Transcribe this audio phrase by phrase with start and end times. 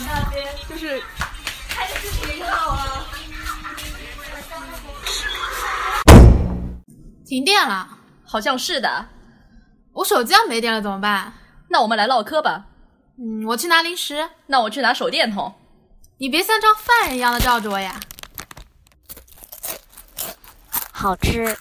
[0.00, 1.02] 那边就是
[1.68, 3.04] 开视频好啊。
[7.26, 7.88] 停电了，
[8.24, 9.06] 好像是的。
[9.92, 11.32] 我手机要没电了怎么办？
[11.68, 12.64] 那我们来唠嗑吧。
[13.18, 14.30] 嗯，我去拿零食。
[14.46, 15.52] 那我去拿手电筒。
[16.18, 18.00] 你别像张犯人一样的照着我呀。
[20.92, 21.56] 好吃。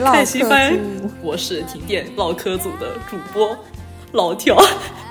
[0.00, 3.54] 停电唠嗑组，我是停电唠嗑组的主播
[4.12, 4.56] 老条。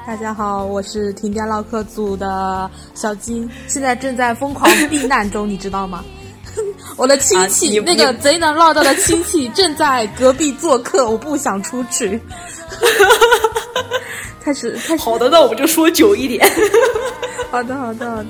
[0.08, 6.04] 大家好，我是停电唠嗑组的小金，现在正在疯狂避难中，你知道吗？
[6.98, 12.20] 我的亲戚，那个贼能唠叨的亲戚正在隔壁做客，我不想出去。
[14.42, 15.04] 开始，开始。
[15.04, 16.44] 好的，那我们就说久一点。
[17.52, 18.26] 好的，好的，好的。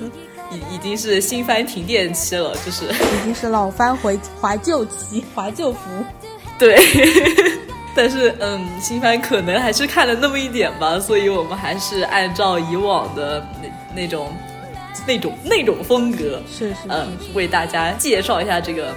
[0.52, 5.78] 已已经是新番停电期了，就是已经是老番回怀旧期，怀旧服。
[6.60, 6.76] 对，
[7.96, 14.30] 但是嗯，新番可能还是看了那么一点吧，所以我们还是按照以往的那那种
[15.06, 18.94] 那种那种风格，是是嗯，为大家介绍一下这个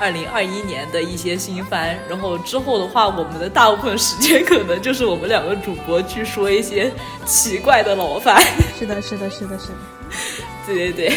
[0.00, 1.96] 二零二一年的一些新番。
[2.08, 6.90] 然后之后的话，我们的大部分时间可能就是我们两个主播去说一些
[7.26, 8.42] 奇怪的老番。
[8.78, 9.74] 是的，是的，是的，是的。
[10.66, 11.12] 对对对，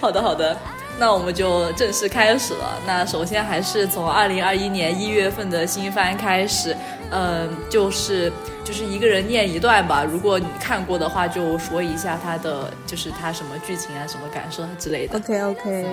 [0.00, 0.56] 好的好的，
[0.98, 2.78] 那我们就正式开始了。
[2.86, 6.74] 那首先还是从二零二一年一月份的新番开始，
[7.10, 8.32] 嗯，就是
[8.64, 10.04] 就是一个人念一段吧。
[10.04, 15.18] 如果你看过的话，就说一下他的就是他什么剧情啊、什么感受之类的。
[15.18, 15.86] OK OK，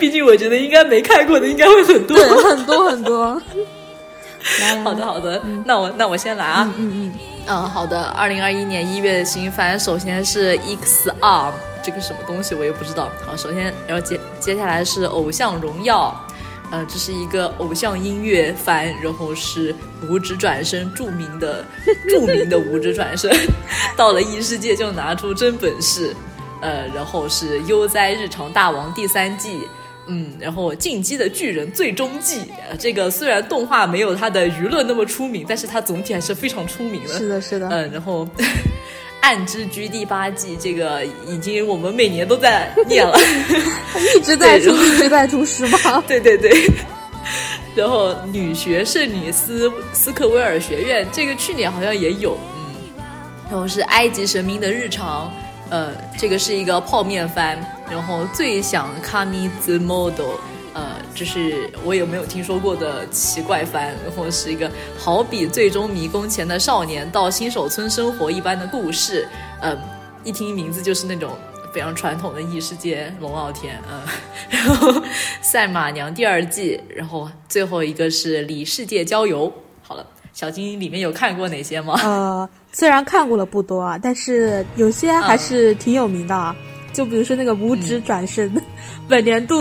[0.00, 3.42] 毕竟我觉得应该没看过的应该会很多，对，很多很多。
[4.82, 6.72] 好的好的，那我那我先来啊。
[6.76, 6.92] 嗯嗯。
[7.06, 7.12] 嗯，
[7.46, 8.02] 嗯好的。
[8.02, 11.52] 二零二一年一月的新番，首先是 X R，
[11.82, 13.10] 这个什么东西我也不知道。
[13.26, 16.14] 好，首先，然后接接下来是偶像荣耀，
[16.70, 19.74] 呃，这是一个偶像音乐番，然后是
[20.08, 21.64] 五指转身著名的
[22.08, 23.30] 著名的五指转身，
[23.96, 26.14] 到了异世界就拿出真本事，
[26.60, 29.66] 呃，然后是悠哉日常大王第三季。
[30.08, 32.40] 嗯，然后《进击的巨人》最终季，
[32.76, 37.16] 这个虽然动画没有它的娱乐那么出名，但是它总体还是非常出名的。
[37.16, 37.68] 是的，是的。
[37.68, 38.26] 嗯，然后
[39.22, 43.18] 《暗之居》第八季，这个已经我们每年都在念了，
[44.14, 46.04] 一直在出，一直在出，是吗？
[46.06, 46.52] 对对对。
[47.74, 52.36] 然后《女学圣女斯斯克威尔学院》，这个去年好像也有。
[52.54, 53.02] 嗯，
[53.50, 55.28] 然后是《埃及神明的日常》。
[55.70, 57.56] 呃，这个是一个泡面番，
[57.90, 60.34] 然后最想 Kami the Model，
[60.74, 69.26] 呃，就是我有没有听说过的奇怪番，然后是一个好比最终迷宫前的少年到新手村生活一般的故事，
[69.60, 69.78] 嗯，
[70.24, 71.32] 一听名字就是那种
[71.72, 74.00] 非常传统的异世界龙傲天，嗯，
[74.48, 75.02] 然后
[75.40, 79.52] 赛马娘第二季，然后最后一个是里世界郊游，
[79.82, 80.06] 好了。
[80.34, 81.94] 小金里面有看过哪些吗？
[82.02, 86.56] 呃，虽然看过了不多啊，但是有些还是挺有名的啊。
[86.90, 88.50] 就比如说那个五指转身，
[89.12, 89.60] 本年度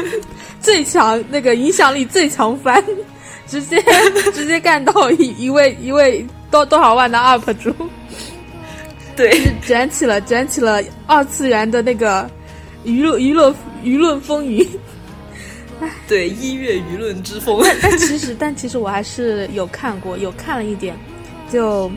[0.60, 2.84] 最强那个影响力最强番，
[3.46, 3.82] 直接
[4.34, 7.74] 直接干到一一位一位多多少万的 UP 主，
[9.16, 12.30] 对，卷起了卷起了二次元的那个
[12.84, 14.68] 娱乐娱乐舆论风云。
[16.06, 20.94] 对一月舆论之风，但其实但其实我还是有看过，有看了一点，
[21.50, 21.90] 就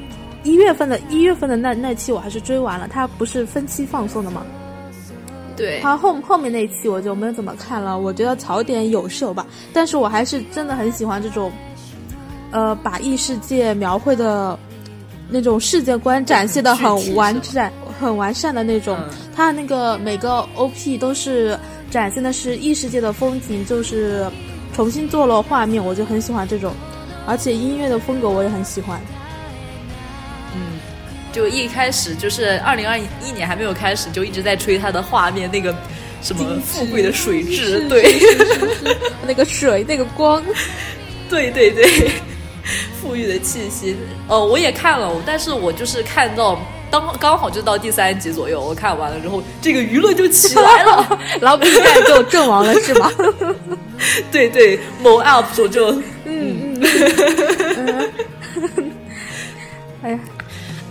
[0.43, 4.43] 一月份的一月份的那那期我还是追完了，它不是分期放送的吗？
[5.55, 11.51] 对，它后后面那一期我就没有怎么看了，我觉得槽点有是有吧，但是我还是真的很喜欢这种，
[12.51, 14.57] 呃，把异世界描绘的
[15.29, 18.97] 那种世界观展现的很完善、 很完善的那种。
[19.35, 21.57] 它那个每个 OP 都是
[21.91, 24.25] 展现的是异世界的风景，就是
[24.73, 26.73] 重新做了画面，我就很喜欢这种，
[27.27, 28.99] 而且音乐的风格我也很喜欢。
[31.35, 35.75] 嗯，就一开始就是二零二一年还没有开始，就一直在吹它的画面，那个
[36.21, 38.15] 什么富贵的水质，对，
[39.27, 40.41] 那个水，那个光，
[41.29, 42.11] 对 对对，
[43.01, 43.97] 富裕的气息。
[44.27, 46.57] 哦，我也看了，但是我就是看到
[46.89, 53.11] 刚刚好就到第三集左右，我看完了之后，这个舆论就起来了，然后 B 站就阵亡了，是吗？
[54.31, 55.91] 对对，某 UP 主就
[56.25, 58.11] 嗯嗯，
[60.01, 60.19] 哎呀。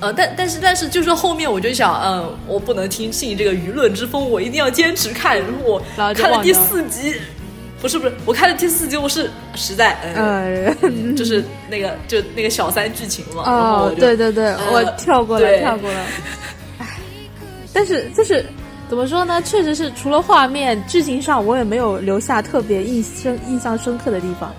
[0.04, 5.38] 呃，但但是但是，就是后面我就想，嗯，我不能听信这个舆论之风，我一定要坚持看。
[5.38, 7.14] 然后我看了第四集，
[7.80, 13.44] 不是不是，我看了第四集，我是实在，嗯，就是那个就那个小三剧情嘛。
[13.46, 16.04] 哦，对对对，我跳过了，跳过了。
[16.80, 16.86] 唉，
[17.72, 18.44] 但是就是
[18.90, 19.40] 怎么说呢？
[19.40, 24.54] 确实是除了画面，剧情上我也没有留下特别印深印象深刻的地方。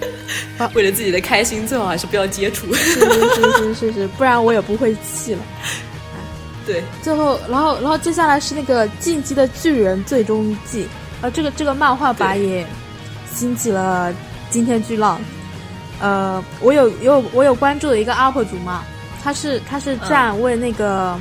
[0.74, 2.72] 为了自己的开心，最好还是不要接触。
[2.74, 5.40] 是是是是是，不然我也不会气了。
[6.66, 10.86] 对，最后，然后，然后接下来是那个《进击的巨人》最终季，
[11.22, 12.66] 呃，这个这个漫画版也
[13.32, 14.14] 兴起了
[14.50, 15.18] 惊天巨浪。
[16.00, 18.84] 呃，我有有我有关注的一个 UP 主嘛，
[19.24, 21.18] 他是他是站为那个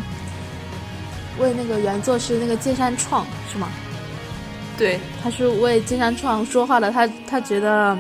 [1.40, 3.70] 为那个原作是那个剑山创是吗？
[4.78, 7.98] 对，他是为剑山创说话的，他他觉得。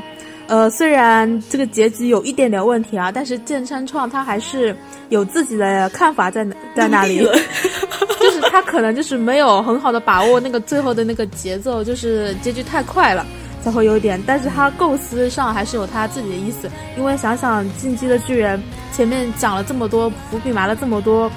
[0.47, 4.75] 呃，虽然这个结局有一点点问题啊，但是剑山创他还是
[5.09, 7.17] 有自己的看法在在那里，
[8.19, 13.25] 就是他可能就是没有很好的把握那个最后的那个节奏，就是结局太快了
[13.61, 18.61] 才会有点，但是他构思上还是有他自己的意思，因为想想进击的巨人
[18.93, 21.29] 前面讲了这么多伏笔埋了这么多，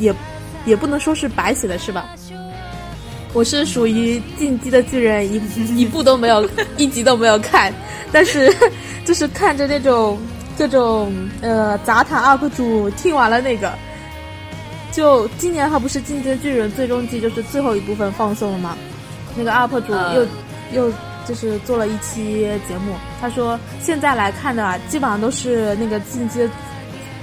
[0.00, 0.12] 也
[0.64, 2.04] 也不能说是白写的，是吧？
[3.32, 5.40] 我是属于进击的巨人一
[5.76, 7.72] 一部都没有，一集都没有看。
[8.12, 8.54] 但是，
[9.04, 10.18] 就是看着那种
[10.56, 11.12] 这种
[11.42, 13.72] 呃杂谈 UP 主听完了那个，
[14.92, 18.76] 就今年他不是《进击的巨人》最终季就是最后一部分放送了吗？
[19.36, 20.26] 那个 UP 主又
[20.72, 20.92] 又
[21.26, 26.48] 就是做了一期节目，他说现在来看的啊，基本上都是那个《进击的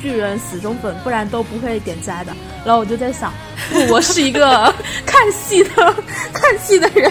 [0.03, 2.33] 巨人》死忠粉，不然都不会点赞的。
[2.65, 3.31] 然后我就在想，
[3.89, 4.73] 我是一个
[5.07, 5.95] 看戏的
[6.33, 7.09] 看戏的人，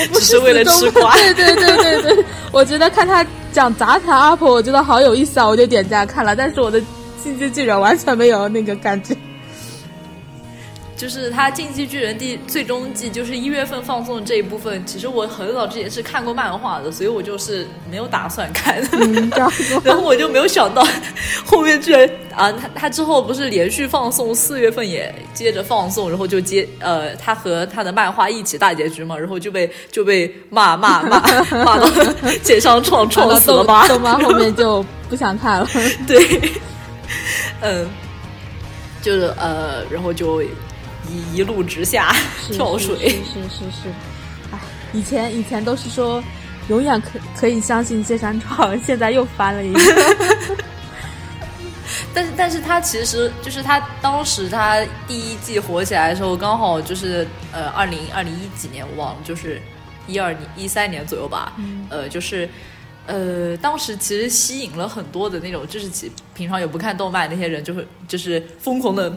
[0.00, 1.14] 我不是为了吃瓜。
[1.14, 6.34] 对对对对对，我觉得看他讲杂谈 UP，我觉得好有意思啊，我就点赞看了。
[6.34, 6.82] 但是我的
[7.22, 9.16] 进击巨人完全没有那个感觉。
[10.98, 14.84] 就是他《进击巨人》第最终季，就是一月份放送的这一部分。
[14.84, 18.82] 其实我很早之前是看过漫画的，所以我就是没有打算看。
[19.84, 20.84] 然后我就没有想到
[21.46, 31.20] 后面居然啊，他他之后不是连续放送，四月份也接着放送，然后就接呃，他和他的漫画一起大结局嘛，然后就被就被骂骂骂
[31.64, 31.88] 骂到
[32.42, 33.86] 剑上创创死了吧？
[33.86, 35.68] 动漫后面就不想看了。
[36.08, 36.52] 对，
[37.60, 37.88] 嗯，
[39.00, 40.42] 就是呃，然后就。
[41.10, 42.14] 一一路直下
[42.52, 43.88] 跳水，是是是是，
[44.52, 44.58] 哎，
[44.92, 46.22] 以前以前都是说
[46.68, 49.80] 永远可可以相信芥川创，现在又翻了一个。
[52.14, 59.60] 但是但是他其实就是他当时他第一季火起来的时候，刚好就是呃二零二零一几年我忘了，就是
[60.06, 61.52] 一二年一三年左右吧，
[61.88, 62.48] 呃就是
[63.06, 69.10] 呃当时其实吸引了很多的那种就是其平常也不看动漫那些人，就会就是疯狂的。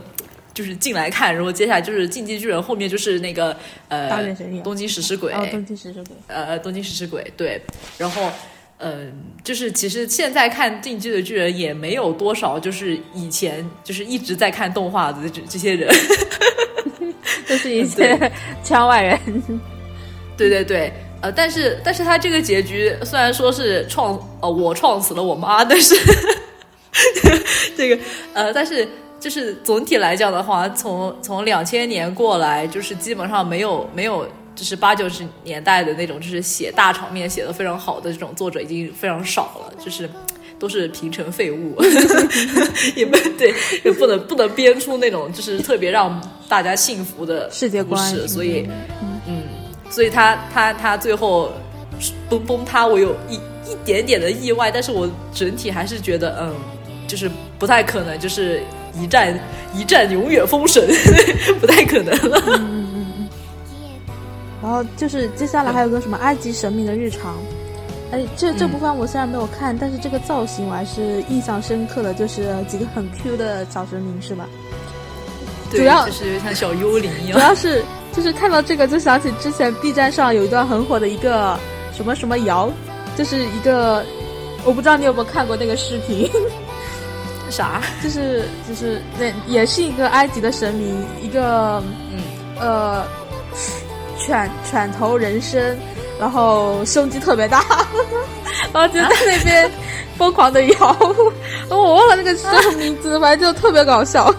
[0.54, 3.56] 就是进来看，然后接下来就是《进击巨人》，后面就是那个
[3.88, 4.10] 呃
[4.62, 5.32] 《东京食尸鬼》。
[5.36, 6.04] 哦，《东京食尸鬼》。
[6.28, 7.62] 呃，《东京食尸鬼》对，
[7.98, 8.30] 然后
[8.80, 15.90] 嗯，就是其实现在看《进击的巨人》也没有多少，就是以前就是一直在看动画的这这些人，
[17.48, 18.32] 都是一些
[18.64, 19.18] 圈外人。
[20.36, 20.92] 对对对，
[21.22, 25.96] 呃，但是但是他这个结局虽然说是创呃我创死了我妈，但是
[27.78, 27.98] 这个
[28.34, 28.86] 呃，但是。
[29.22, 40.10] 就是总体来讲的话，从从两千年过来，就是基本上没有没有，就是八九十年代的那种，就是写大场面写的非常好的这种作者已经非常少了，就是
[40.58, 41.80] 都是平成废物，
[42.98, 43.54] 也不对，
[43.86, 48.68] 也不能不能编出那种就是特别让大家信服的世界观，所以
[49.28, 49.44] 嗯，
[49.92, 51.52] 所以他他他最后
[52.28, 53.36] 崩崩塌，我有一
[53.70, 56.56] 一点点的意外，但是我整体还是觉得嗯。
[57.08, 59.38] 就是不太可能，就是一战
[59.74, 60.88] 一战永远封神，
[61.60, 62.42] 不太可能了。
[62.48, 63.30] 嗯嗯嗯嗯。
[64.62, 67.36] 然后就是接下来还有个什么埃及神明的日常，
[68.12, 74.48] 哎，这这部分我虽然没有看，但是这个造型我还是印象深刻的，就是几个很 Q 的小神明是吧？
[75.72, 77.40] 主要就是像小幽灵一样。
[77.40, 81.58] 主要是就是看到这个就想起之前 B 站上有一段很火的一个
[81.96, 82.70] 什么什么谣，
[83.18, 84.04] 就是一个
[84.66, 86.30] 我不知道你有没有看过那个视频。
[87.52, 87.82] 啥？
[88.02, 92.22] 就是就是那也是一个埃及的神明，一个嗯
[92.60, 93.04] 呃
[94.18, 95.78] 犬犬头人身，
[96.20, 97.64] 然后胸肌特别大，
[98.74, 99.70] 然后就在那边
[100.18, 100.98] 疯狂的摇，
[101.70, 104.34] 我忘了那个什么名字，反正就特别搞笑。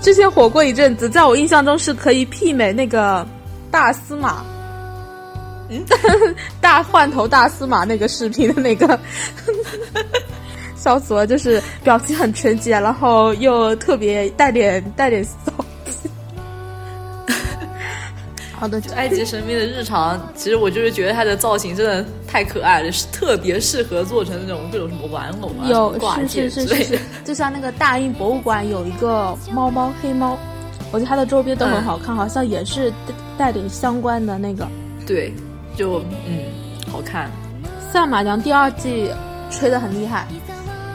[0.00, 3.26] 之前火过一阵子，在我印象中是可以媲美那个
[3.70, 4.44] 大司马，
[5.68, 5.84] 嗯，
[6.60, 8.98] 大换头大司马那个视频的那个。
[10.78, 11.26] 笑死了！
[11.26, 15.52] 就是表情很纯洁，然后又特别带点带点骚
[15.90, 16.08] 气。
[18.52, 26.98] 好的，埃及神明的日常，其实我就是觉得它的造型真的太可爱了，是特别适合做成那种各种什么玩偶啊、有挂件之类的。
[27.24, 30.36] 就像那个大英博物馆有一个猫猫黑猫，
[30.90, 32.92] 我觉得它的周边都很好看，好像也是
[33.36, 34.66] 带点相关的那个。
[35.06, 35.32] 对，
[35.76, 36.42] 就嗯，
[36.90, 37.30] 好看。
[37.92, 39.08] 赛马娘第二季
[39.52, 40.26] 吹的很厉害。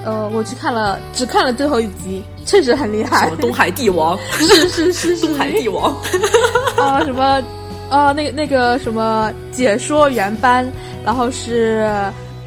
[0.06, 3.26] 呃，我去看了，只看了最后一集，确实很厉害。
[3.26, 4.18] 什么东海帝王？
[4.38, 5.96] 是是是 东海帝王。
[6.78, 7.42] 啊，什么？
[7.90, 10.66] 啊，那个那个什么解说原班，
[11.06, 11.88] 然后是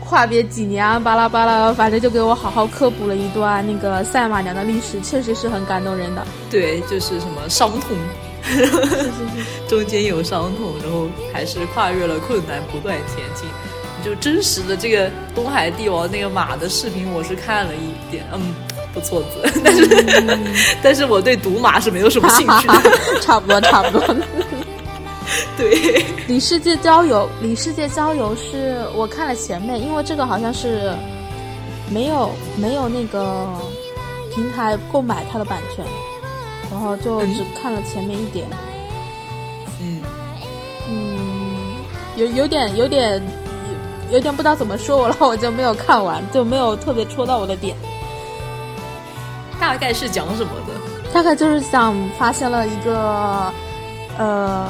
[0.01, 6.27] 跨别几年啊，巴拉巴拉，反正就给我好好科普了一段那个赛马娘的历史，确实是很感动人的。
[6.51, 7.97] 对，就是什么伤痛，
[8.43, 13.49] 是是是，中间有伤痛，然后还是跨越了困难，不断前进。
[14.07, 18.55] 就真实的这个东海帝王那个马的视频，我是看了一点，嗯，
[18.95, 20.39] 不错字， 但是
[20.81, 24.17] 但是我对赌马是没有什么兴趣的，差不多差不多。
[25.59, 30.93] 对，里世界郊游，里世界郊游是我看了前面，因为这个好像是
[31.91, 33.49] 没有没有那个
[34.33, 35.85] 平台购买它的版权，
[36.71, 38.47] 然后就只看了前面一点。
[39.81, 40.01] 嗯
[40.89, 41.75] 嗯，
[42.15, 43.21] 有有点有点。
[44.11, 47.77] 有点不知道怎么说，然后我就没有看完，就没有特别戳到我的点。
[49.59, 50.75] 大概是讲什么的？
[51.13, 53.53] 大概就是想发现了一个，
[54.19, 54.69] 呃，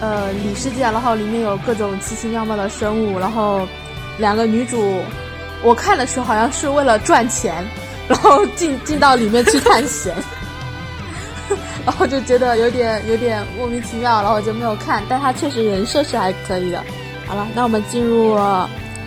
[0.00, 3.60] 呃，里世界，然后里面有各种奇形妙貌的生物，然后
[4.18, 5.00] 两个女主，
[5.62, 7.64] 我看的时候好像是为了赚钱，
[8.08, 10.14] 然后进进到里面去探险，
[11.84, 15.02] 然后就觉得有点有点莫名其妙，然后就没有看。
[15.08, 16.82] 但他确实人设是还可以的。
[17.26, 18.38] 好了，那我们进入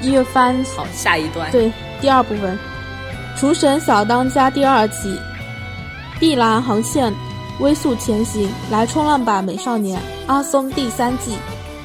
[0.01, 0.55] 一月番。
[0.75, 1.49] 好，下一段。
[1.51, 1.71] 对，
[2.01, 2.57] 第二部分，
[3.39, 5.17] 《厨神小当家》第二季，
[6.19, 7.13] 碧蓝航线，
[7.59, 10.01] 微速前行，来冲浪吧，美少年！
[10.27, 11.35] 阿松第三季，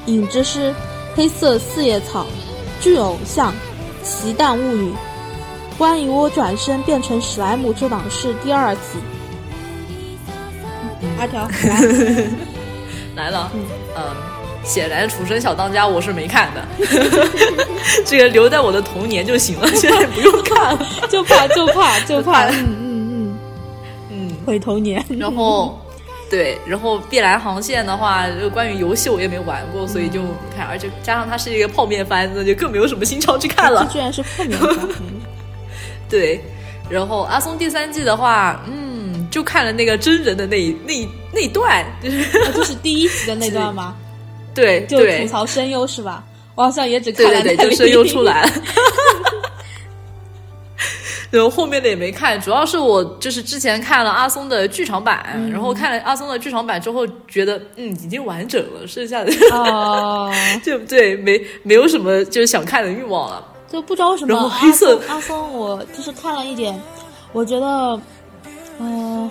[0.07, 0.73] 影之诗，
[1.15, 2.25] 黑色四叶草，
[2.81, 3.53] 巨偶像，
[4.03, 4.93] 奇蛋物语，
[5.77, 8.81] 关于我转身变成史莱姆这档事第二集。
[11.17, 11.81] 阿条来，
[13.15, 13.49] 来了，
[13.95, 14.34] 嗯。
[14.65, 16.65] 显然，《楚生小当家》我是没看的，
[18.05, 23.37] 这个留在我的童年就行了，现在不用看了，就怕就怕就怕，嗯嗯嗯
[24.09, 25.03] 嗯，毁童年。
[25.19, 25.79] 然后，
[26.29, 33.87] 对，然后《碧蓝航线》的话，就关于游戏我也没玩过，所以就不看，而且加上它是一个泡面番，子就更没有什么心潮去看了。
[33.91, 34.75] 居然是泡面番，
[36.09, 36.43] 对。
[36.87, 43.95] 然后阿松第三季的话，嗯，就看了那个真人的那那那段，就 是就是第一集的那段吗？
[44.55, 46.23] 对，就吐槽声优是吧？
[46.55, 48.49] 我好像也只看了对对对，就声优出来了。
[51.31, 60.31] 然后后面的也没看，主要是我就是之前看了阿松的剧场版，然后看了阿松的剧场版之后，觉得嗯已经完整了，剩下的哦，
[60.63, 63.45] 就对，没没有什么就是想看的欲望了。
[63.67, 64.33] 就不知道为什么。
[64.33, 66.79] 然后黑色阿松，我就是看了一点，
[67.33, 67.99] 我觉得，
[68.79, 69.29] 嗯，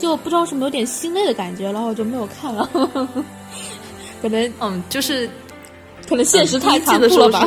[0.00, 2.68] 就不知道为什么有点心累的感觉，然后我就没有看了。
[4.24, 5.28] 可能嗯，就是
[6.08, 7.46] 可能现实太残酷了吧。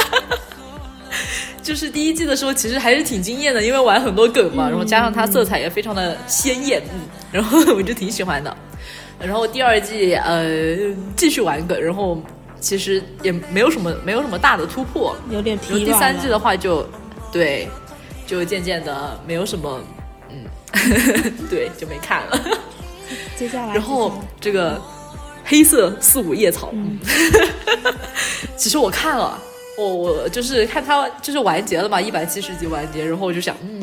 [1.62, 8.56] 就是第一季的时候，其实还是挺惊艳的，因为玩很多梗嘛，然后加上它色彩也非常的鲜艳，嗯，然后我就挺喜欢的。
[9.20, 10.46] 然后第二季呃
[11.16, 12.18] 继续玩梗，然后
[12.58, 16.88] 其实也没有什么没有什么大的突破，有点疲第三季的话就
[17.30, 17.68] 对，
[18.26, 19.78] 就渐渐的没有什么
[20.30, 20.46] 嗯，
[21.50, 22.40] 对，就没看了。
[23.36, 24.80] 接下来，然后这个。
[25.44, 26.72] 黑色四五叶草，
[28.56, 29.38] 其实我看了，
[29.76, 33.82] 我我就是看它就是完结了嘛，一百七十集完结，然后我就想，嗯，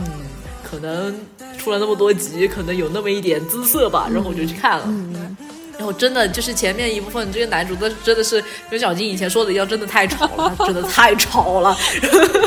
[0.64, 1.14] 可能
[1.58, 4.84] 出了那么多集，可能有那么一点姿色吧，然后我就去看了。
[4.88, 5.36] 嗯，
[5.78, 11.74] 然后真的就是前面一部分，这个男主的真的是跟小金以前说的一样，真的太吵了， 真的太吵了。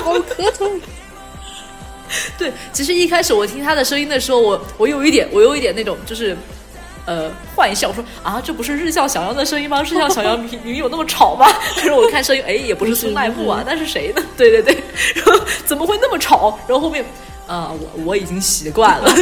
[0.03, 0.71] 好磕头。
[2.39, 6.37] 对，其实一开始我听他的声音的时候，我我有一点，我有一点那种就是。
[7.05, 9.83] 呃，幻笑说啊，这不是日向小阳的声音吗？
[9.85, 11.47] 日向小阳你你有那么吵吗？
[11.77, 14.23] 但是我看声音，哎，也不是松濑步啊，那是谁呢？
[14.37, 14.75] 对对对，
[15.17, 16.57] 然后怎么会那么吵？
[16.69, 17.05] 然后后面，
[17.49, 19.13] 啊，我我已经习惯了。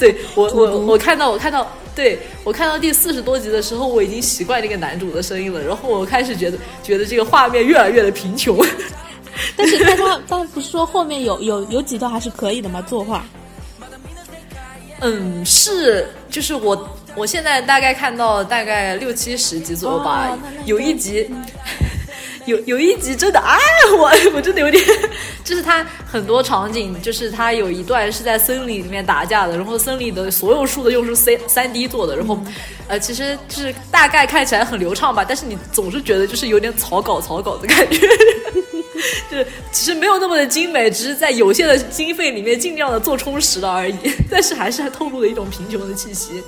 [0.00, 1.64] 对我我我看到我看到，
[1.94, 5.62] 对我看到第四十多集的时候，我已经习惯那个男主的声音了。
[5.62, 8.58] 然后我开始觉得觉得这个画面越来越的贫穷。
[9.56, 12.82] 但是但他但不是说后面有有有几段还是可以的吗？
[12.82, 13.24] 作画。
[15.00, 16.97] 嗯，是，就是我。
[17.14, 21.28] 我现在大概看到大概六七十集左右吧，有一集，
[22.48, 23.58] 有有一集真的，哎，
[23.96, 24.82] 我 我真的有点，
[25.44, 32.38] 就是他很多场景，就是他有一段是在森林里面打架的，然后森林的所有树都用是 C 三 D 做的，然后，
[32.88, 37.98] 呃，其实就是大概看起来很流畅吧，但是你总是觉得就是有点草稿草稿的感觉，
[39.30, 43.96] 就是其实没有那么的精美，只是在有限的经费里面尽量的做充实了而已，
[44.30, 46.42] 但是还是还透露了一种贫穷的气息。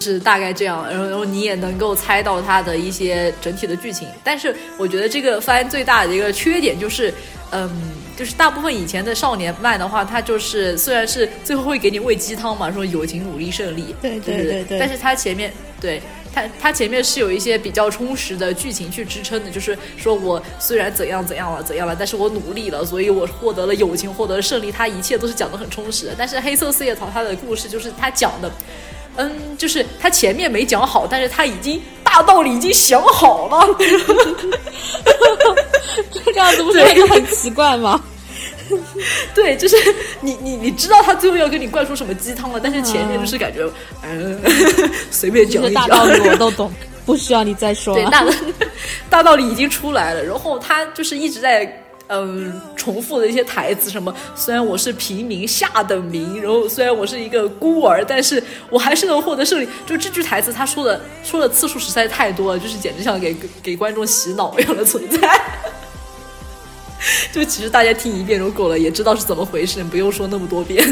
[0.00, 4.08] 是大概这样，然后然后你也能够猜到它的一些整体的剧情。
[4.24, 7.12] 但是我觉得这个番最大的一个缺点就是，
[7.52, 7.70] 嗯，
[8.16, 16.00] 就是大部分以前的少年漫的话，它就是虽然是最后会给你喂鸡汤嘛，说友情、努力、胜利，对对对对，但是它前面对
[16.32, 26.14] 它它前面是有一些比较充实的剧情去支撑的，就是说我虽然怎样怎样了怎样了，但是我努力了，所以我获得了友情，获得了胜利，它一切都是讲的很充实的。
[26.16, 28.50] 但是黑色四叶草它的故事就是它讲的。
[29.16, 33.76] 嗯，就是他前面没讲好，但是他已经大道理已经想好了，
[36.24, 38.02] 这样子不是很奇怪吗？
[39.34, 39.76] 对，就是
[40.20, 43.68] 你你你知道他最后要给你灌输什么鸡汤了，但是前面就是感觉
[44.02, 44.40] 嗯
[45.10, 46.72] 随便讲一讲，大道理我 都懂，
[47.04, 47.94] 不需要你再说。
[47.94, 48.24] 对，大
[49.08, 51.79] 大道理已经出来了，然后他就是一直在。
[52.12, 59.68] 嗯，重复的一些台词，什么虽然我是平民下等民，然后虽然我是一个孤儿，但是我还是能获得胜利。
[59.86, 65.40] 就这句台词，他说的说的次数实在太多了，就是简直像给给观众洗脑一样的存在。
[67.30, 70.84] 就其实大家听一遍就够了，也知道是怎么回事，不用说那么多遍。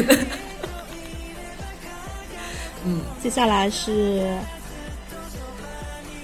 [2.85, 4.25] 嗯，接下来是。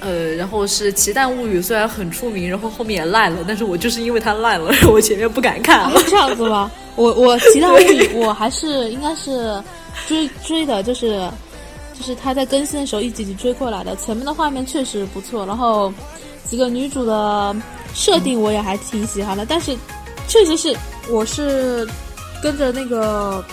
[0.06, 5.92] 呃，然后是《奇蛋物语》，虽然很出名，然后后面也烂了，但是我就是因为它烂了， 我前面不敢看。
[6.08, 6.72] 这样子吗？
[6.96, 9.60] 我我《奇蛋物语》，我还是应该是
[10.08, 11.28] 追追的，就是
[11.98, 13.96] 就是他在更新的时候一集集追过来的。
[13.96, 15.92] 前面的画面确实不错，然后
[16.48, 17.56] 几个女主的
[17.96, 19.76] 设定我也还挺喜欢的，但是
[20.28, 20.78] 确实是
[21.10, 21.88] 我是
[22.44, 23.44] 跟着那个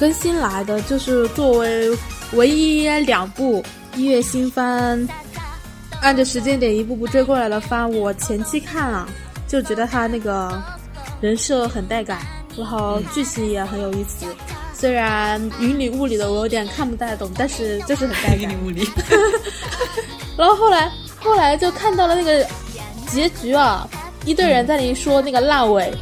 [0.00, 1.94] 更新来的，就是作为
[2.32, 3.62] 唯一两部
[3.96, 5.06] 一月新番。
[6.02, 9.08] 按着时间点一步步追过来的番，我前期看啊
[9.46, 10.60] 就觉得他那个
[11.20, 12.18] 人设很带感，
[12.56, 14.26] 然后剧情也很有意思。
[14.74, 18.40] 虽然云里雾里的我有点看不太懂，但是就是很带感。
[18.40, 18.88] 云里雾里。
[20.36, 22.44] 然后后来后来就看到了那个
[23.06, 23.88] 结局啊，
[24.24, 25.92] 一堆人在那里说那个烂尾，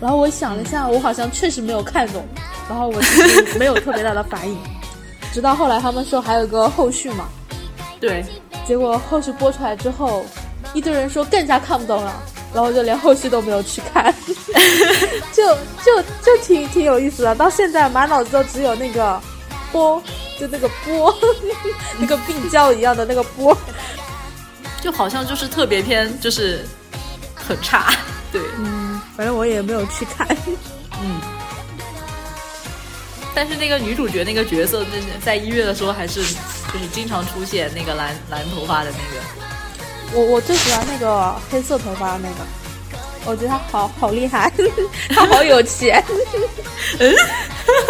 [0.00, 2.26] 然后我想了一下，我好像确实没有看懂，
[2.66, 4.56] 然后我其实没有特别大的反应。
[5.34, 7.28] 直到后来他们说还有个后续嘛，
[8.00, 8.24] 对。
[8.66, 10.24] 结果后续播出来之后，
[10.74, 12.22] 一堆人说更加看不懂了，
[12.54, 14.14] 然后就连后续都没有去看，
[15.32, 17.34] 就就就挺挺有意思的。
[17.34, 19.20] 到现在满脑子都只有那个
[19.72, 20.00] 波，
[20.38, 21.12] 就那个波，
[21.98, 23.56] 那个病娇一样的那个波，
[24.80, 26.64] 就好像就是特别篇，就是
[27.34, 27.92] 很差。
[28.30, 30.28] 对，嗯，反正我也没有去看，
[31.02, 31.20] 嗯。
[33.34, 36.22] 但是那个女主角那个角色，那在一月的时候还是
[36.72, 39.22] 就是经常出现那个蓝蓝头发的那个。
[40.12, 42.34] 我我最喜欢那个黑色头发的那个，
[43.24, 44.52] 我觉得他好好厉害，
[45.14, 46.02] 他好有钱，
[46.98, 47.14] 嗯，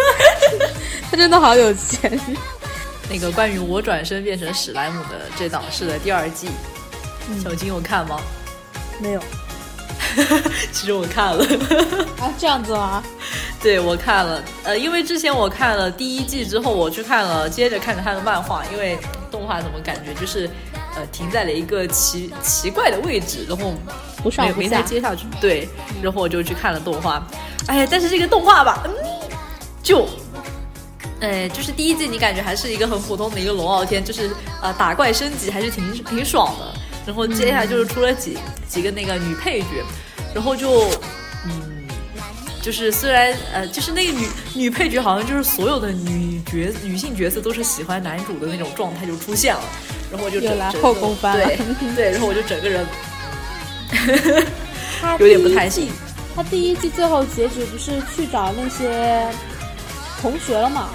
[1.11, 2.21] 他真的好有钱。
[3.09, 6.49] 那个关于我转身变成史莱姆的这档事的第二季，
[7.43, 8.21] 小金有看吗？
[9.01, 9.23] 没有。
[10.73, 11.45] 其实我看了
[12.21, 13.03] 啊，这样子吗？
[13.63, 14.43] 对，我看了。
[14.65, 18.99] 呃，因为之前我看了第一季之后，我去看了，接着看着他的漫画，因为
[19.31, 20.49] 动画怎么感觉就是
[20.97, 23.75] 呃停在了一个奇奇怪的位置，然后
[24.23, 25.27] 不上没再接下去。
[25.41, 25.69] 对，
[26.03, 27.23] 然后我就去看了动画。
[27.67, 28.95] 哎呀，但是这个动画吧，嗯，
[29.83, 30.09] 就，
[31.21, 34.31] 哎，就是第一季你感觉还是一个很普通的一个龙傲天，就是
[34.63, 36.81] 呃打怪升级还是挺挺爽的。
[37.07, 39.85] 然后接下来就是出了几几个那个女配角，
[40.35, 40.89] 然后就
[41.45, 41.70] 嗯，
[42.63, 49.63] 就是虽然呃，就是那个女女配角好像就是所有的女角女性角色都是喜欢男主的那种状态就出现了，
[50.11, 51.59] 然后我就整又来后宫翻了对
[51.97, 52.87] 对，然后我就整个人
[55.01, 55.89] 他 有点不太行。
[56.37, 59.29] 他第一季最后结局不是去找那些
[60.21, 60.91] 同学了嘛？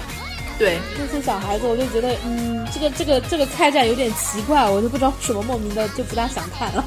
[0.58, 6.84] 对那些小孩子，我就觉得，嗯，这个这个这个开战有点奇怪，我就不知道什么莫名的就不大想看了。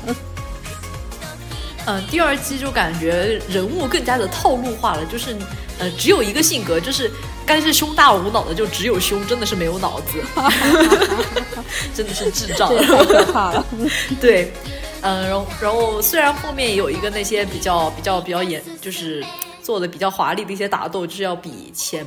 [1.85, 5.35] 嗯，第二季就感觉人物更加的套路化了，就是
[5.79, 7.09] 呃，只有一个性格，就是
[7.45, 10.19] 该是胸大无脑的，就只有胸，真的是没有脑子，
[11.95, 13.65] 真的是智障 太可怕了。
[14.21, 14.53] 对，
[15.01, 19.23] 嗯，然后然后虽然后面也有一个那些比较比较比较严，就是
[19.63, 22.05] 做的比较华丽的一些打斗，就是要比前。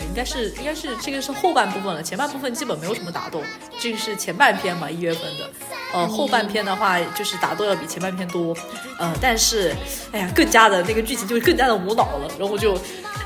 [0.00, 3.42] 应该是应该是这个是后半部分了，前半部分基本没有什么打斗，
[3.78, 5.50] 这个是前半篇嘛，一月份的，
[5.92, 8.56] 呃，后半篇的话就是打斗要比前半篇多，
[8.98, 9.74] 呃，但是
[10.10, 12.74] 哎呀，更加的那个剧情就更加的无脑了，然后就，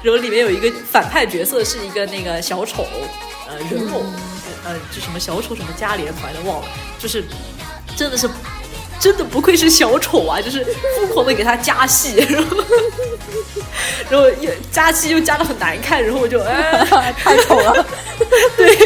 [0.03, 2.85] 然后里面有一个反派角色是一个那个小丑，
[3.49, 4.03] 呃，人偶，
[4.65, 7.25] 呃，就什么小丑什么加连团的忘了，就是
[7.97, 8.29] 真的是。
[9.01, 10.41] 真的不愧是小丑啊！
[10.41, 10.65] 就是
[10.97, 12.57] 疯狂的给他加戏， 然后，
[14.11, 17.87] 然后又加戏又加的很难看，然后我就哎， 太丑了。
[18.57, 18.77] 对，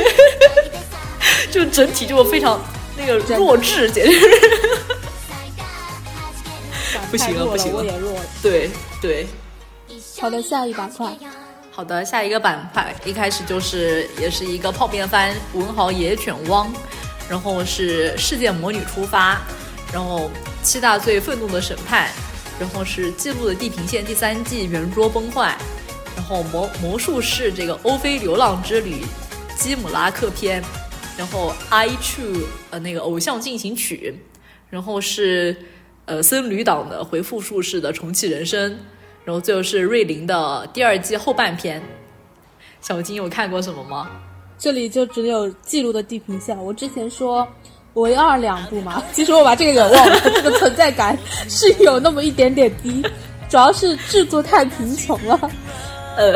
[1.51, 2.61] 就整体就非常
[2.97, 4.29] 那个弱智，简直是。
[7.11, 8.21] 不行了不行了我也弱了。
[8.43, 8.71] 对
[9.01, 9.27] 对，
[10.19, 11.15] 好的，下一板块。
[11.71, 16.69] 好的，下一个板块一开始就是也是一个泡面番《文豪野犬汪》，
[17.29, 19.41] 然后是世界魔女出发，
[19.93, 20.31] 然后
[20.63, 22.11] 七大罪愤怒的审判，
[22.59, 25.57] 然后是记录的地平线第三季圆桌崩坏，
[26.17, 29.03] 然后魔魔术师这个欧菲流浪之旅
[29.57, 30.63] 基姆拉克篇，
[31.19, 34.15] 然后 I True 呃那个偶像进行曲，
[34.71, 35.55] 然后是
[36.07, 38.79] 呃僧侣党的回复术士的重启人生，
[39.25, 41.83] 然后最后是瑞林的第二季后半篇。
[42.81, 44.11] 小金有看过什么吗？
[44.59, 46.57] 这里就只有记录的地平线。
[46.57, 47.47] 我之前说
[47.95, 51.17] 唯二两部嘛， 其实我把这个给忘了， 这个存在感
[51.49, 53.03] 是有那么一点点低，
[53.49, 55.51] 主要是制作太贫穷了。
[56.17, 56.35] 呃，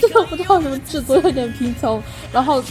[0.00, 2.62] 这个不知道什么制作有点贫穷，然后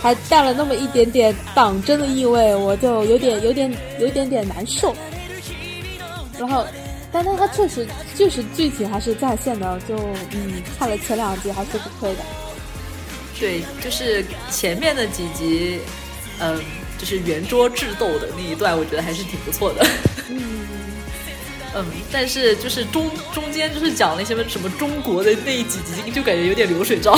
[0.00, 4.94] 还带了那么一点点党争的意味，我就有点有点有点点难受。
[6.38, 6.64] 然后，
[7.10, 7.84] 但但它确实
[8.16, 9.96] 确实剧情还是在线的，就
[10.32, 12.18] 嗯看了前两集还是不亏的。
[13.40, 15.80] 对，就是前面的几集，
[16.38, 16.60] 嗯、
[17.04, 19.86] 就是圆桌智斗的那一段，我觉得还是挺不错的。
[20.30, 20.66] 嗯，
[21.76, 27.14] 嗯，但是就是中中间就是讲那些什么中国的那几集，就感觉有点流水账。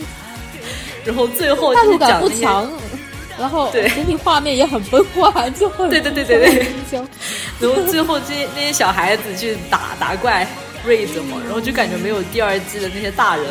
[1.04, 2.72] 然后最后就是讲那些，不强，
[3.38, 6.66] 然后对整体画面也很崩坏，就很对对对对
[7.60, 10.48] 然后最后这些那些小孩子去打打怪
[10.86, 13.44] raid 嘛，然后就感觉没有第二季的那些大人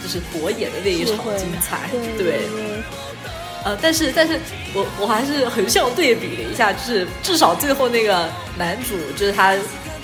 [0.00, 1.80] 就是博演的那一场精彩。
[1.90, 2.38] 对对对，
[3.68, 4.40] 呃，但是但是
[4.72, 8.26] 我我还是横向对比了一下，就是至少最后那个
[8.56, 9.54] 男主就是他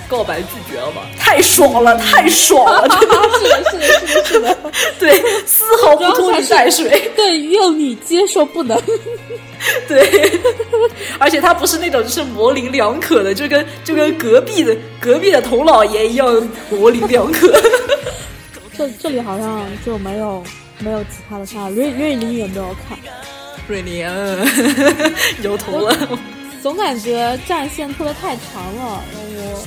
[0.06, 4.58] 告白拒绝了嘛，太爽了，太爽了，是的，是的，是的，是的，
[5.00, 8.78] 对，丝毫不拖泥带水，对，用你接受不能。
[9.88, 10.30] 对，
[11.18, 17.50] 而且他不是那种就是模棱两可的，就跟就跟隔壁的隔壁的童老爷一样模棱两可。
[18.76, 20.44] 这这里好像就没有
[20.80, 22.98] 没有其他的看，瑞瑞林也没有看，
[23.68, 24.46] 瑞林嗯
[25.42, 26.18] 摇头了，
[26.62, 29.66] 总感觉战线拖得太长了，让我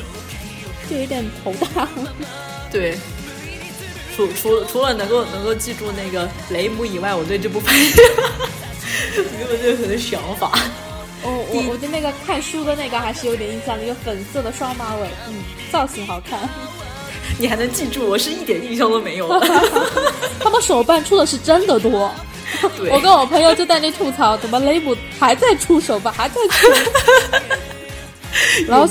[0.89, 1.88] 就有点头大。
[2.71, 2.97] 对。
[4.15, 10.57] 除除了除了能够能够记住那个雷姆以外，我对这部番 没有任何的想法。
[11.21, 15.36] 我我我对那个看书的那个还是有点印象，那个粉色的双马尾，嗯，
[15.71, 16.49] 造型好看。
[17.38, 19.27] 你还能记住，我是一点印象都没有。
[20.39, 22.12] 他们手办出的是真的多。
[22.77, 26.67] 对，我跟我朋友就在那吐槽，怎么雷姆还在出手吧，还在出。
[28.67, 28.88] 然后。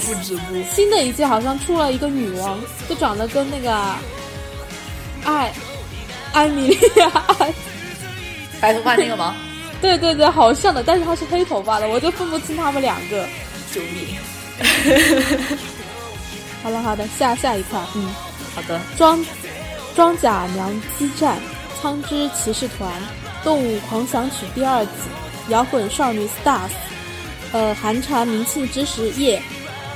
[0.72, 3.74] 新的一季好像出了一个女王，就长得跟那个
[5.24, 5.52] 艾
[6.32, 7.10] 艾米莉亚，
[8.60, 9.34] 白头发那个吗？
[9.80, 13.26] 对对对，好像的，但是她是黑头发的，我就分不清他们两个。
[13.72, 14.16] 救命！
[16.62, 18.08] 好了好的，下下一块，嗯，
[18.54, 19.24] 好的，装
[19.94, 21.38] 装甲娘激战，
[21.80, 22.90] 苍之骑士团，
[23.46, 24.90] 动物狂想曲第二季，
[25.50, 26.68] 摇滚少女 stars，
[27.52, 29.40] 呃，寒蝉鸣庆之时夜，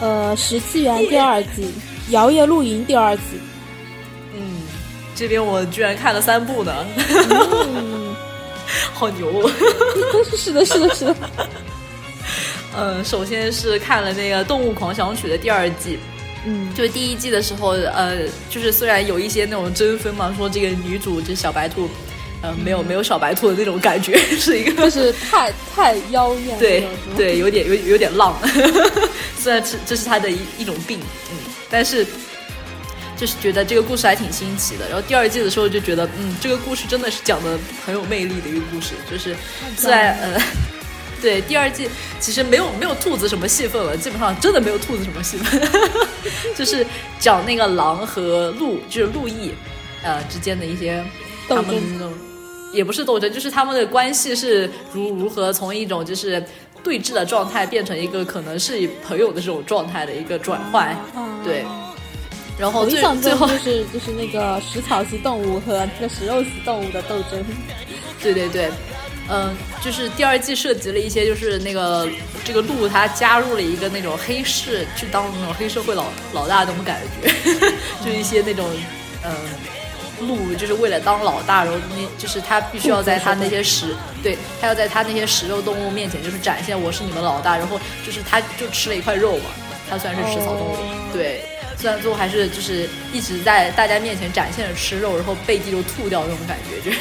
[0.00, 1.68] 呃，十七元第二季，
[2.10, 3.22] 摇曳露营第二季，
[4.36, 4.62] 嗯，
[5.16, 6.72] 这边我居然看了三部呢，
[7.74, 8.14] 嗯，
[8.94, 9.26] 好牛！
[9.42, 9.50] 哦
[10.36, 11.16] 是的，是的，是的，
[12.78, 15.98] 嗯， 首先是看了那个《动物狂想曲》的第二季，
[16.46, 21.90] 嗯，就第一季的时候，呃，就是虽然有一些那种争分嘛，说这个女主这小白兔，
[22.42, 28.34] 呃，没有没有小白兔的那种感觉， 是一个就是太太妖艳，对对，有点有有点浪，
[29.38, 30.98] 虽然这这是他的一一种病，
[31.30, 31.36] 嗯，
[31.68, 32.06] 但是
[33.16, 34.86] 就是觉得这个故事还挺新奇的。
[34.88, 39.36] 然后第二季的时候就觉得，嗯，这个故事真的是讲的很有魅力的一个故事，就是
[39.76, 40.40] 在呃。
[41.20, 41.86] 对，第二季
[42.18, 45.60] 其实没有没有兔子什么戏份了，基本上真的没有兔子什么戏份，
[46.56, 46.86] 就是
[47.18, 49.52] 讲那个狼和鹿，就是鹿邑，
[50.02, 51.04] 呃之间的一些
[51.46, 52.10] 他们那种，
[52.72, 56.42] 也不是斗争，就是他们的关系是如如何从一种就是
[56.82, 60.96] 对峙的状态变成一个可能是朋友的这种状态的一个转换，
[61.44, 61.64] 对。
[62.58, 67.42] 然后最最后就是就是那个食草系动物和那个食肉系动物的斗争，
[68.22, 68.70] 对对对。
[69.32, 72.08] 嗯，就是第二季涉及了一些，就是那个
[72.44, 77.32] 这个鹿，他加入了一个那种黑市，去当那种黑社会老老大那种感觉，
[78.04, 78.66] 就一些那种
[79.22, 79.32] 嗯，
[80.20, 89.50] 鹿就是为了当老大，然后那就是他必须要在他那些食，对他要在他那些食肉动物面前，就是展现我是你们老大，然后就是他就吃了一块肉嘛，
[89.88, 90.76] 他虽然是食草动物，
[91.12, 91.42] 对，
[91.76, 96.96] 虽然最后还是就是一直在大家面前展现着吃肉，然后背地就吐掉那种感觉，就。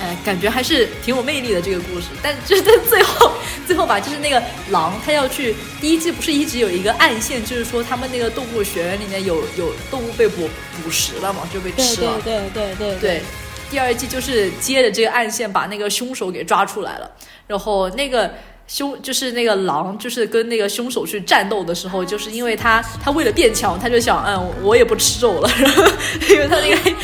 [0.00, 3.32] 哎，感觉还是挺有魅力的这个故事，但就是在最后，
[3.66, 10.48] 最后吧，就是那个狼，他要去第一季不是一直有一个暗线，就是说他们那个动物学院里面有有动物被捕
[10.82, 12.20] 捕食了嘛，就被吃了。
[12.24, 13.22] 对对对对对。
[13.70, 17.10] 第二季就是接着这个暗线，把那个凶手给抓出来了，
[17.46, 18.32] 然后那个。
[18.68, 25.84] 凶就是那个狼，就是跟那个凶手去战斗的时候，就是因为他他为了变强，他就想，嗯，我也不吃肉了，然 后
[26.28, 26.94] 因为他那个黑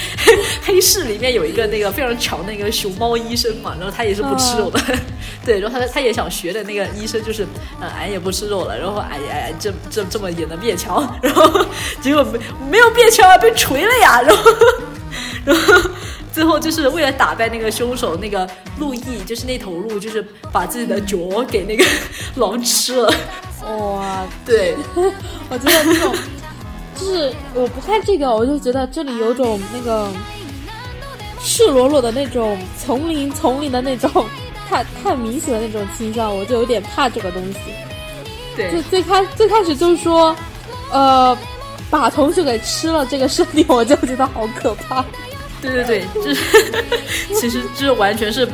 [0.62, 4.78] 黑市里面有一个那个非常强的一个熊猫医生嘛，然后他也是不吃肉的，
[5.42, 7.46] 对，然后他他也想学的那个医生就是，
[7.80, 9.16] 嗯，俺也不吃肉了，然后哎
[9.48, 11.64] 呀，这这这么也能变强，然后
[12.02, 12.38] 结果没
[12.72, 14.50] 没有变强啊，被锤了呀，然后
[15.46, 15.90] 然后。
[16.34, 20.20] 最后就是为了打败那个凶手，那个鹿意就是那头鹿，就是
[20.50, 21.16] 把自己的脚
[21.48, 21.84] 给那个
[22.34, 23.14] 狼吃了。
[23.64, 24.74] 哇，对，
[25.48, 26.12] 我觉得这种
[26.96, 30.10] 就是我不看这个，我就觉得这里有种那个
[31.40, 34.26] 赤裸裸的那种丛林丛林的那种
[34.68, 37.58] 太太明显的那种倾向，我就有点怕这个东西。
[38.56, 40.34] 对，最最开最开始就是说，
[40.90, 41.36] 呃，
[41.90, 45.04] 把同学给吃了这个设定，我就觉得好可怕。
[45.64, 46.40] 对对对，就是
[47.40, 48.46] 其实这完全是，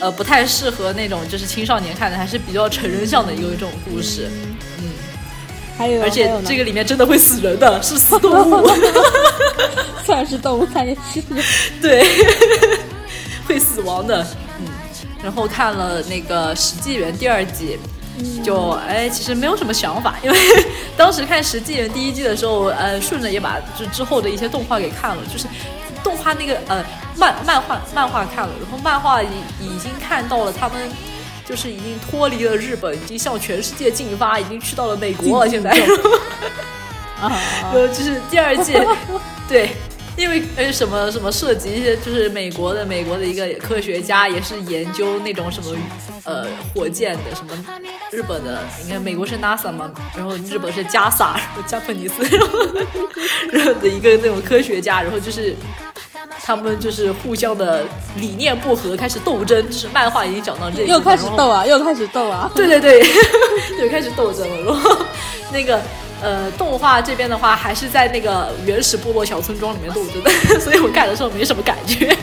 [0.00, 4.28] 呃，不太适合那种就是青少年看的，还是比较成人向的一个这种故事。
[4.78, 4.90] 嗯，
[5.76, 8.66] 还有，而且这个里面真的会死人的，是死动物，
[10.04, 11.22] 虽然是动物，但也是
[11.82, 12.04] 对，
[13.46, 14.26] 会死亡的。
[14.60, 14.66] 嗯，
[15.22, 17.78] 然后看了那个《史记元》第二季，
[18.42, 20.38] 就哎，其实没有什么想法，因为
[20.96, 25.46] 当时看《史记元》第一季的时候，呃，顺着也把就之后的一些动画给看了，就是。
[26.04, 26.84] 动画那个呃
[27.16, 29.26] 漫漫画漫画看了，然后漫画已
[29.60, 30.88] 已经看到了他们
[31.44, 35.50] 就是已经脱离了日本，已经向全世界进发，已经去到了美国了。
[35.50, 35.70] 现在，
[37.20, 37.32] 啊，
[37.72, 38.74] 就是第二季，
[39.48, 39.70] 对。
[40.16, 45.76] 因为呃什么什么涉及一些就是美国的美国的一个科学家也是研究那种什么
[46.22, 47.52] 呃火箭的什么
[48.12, 51.36] 日本的你看美国是 NASA 嘛，然后日本是加萨
[51.66, 52.22] 加普尼斯，
[53.50, 55.56] 然后的一个那种科学家，然后就是
[56.42, 57.84] 他们就是互相的
[58.16, 63.00] 理念不合，开始斗争，就是漫画已经讲到这里，又开始斗啊，又开始斗啊，对 对对，
[63.80, 64.96] 又开始斗争了，然后
[65.52, 65.80] 那个。
[66.22, 72.16] 呃，动画这边的话，还是在那个原始部落小村庄里面斗争的，所以我看的时候没什么感觉。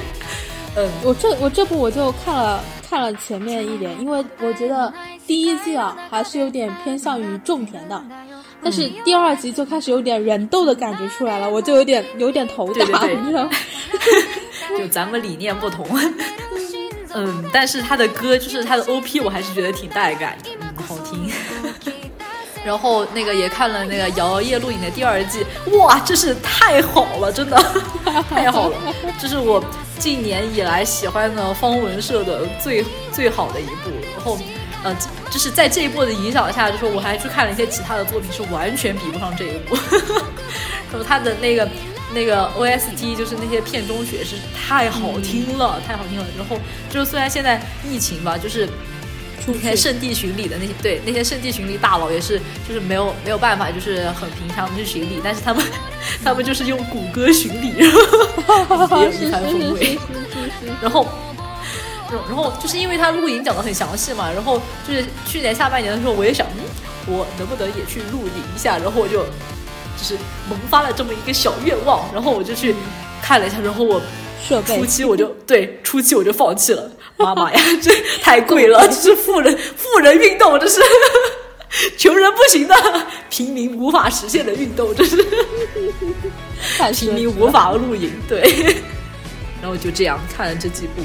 [0.78, 4.92] 嗯，我这我这部我就看了看了前面一点，因为我觉得
[5.28, 8.02] 第一季啊还是有点偏向于种田的，
[8.64, 13.50] 但是第二集就开始有点人斗的感觉出来了，我就有点有点头大， 你知道吗？
[14.78, 15.86] 就咱们理念不同。
[17.14, 21.30] 嗯，但是他的歌就是他的 OP，我还是觉得挺带感的，嗯，好听。
[22.64, 25.44] 然后那个也看了那个《摇摇夜录影》的第二季，
[25.78, 27.62] 哇，真是太好了，真的
[28.30, 28.78] 太好了，
[29.20, 29.62] 这是我
[30.02, 32.84] 近年以来喜欢的方文社的最
[33.14, 33.92] 最好的一部。
[34.16, 34.36] 然后，
[34.84, 34.96] 呃，
[35.30, 39.78] 就是在这一部的影响下，就是我还去看了一些其他的作品，是完全比不上这一部。
[40.92, 41.70] 然后他的那个
[42.16, 46.26] 那个 OST，就是那些片中曲是太好听了，太好听了。
[46.36, 46.58] 然后
[46.90, 48.68] 就是虽然现在疫情吧，就是。
[49.48, 55.64] 那些圣地巡礼的那些，对那些圣地巡礼大佬也是，就是没有没有办法，就是很平常的去巡礼，但是他们
[56.24, 60.00] 他们就是用谷歌巡礼，然后别有味。
[60.82, 61.08] 然后
[62.28, 66.64] 然后就是因为他录影讲的很详细嘛，然后就是去年下半年的时候，我也想，嗯，
[67.08, 68.78] 我能不能也去录影一下？
[68.78, 69.24] 然后我就
[69.98, 70.18] 就是
[70.50, 72.76] 萌发了这么一个小愿望，然后我就去
[73.22, 74.02] 看了一下，然后我
[74.48, 80.82] 设备初期我就对初期我就放弃了，妈妈呀， 这太贵了，这是富人富人运动，这是
[81.98, 82.76] 穷人不行的，
[83.30, 85.18] 平民无法实现的运动，这是
[86.94, 88.42] 平民无法露营，对。
[89.62, 91.04] 然后就这样看了这几部，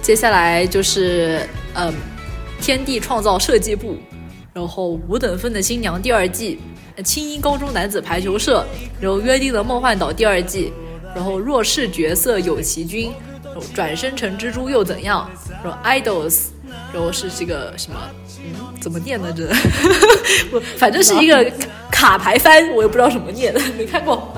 [0.00, 1.40] 接下来就是
[1.74, 1.92] 嗯，
[2.64, 3.94] 《天地创造设计部》，
[4.54, 6.60] 然后《五等分的新娘》第二季，
[6.94, 8.64] 呃青音高中男子排球社，
[9.00, 10.72] 然后《约定的梦幻岛》第二季，
[11.16, 13.10] 然后弱势角色有奇君，
[13.42, 15.30] 然后转生成蜘蛛又怎样？
[15.64, 16.48] 然后 Idols，
[16.92, 17.98] 然后是这个什么？
[18.44, 19.32] 嗯，怎么念呢？
[19.34, 19.48] 这，
[20.52, 21.50] 我反正是一个
[21.90, 24.30] 卡牌番，我也不知道怎么念，没看过。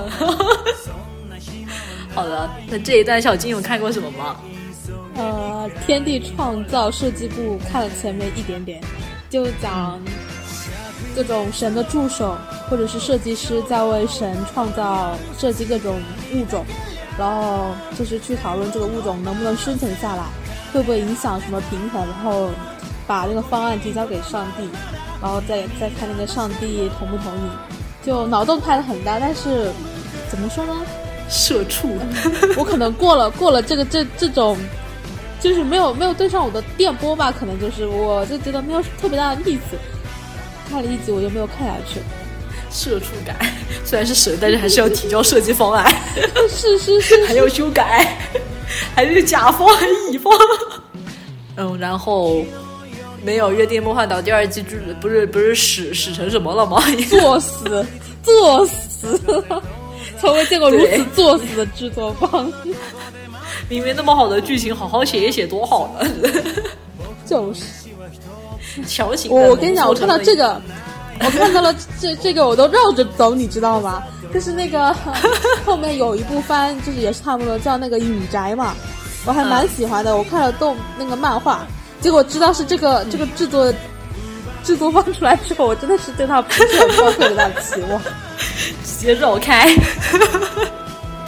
[2.15, 4.37] 好的，那这一段小金有看过什么吗？
[5.17, 8.81] 呃，天地创造设计部看了前面一点点，
[9.29, 10.01] 就讲
[11.19, 12.39] 各种神的助手
[12.71, 16.01] 或者是设计师在为神创造设计各种
[16.33, 16.65] 物种，
[17.19, 20.23] 然后就是去讨论这个物种能不能生存下来，
[20.73, 22.51] 会不会影响什么平衡，然后
[23.05, 24.63] 把那个方案提交给上帝，
[25.21, 27.51] 然后再再看那个上帝同不同意。
[28.07, 29.73] 就脑洞开的很大，但是
[30.31, 30.73] 怎么说呢？
[31.29, 31.99] 社畜，
[32.57, 34.57] 我可能过了过了这个这这种，
[35.41, 39.77] 就是没有没有对上我的电波吧，可能就是我就觉得没有特别大的意思。
[40.69, 42.01] 看了一集我就没有看下去。
[42.71, 43.35] 社畜感，
[43.83, 45.91] 虽然是神，但是还是要提交设计方案，
[46.51, 48.19] 是是是，还要修改，
[48.95, 50.31] 还是甲方还是乙方？
[51.57, 52.45] 嗯，然后
[53.25, 56.79] 没有《约定梦幻岛》第二季剧，不是不是屎屎成什么了吗？
[57.09, 57.87] 作死
[58.23, 59.19] 作死，
[60.21, 62.53] 从未见过如此作死的制作方。
[63.71, 66.07] 明明那么好的剧情，好好写一写多好呢！
[67.25, 67.88] 就是
[68.85, 70.61] 强行地我我跟你讲，我看到这个，
[71.21, 74.03] 我看到了这这个我都绕着走，你知道吗？
[74.33, 74.95] 就是那个
[75.65, 78.75] 后面有一部番，就是也是差不多，叫那个《隐宅》嘛，
[79.25, 80.17] 我还蛮喜欢的。
[80.17, 81.67] 我看了动那个漫画，
[82.01, 83.73] 结果知道是这个这个制作
[84.63, 88.01] 制作方出来之后，我真的是对他不是很抱特别大的期望。
[88.85, 89.75] 直接绕开。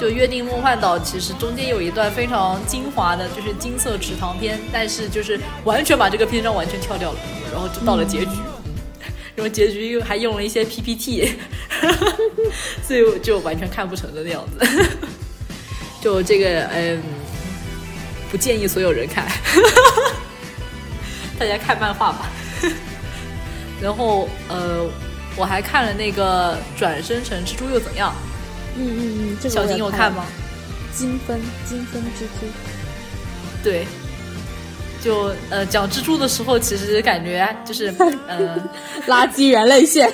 [0.00, 7.18] 就《约定梦幻岛》其实中间有一段非常精华的，就是金色池塘篇，但是就是完全把这个篇章完全跳掉了，
[7.52, 8.30] 然后就到了结局，
[9.36, 11.34] 然后结局又还用了一些 PPT，
[12.82, 14.66] 所以我就完全看不成的那样子。
[16.00, 17.02] 就这个，嗯，
[18.30, 19.30] 不建议所有人看，
[21.38, 22.30] 大家看漫画吧。
[23.82, 24.88] 然后，呃，
[25.36, 28.14] 我还看了那个《转生成蜘蛛又怎样》。
[28.80, 30.24] 嗯嗯嗯，这个小我也了金有看吗？？
[30.92, 32.46] 金分金分蜘蛛，
[33.62, 33.86] 对，
[35.02, 37.94] 就呃讲蜘蛛的时候，其实感觉就是
[38.26, 38.56] 呃，
[39.06, 40.12] 垃圾人类线。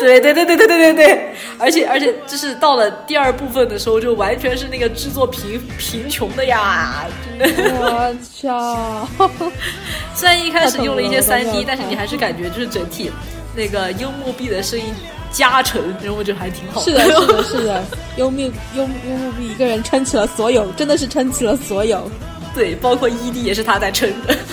[0.00, 7.06] 对对对对对对对对，而且而且就是到了第二部分的时候，就完全是那个制作贫贫穷的呀，
[7.38, 7.72] 真的。
[7.78, 9.08] 我操！
[10.14, 13.10] 虽然一开始用了一些三 D，但是你还是感觉就是整体
[13.56, 14.84] 那个幽默币的声音
[15.32, 17.84] 加成，然后我觉得还挺好是的，是的，是的，
[18.16, 18.42] 幽默
[18.74, 22.10] 幽幽默币一个人撑起了所有，真的是撑起了所有。
[22.54, 24.36] 对，包括 ED 也是他在撑的。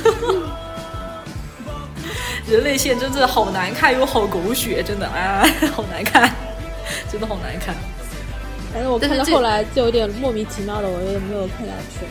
[2.49, 6.29] 人类线真的好难看又好狗血，真的啊， 好难看，
[7.11, 7.73] 真的好难看。
[8.73, 12.05] 反正我看到后来就有点莫名其妙的，我也没有看下去。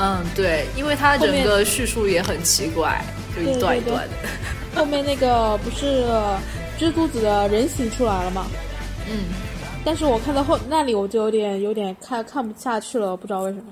[0.00, 4.14] 嗯，对，因为它整个叙述也很奇怪，就一段一段的。
[4.76, 6.04] 后面那个不是
[6.78, 8.46] 蜘蛛子的人形出来了吗？
[9.10, 9.24] 嗯，
[9.84, 13.64] 但是我看到后那里我就有点有点看看不下去了，不知道为什么，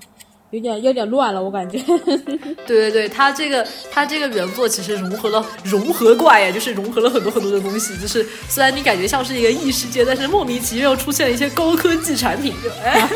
[0.51, 1.79] 有点有点乱了，我感觉。
[2.67, 7.97] 对对对，它这个它这个原作其实融合了融合怪呀，就是融合了很多很多的东西。
[7.99, 13.09] 就是虽然你感觉像是一个异世界，但是莫名其妙出现了一些高科技产品，就哎。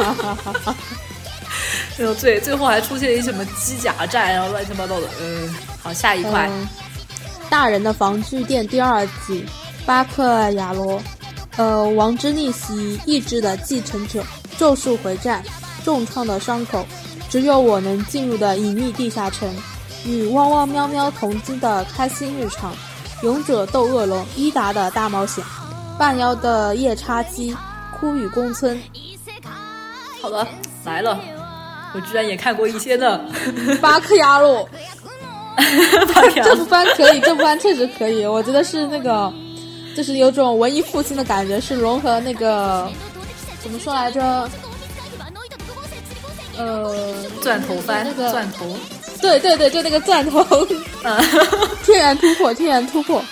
[1.97, 5.07] 然后最最后还出现一些什么机甲战，然后乱七八糟的。
[5.21, 6.49] 嗯，好，下一块。
[6.51, 6.69] 嗯，
[7.49, 9.45] 大人的防具店第二季，
[9.85, 11.03] 巴克亚罗，
[11.57, 14.23] 呃，王之逆袭意志的继承者，
[14.59, 15.43] 咒术回战，
[15.85, 16.87] 重创的伤口，
[17.29, 19.49] 只有我能进入的隐秘地下城，
[20.05, 22.75] 与汪汪喵喵同居的开心日常，
[23.23, 25.45] 勇者斗恶龙伊达的大冒险，
[25.99, 27.55] 半妖的夜叉姬，
[27.99, 28.81] 枯雨宫村，
[30.23, 30.47] 好的，
[30.85, 31.19] 来了，
[31.95, 33.21] 我居然也看过一些呢。
[33.81, 34.69] 巴克亚罗。
[36.15, 39.33] 巴克亚这部番可以，这部番确实可以，我觉得是那个，
[39.97, 42.89] 就是有种文艺复兴的感觉，是融合那个
[43.63, 44.49] 怎么说来着？
[46.57, 48.67] 呃，钻头番，那个钻头，
[49.23, 50.45] 对对对，就那个钻头，
[51.05, 51.19] 嗯，
[51.85, 53.23] 天然突破，天然突破，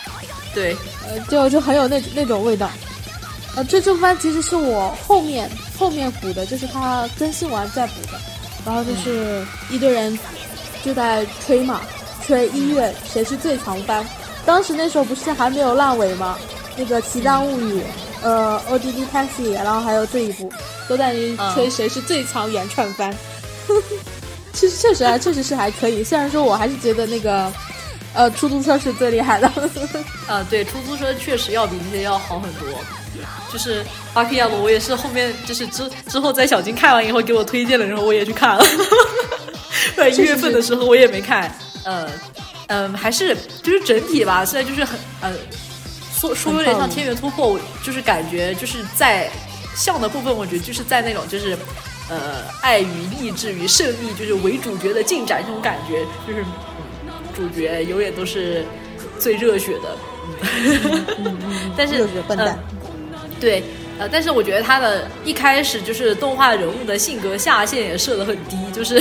[0.55, 0.75] 对，
[1.07, 2.71] 呃，就就很有那那种味道。
[3.55, 8.19] 呃，这这番其实是我后面后面补的，就是它更新完再补的。
[8.69, 10.17] 然后就是一堆人
[10.85, 11.81] 就在吹嘛，
[12.23, 14.07] 吹一月谁是最强番。
[14.45, 16.37] 当时那时候不是还没有烂尾吗？
[16.77, 17.81] 那个《奇张物语》，
[18.23, 20.53] 呃，《ODD Taxi》，然后还有这一部，
[20.87, 21.15] 都在
[21.55, 23.17] 吹谁是最强原创番。
[24.53, 27.51] 其实确实还确实是还可以，虽然说我还是觉得那个，
[28.13, 29.51] 呃，出租车是最厉害的。
[30.29, 32.69] 啊，对，出租车确实要比这些要好很多。
[33.53, 38.65] 就是巴克亚罗，我也是后面就是之之后在小金看完以后给我推荐了，然后，我也去看了。
[39.97, 41.53] 在一月份的时候我也没看，
[41.85, 42.09] 呃，
[42.69, 45.33] 嗯，还是就是整体吧，现在就是很呃，
[46.15, 49.31] 说说有点像天元突破，就是感觉就是在
[49.77, 51.57] 像的部分，我觉得就是在那种就是
[52.09, 52.89] 呃爱与
[53.21, 56.45] 意志与胜利就是为主角的进展这种感觉，就是
[57.35, 58.65] 主角永远都是
[59.19, 59.97] 最热血的，
[61.19, 62.59] 嗯， 但是笨蛋。
[63.41, 63.63] 对，
[63.99, 68.99] 呃，但是我觉得他的一开始就是动画人物的性格下限也设的很低，就是，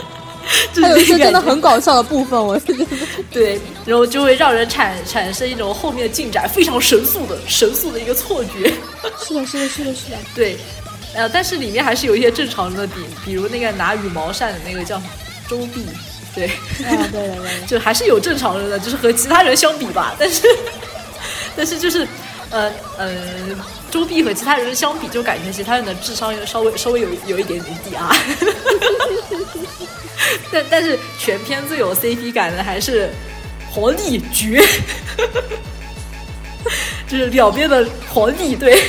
[0.80, 2.86] 还有一些真的很搞笑的部分，我觉得，
[3.30, 8.72] 对，然后就会让人产产生一种后面进展非常神速的神速的一个错觉。
[9.26, 10.16] 是的，是的，是的，是的。
[10.34, 10.56] 对，
[11.14, 12.94] 呃，但是里面还是有一些正常的比，
[13.24, 15.00] 比如那个拿羽毛扇的那个叫
[15.48, 15.84] 周碧，
[16.34, 20.48] 对，啊，对对对，就还是有正常人的，就是和其他人相比吧，但是，
[21.54, 22.06] 但是就是。
[22.50, 23.10] 呃呃，
[23.90, 28.10] 周碧和其他人相比，就感觉其他人的智商稍微稍微有有一点点低啊。
[30.52, 33.10] 但但是全片最有 CP 感的还是
[33.70, 34.62] 皇帝绝，
[37.08, 38.82] 就是两边的皇帝对，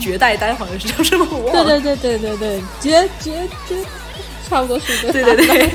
[0.00, 1.26] 绝代丹好像是叫什么？
[1.52, 3.76] 对对对对对对，绝绝绝，
[4.48, 5.70] 差不多是对对对，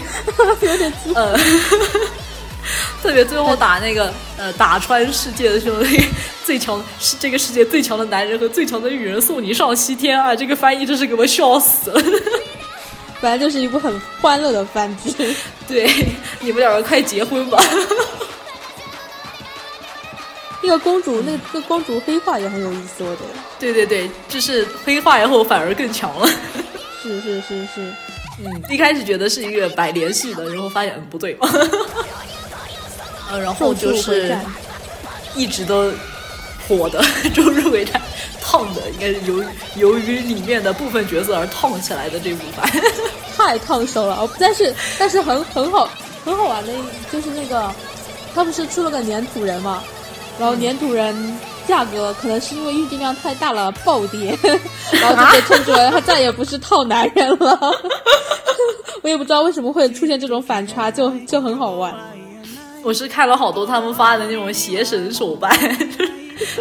[0.70, 1.38] 有点呃。
[3.02, 5.82] 特别最后打那个呃打穿世界的时候，
[6.44, 10.36] 最强是这个世界最强的男人和最强的女人送你上西天啊！
[10.36, 12.02] 这个翻译真是给我笑死了。
[13.22, 15.36] 本来就是一部很欢乐的番剧，
[15.68, 15.90] 对，
[16.40, 17.62] 你们两个快结婚吧。
[20.62, 23.28] 那个公主，那个公主黑化也很有意思，我觉得。
[23.60, 26.28] 对对对，就是黑化以后反而更强了。
[27.02, 27.94] 是是是是，
[28.44, 31.38] 嗯，一开始觉得是一个白联系的，然后发现不对。
[33.30, 34.36] 呃，然后就是
[35.36, 35.92] 一直都
[36.68, 37.02] 火的
[37.34, 38.02] 《周日围战》，
[38.44, 39.44] 烫的应该是由
[39.76, 42.70] 由于里面的部分角色而烫起来的这部番，
[43.38, 44.28] 太烫手了。
[44.40, 45.90] 但是但是很很好
[46.26, 46.74] 很好玩的，
[47.12, 47.72] 就是那个
[48.34, 49.84] 他不是出了个粘土人嘛，
[50.40, 54.38] 然后粘土人价格可能是因为预订量太大了暴跌，
[54.92, 57.60] 然后就被冲出来他再也不是套男人了。
[59.02, 61.94] 我也不知道为什么会出现这种反差，就就很好玩。
[62.82, 65.52] 我是看了好多他们发的那种邪神手办，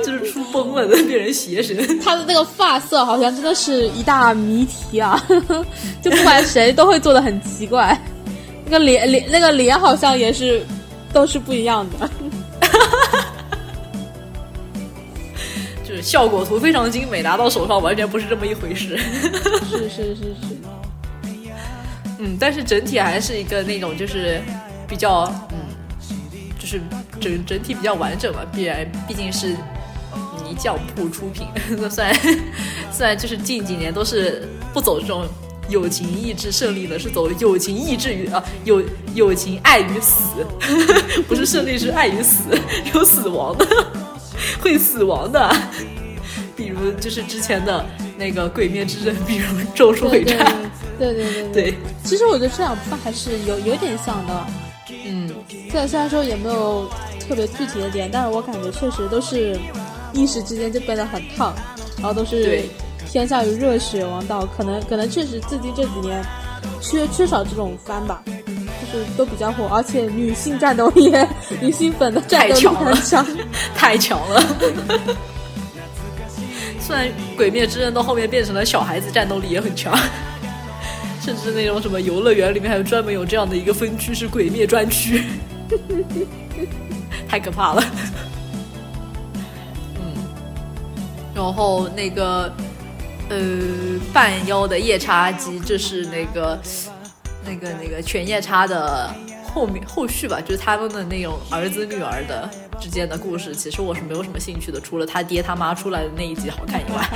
[0.05, 1.77] 就是出崩了的变成邪神。
[2.01, 5.23] 他的那个发色好像真的是一大谜题啊！
[6.03, 7.99] 就不管谁都会做的很奇怪。
[8.65, 10.63] 那个脸脸那个脸好像也是
[11.13, 12.11] 都是不一样的，
[15.89, 18.99] 就是效果图非常精美，拿到手上完全不是这么一回事。
[19.71, 20.59] 是是是是。
[22.19, 24.43] 嗯，但是整体还是一个那种就是
[24.89, 25.59] 比较嗯。
[26.69, 26.81] 是
[27.19, 29.57] 整整体比较完整嘛，必然毕竟是
[30.45, 31.47] 泥匠铺出品，
[31.81, 32.15] 那虽然
[32.93, 35.27] 虽然就是近几年都是不走这种
[35.71, 38.83] 友情意志胜利的，是走友情意志与啊友
[39.15, 40.45] 友情爱与死，
[41.27, 42.43] 不是胜利是爱与死，
[42.93, 43.67] 有死亡的，
[44.61, 45.51] 会死亡的，
[46.55, 47.85] 比如就是之前的
[48.19, 50.55] 那个鬼灭之刃，比如咒术回战，
[50.99, 54.47] 对对对对，其实我觉得这两部还是有有点像的。
[55.11, 55.28] 嗯，
[55.71, 56.89] 虽然虽然说也没有
[57.29, 59.59] 特别具体的点，但是我感觉确实都是
[60.13, 61.55] 一时之间就变得很烫，
[61.99, 62.63] 然后都是
[63.11, 66.25] 偏向于热血王道，可能可能确实最近这几年
[66.81, 71.13] 缺缺少这种番吧，就是都比较火，而且女性战斗力、
[71.61, 73.27] 女性粉的战斗力很强，
[73.75, 74.43] 太强了。
[76.81, 79.93] 虽然鬼灭之刃到后面变成了小孩子战斗力也很强。
[81.29, 85.25] 甚至那种什么游乐园里面还有专门有这样的一个分区是鬼灭专区，
[87.29, 87.85] 太可怕了。
[89.97, 90.15] 嗯，
[91.35, 92.51] 然后那个
[93.29, 93.39] 呃
[94.11, 96.59] 半妖的夜叉姬，这是那个
[97.45, 99.15] 那个那个犬夜叉的
[99.53, 102.49] 后面后续吧，就是他们的那种儿子女儿的。
[102.81, 107.11] 之间的故事，其实我是没有什么兴趣的，除了他爹他妈出来的那一集好看以外，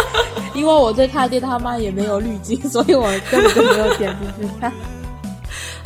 [0.54, 4.70] 因为我对他爹他妈也没有滤镜，所以我根本就没有点进去看。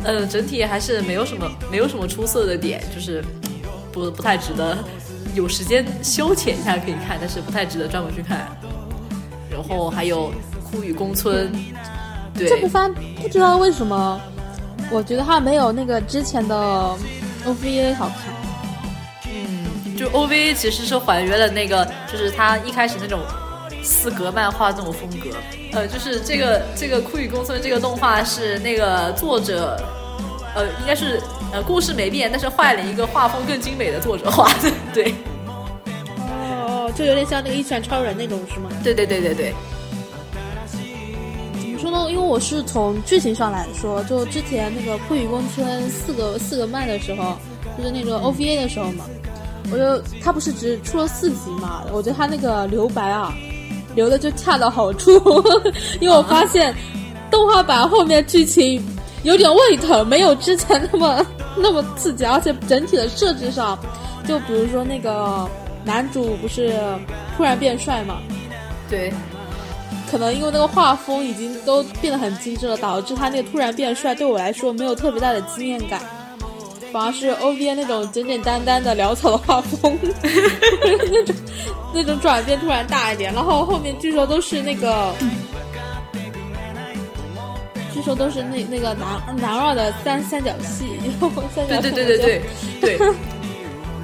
[0.02, 3.24] 嗯， 整体还是没有什么没有什么出色的点，就是
[3.92, 4.76] 不不太值得
[5.32, 8.48] 有时间消遣一下可以看，但是不太值得专门去看。
[9.48, 10.32] 然后还有
[10.68, 11.52] 枯雨宫村，
[12.34, 12.92] 对这部番
[13.22, 14.20] 不知道为什么，
[14.90, 16.96] 我觉得它没有那个之前的
[17.46, 18.34] OVA 好看。
[19.32, 23.20] 嗯，就 OVA 其实是还原了那个，就是它一开始那种
[23.82, 25.30] 四格漫画这种风格。
[25.72, 29.80] 呃，就是这个这个枯雨公孙这个动画是那个作者，
[30.54, 31.20] 呃，应该是
[31.52, 35.14] 呃故事没变，但是换了一个画风更精美的作者画的， 对。
[36.18, 38.68] 哦，就有点像那个一拳超人那种是吗？
[38.82, 39.54] 对对对对对。
[41.80, 42.10] 说呢？
[42.10, 47.36] 因为我是从剧情上来说，就之前那个《枯雨宫村》四个四个漫的时候，
[47.78, 49.04] 就是那个 OVA 的时候嘛，
[49.72, 53.34] 我就他不是只出了四集嘛，我觉得他那个留白啊，
[53.94, 55.10] 留的就恰到好处，
[56.00, 56.74] 因为我发现
[57.30, 58.84] 动画版后面剧情
[59.22, 61.26] 有点胃疼，没有之前那么
[61.56, 63.78] 那么刺激，而且整体的设置上，
[64.28, 65.48] 就比如说那个。
[65.82, 66.78] 男主不是
[67.34, 68.18] 突然变帅嘛？
[68.90, 69.10] 对，
[70.10, 76.00] 可能因为那个画风已经都变得很精致了，导致他那个突然变帅对我来说没有特别大的惊艳感，
[76.92, 81.36] 反而是 O V A 那种简简单单的潦草的画风，那种
[81.94, 83.32] 那种转变突然大一点。
[83.32, 85.14] 然后后面据说都是那个，
[87.94, 90.98] 据说都是那那个男男二的三三角戏，
[91.68, 92.42] 对对对对对
[92.80, 93.14] 对。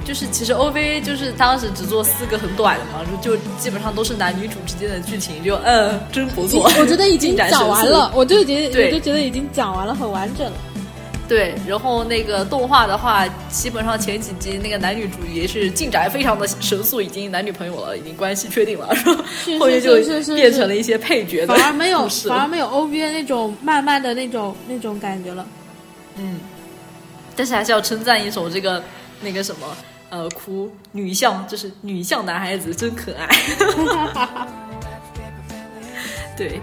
[0.07, 6.63] 就是其实 OVA 就是当时只做四个很短的嘛，就基本上都是男女主之间的剧情，就嗯，真不错。
[6.79, 10.53] 我觉得已经讲完了，我就已经我就觉得已经讲完了，很完整了。
[11.27, 19.13] 对，然后那个动画的话，基本上前几集那个男女主也是进展非常的神速，已经男女朋友了，已经关系确定了，然
[19.59, 19.97] 后面就
[20.35, 25.45] 变成了一些配角，反而没有反而没有 OVA 那种慢慢的那种那种感觉了。
[26.15, 26.39] 嗯，
[27.35, 28.81] 但是还是要称赞一首这个
[29.19, 29.67] 那个什么。
[30.09, 33.27] 呃，哭女相就是女相男孩子真可爱，
[36.37, 36.61] 对，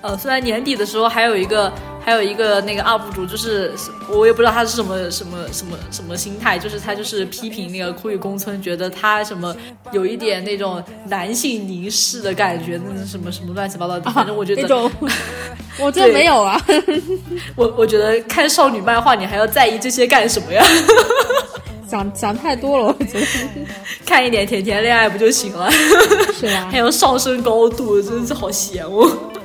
[0.00, 1.70] 呃，虽然年底的时候还有一个
[2.02, 3.72] 还有一个那个 UP 主，就是
[4.08, 9.54] 我也不知道他是什么什么什么什么心态，就是他就是批评那个枯雨宫村，觉得他什么
[9.92, 14.90] 有一点那种男性凝视的感觉，那什么什么乱七八糟的，反正我觉得那种，
[15.78, 16.58] 我这没有啊，
[17.56, 20.64] 我我觉得看少女漫画你还要在意这些干什么呀？
[21.88, 23.26] 想想太多了，我觉得
[24.06, 25.70] 看一点甜甜恋爱不就行了？
[26.32, 29.10] 是啊， 还有上升高度，真是好闲哦。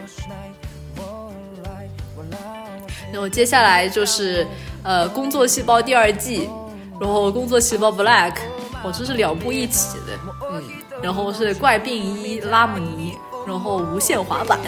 [3.11, 4.47] 然后接下来就是
[4.83, 6.49] 呃，工作细胞第二季，
[6.99, 8.33] 然后工作细胞 Black，
[8.83, 10.13] 哦，这是两部一起的，
[10.51, 10.63] 嗯，
[11.01, 13.13] 然后是怪病一拉姆尼，
[13.45, 14.59] 然后无限滑板，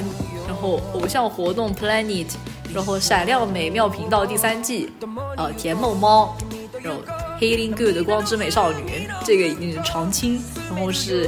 [0.48, 2.28] 然后偶像活动 Planet，
[2.74, 4.92] 然后闪亮美妙频道第三季，
[5.38, 6.36] 呃，甜梦猫，
[6.82, 7.00] 然后。
[7.42, 10.40] Healing Good 光之美少女，这个已经是常青，
[10.70, 11.28] 然后是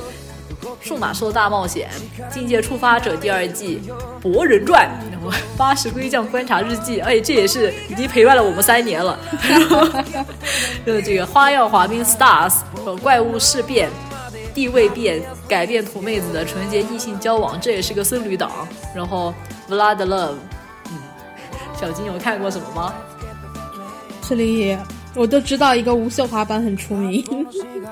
[0.80, 1.90] 数码兽大冒险、
[2.32, 3.82] 境界触发者第二季、
[4.22, 9.18] 博人传，然后 八十龟将观察日记，哎，这也是已经陪伴了我们三年了。
[9.50, 9.60] 然
[10.94, 13.90] 后这个花样滑冰 Stars，和怪物事变、
[14.54, 18.52] 地位变、改变土妹子的纯洁异性交往，这也是个僧侣党。
[18.96, 19.34] 然后
[19.68, 20.36] Vlad Love，
[20.92, 21.00] 嗯，
[21.82, 22.94] 小金有看过什么吗？
[24.22, 24.78] 这里。
[25.16, 27.24] 我都知道一个无袖滑板很出名，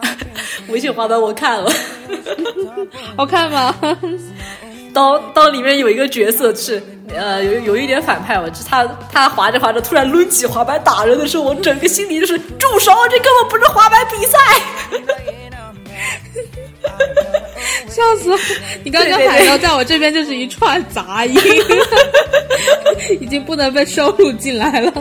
[0.67, 1.71] 无袖滑板我看了，
[3.15, 3.75] 好看吗？
[4.93, 6.83] 当当里面有一个角色是
[7.15, 12.91] 呃有有一点反派，我就他他滑着滑着突然抡起滑板打人的时候，我整个心里就是住手！
[13.09, 14.37] 这根本不是滑板比赛，
[17.87, 18.37] 笑死！
[18.83, 21.39] 你刚刚喊到在我这边就是一串杂音，
[23.21, 24.93] 已经不能被收录进来了。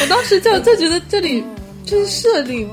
[0.00, 1.44] 我当时就就觉得这里
[1.84, 2.68] 就是设定，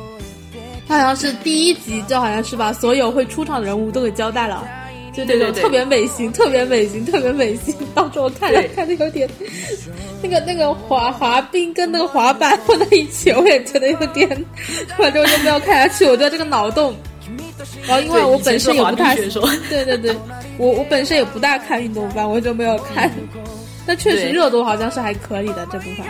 [0.88, 4.68] 他好像是第一集就好像是把所有会出场的人物都给交代了，
[5.16, 7.76] 就那种特别美型、特别美型、特别美型。
[7.96, 9.30] 当时我看着看着有点，
[10.22, 14.28] 那个那个滑滑冰跟那个滑板混在一起，我也觉得有点，
[14.98, 16.06] 反正我就没有看下去。
[16.06, 16.96] 我觉得这个脑洞，
[17.88, 20.16] 然后因为我本身也不太，对对对，
[20.58, 23.12] 我我本身也不大看运动番，我就没有看。
[23.86, 26.06] 但确实热度好像是还可以的这部分。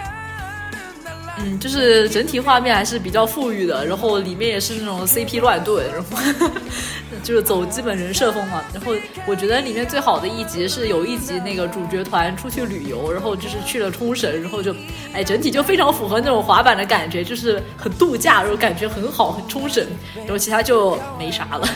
[1.40, 6.48] 嗯，就是整体画面还是比较富裕的，然后里面也是那种 CP 乱炖，然后
[7.24, 8.62] 就是走基本人设风嘛。
[8.72, 8.94] 然后
[9.26, 14.76] 我觉得里面最好的一集是有一集那个主角团出去旅游，然后就是去了冲绳，然后就
[15.12, 19.84] 哎整体就非常符合那种滑板的感觉，就是很度假，然后感觉很好，很冲绳。
[20.16, 21.68] 然后其他就没啥了，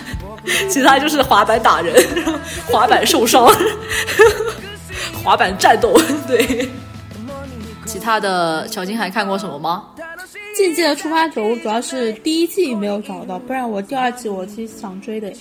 [0.70, 1.96] 其他就是滑板打人，
[2.70, 3.50] 滑板受伤，
[5.24, 6.70] 滑板战斗，对。
[7.98, 9.86] 其他的小金还看过什么吗？
[10.56, 15.32] 境界的出发者，我主要是第一季没有找到，不然我第二季我其实想追的。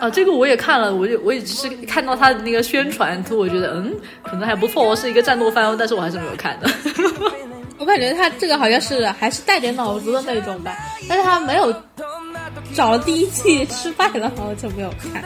[0.00, 3.94] 啊，这个我也看了，我就我也只是看到他的那个宣传图，我觉得嗯，
[4.24, 6.68] 可能还不错，是一个战斗番，但是我还是没有看的。
[7.78, 10.76] 我感觉他这个好像是还是带点脑子的那种吧，
[11.08, 11.72] 但是他没有
[12.74, 15.22] 找了第一季失败了，然后就没有看。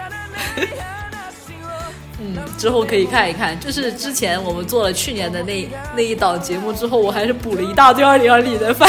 [2.20, 3.58] 嗯，之后可以看一看。
[3.58, 8.88] 就是之前我们做了去年的那那一档节目之后，我还是补了一大堆二零二零的番。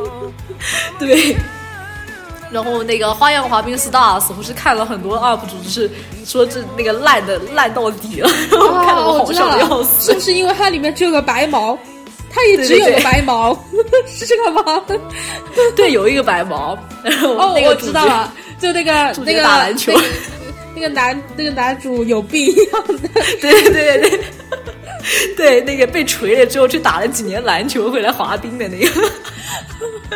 [0.98, 1.36] 对，
[2.50, 5.90] 然后那个《花样滑冰 Stars》，我是看了很多 UP 主，就是
[6.24, 10.12] 说这那个烂的烂到底了， 然后看得我好笑的要死。
[10.12, 11.78] 是不是因为它里面只有个白毛？
[12.28, 13.58] 它也只有个白毛，
[14.06, 14.82] 是这个吗？
[15.74, 16.76] 对，有一个白毛。
[17.02, 18.30] 然后哦，我知道了，
[18.60, 18.92] 就那个
[19.24, 19.90] 那个打篮球。
[19.92, 20.04] 那个
[20.88, 23.08] 男那个男主有病一样的，
[23.40, 24.20] 对对对，对。
[25.36, 29.10] 对 那个被锤了之后去打了几年篮球回来滑冰的那个，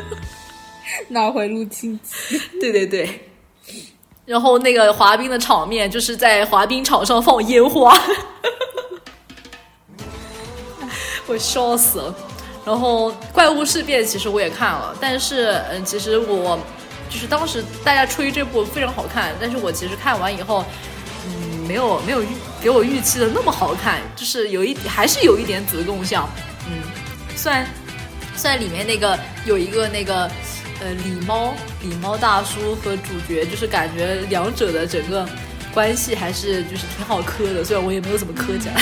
[1.06, 3.08] 脑回路清奇， 对对对，
[4.26, 7.96] 然后那个滑冰的场面就是在滑冰场上放烟花，
[11.28, 12.14] 我笑死了。
[12.64, 16.58] 然后怪物事变其实我也看了，但是嗯，其实我。
[17.11, 20.64] 就是当时大家吹这部非常好看，但是我其实看完以后，
[21.26, 22.28] 嗯，没有没有预
[22.62, 26.30] 给我预期的那么好看，就是有一还是有一点子贡像，
[26.68, 26.72] 嗯，
[27.34, 27.66] 虽然
[28.36, 30.30] 虽然里面那个有一个那个
[30.80, 31.52] 呃狸猫
[31.82, 35.28] 狸猫大叔和主角，就是感觉两者的整个
[35.74, 38.80] 关系还是就是挺好磕的，虽然我也没有怎么磕起来，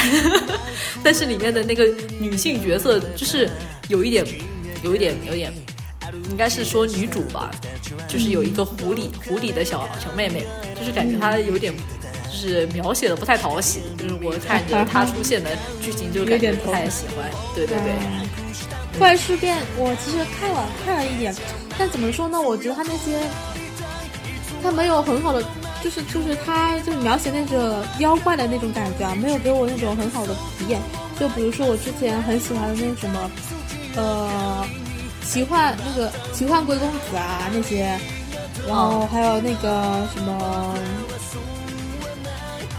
[1.03, 1.85] 但是里面的那个
[2.20, 3.51] 女性角色就是
[3.89, 4.22] 有一点
[4.83, 5.51] 有一点有点。
[6.31, 7.51] 应该是说女主吧，
[8.09, 10.47] 就是有一个狐狸狐狸的小小妹妹，
[10.79, 11.75] 就是感觉她有点，
[12.25, 15.51] 就是描写的不太讨喜，就是我看着她出现的
[15.81, 17.31] 剧情就感觉不太喜欢。
[17.55, 21.35] 对对对，怪事变我其实看了看了一点，
[21.79, 22.41] 但怎么说呢？
[22.41, 23.21] 我觉得他那些，
[24.63, 25.43] 他没有很好的，
[25.83, 30.81] 就是就是他就是描写那个妖怪的那种感觉啊，没有给我那种很好的体验。
[31.19, 33.31] 就比如说我之前很喜欢的那什么，
[33.97, 34.65] 呃。
[35.29, 37.99] 奇幻那个奇幻贵公子啊那些，
[38.66, 40.74] 然后还有那个什么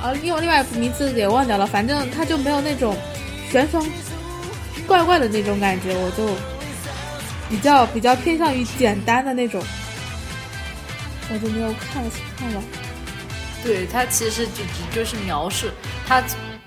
[0.01, 2.95] 啊，另外另外名字也忘掉了，反正他就没有那种
[3.51, 3.87] 玄风
[4.87, 6.33] 怪怪的那种感觉，我就
[7.49, 9.63] 比较比较偏向于简单的那种，
[11.31, 12.03] 我就没有看
[12.35, 12.63] 看了。
[13.63, 15.67] 对他其实就只就是描述
[16.07, 16.23] 他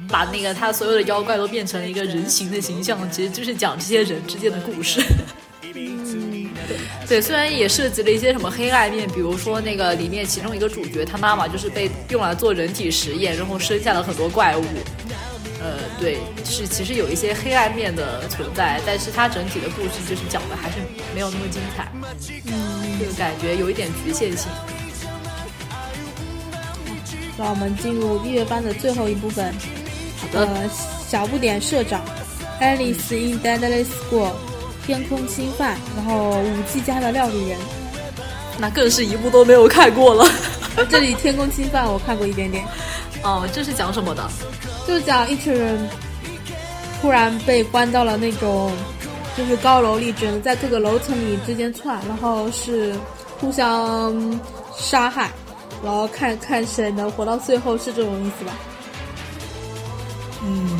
[0.09, 5.03] 把那个他所有的妖怪都变成了一个人形的形象，其实就是讲这些人之间的故事。
[7.09, 14.65] 对，虽然也涉及了一些什么黑暗面，比如说那个里面其中一个主角，他妈妈就是被用来做人体实验，然后生下了很多怪物。
[15.61, 20.77] 呃，对，是其实有一些黑暗面的存在，但是它整体的故事就是讲的还是
[21.15, 21.89] 没有那么精彩，
[22.47, 24.49] 嗯，就感觉有一点局限性。
[27.39, 29.53] 让我们进入音乐班的最后一部分。
[30.19, 30.69] 好的，
[31.09, 32.05] 小不点社长
[32.61, 34.33] ，Alice in d e a d l e s s School。
[34.85, 37.59] 天空侵犯，然后五 G 家的料理人，
[38.59, 40.25] 那更是一部都没有看过了。
[40.91, 42.65] 这里天空侵犯我看过一点点。
[43.23, 44.29] 哦，这是讲什么的？
[44.87, 45.89] 就是讲一群人
[47.01, 48.73] 突然被关到了那种
[49.37, 52.95] 就是高楼里，只能在各个楼层里之间窜，然后是
[53.39, 54.41] 互相
[54.77, 55.31] 杀害，
[55.85, 58.53] 然后看看谁能活到最后，是这种意思吧？
[60.45, 60.72] 嗯。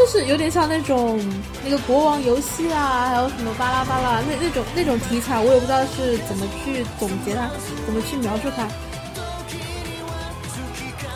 [0.00, 1.20] 就是有点像那种
[1.62, 7.50] 那个国王游戏啊，还有什么巴拉巴拉那那种那种题材，我也不知道是怎么去总结它，
[7.84, 8.66] 怎么去描述它。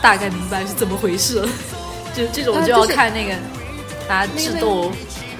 [0.03, 1.49] 大概明白是怎么回事 了，
[2.15, 3.33] 就这种就要看那个
[4.07, 4.91] 拿智斗。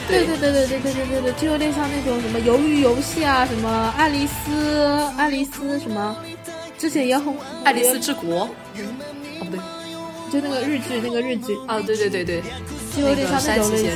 [0.08, 6.18] 对对对对对对对对对，就有点像那种什么鱿鱼游戏啊，什么爱丽丝爱丽丝什么，
[6.80, 7.32] 之前也很
[7.64, 8.42] 爱丽丝之国。
[8.42, 8.50] 哦
[9.38, 9.60] 不对，
[10.32, 11.56] 就那个日剧那个日剧。
[11.68, 12.42] 哦对对对对。
[12.96, 13.90] 就有点像那种类型，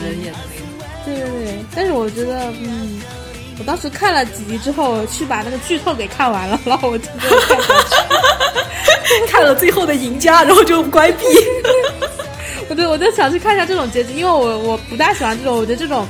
[1.05, 2.99] 对对对，但是我觉得，嗯，
[3.57, 11.23] 我当时看了几集之后，去把那个剧透给看完了，然后我就看下去， 看了最后的赢家，然后就关闭。
[12.69, 16.05] 我 对我就想去看一下这种结局，因为我我不大喜欢这种，我觉得这种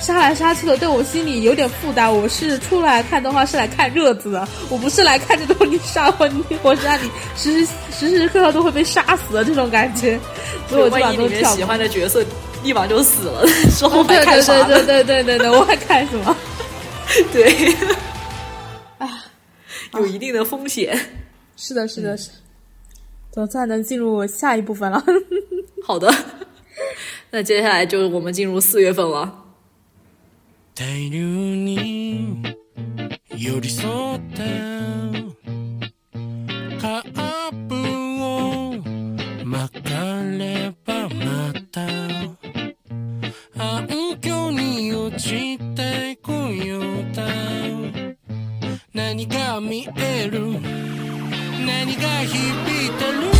[0.00, 2.14] 杀来杀去的，对我心里有点负担。
[2.14, 10.18] 我是出来看动画是来看热子的，我不是来看这种你杀我，你我杀你，时时时时刻刻都会被杀死的这种感觉。
[10.68, 12.22] 所以我万一里面喜欢的角色
[12.62, 14.52] 立马就死了，说 我还看啥？
[14.64, 16.36] 对对对对对对，我还看什么？
[17.32, 17.74] 对，
[18.98, 19.24] 啊，
[19.94, 20.98] 有一定的风险。
[21.56, 22.30] 是的，是的，是。
[23.32, 25.02] 总算能进入下一部分了。
[25.82, 26.12] 好的，
[27.30, 29.43] 那接下来就是我们进入四月份了。
[30.76, 32.42] 大流に
[33.36, 34.42] 寄り添った
[36.80, 37.74] カップ
[38.20, 38.74] を
[39.44, 41.86] 巻かればまた
[43.56, 43.86] 暗
[44.20, 46.82] 渠に落ちてこよう
[47.14, 47.24] だ
[48.92, 50.40] 何が見える？
[51.64, 53.33] 何が響いてる？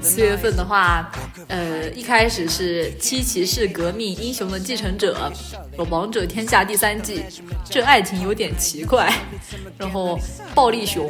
[0.00, 1.08] 四月份的话，
[1.46, 5.32] 呃，一开始是七骑士革命英雄的继承者，
[5.78, 7.22] 有王者天下第三季，
[7.64, 9.12] 这爱情有点奇怪。
[9.78, 10.18] 然后
[10.56, 11.08] 暴力熊，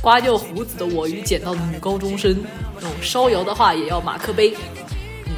[0.00, 2.36] 刮掉胡子的我与捡到的女高中生，
[2.74, 4.56] 那种烧窑的话也要马克杯。
[5.26, 5.36] 嗯，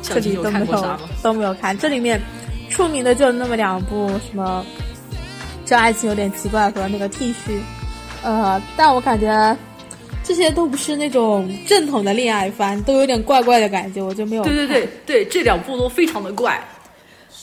[0.00, 1.00] 小这里金有都没有看过啥吗？
[1.22, 2.20] 都没有看，这里面
[2.68, 4.64] 出名的就那么两部，什么
[5.70, 7.60] 这爱情有点奇怪和那个 T 恤，
[8.24, 9.56] 呃，但我感觉
[10.24, 16.60] 这些都不是那种正统的恋爱番，都有点怪怪的感觉，我就没有对对对对，这两部都非常的怪，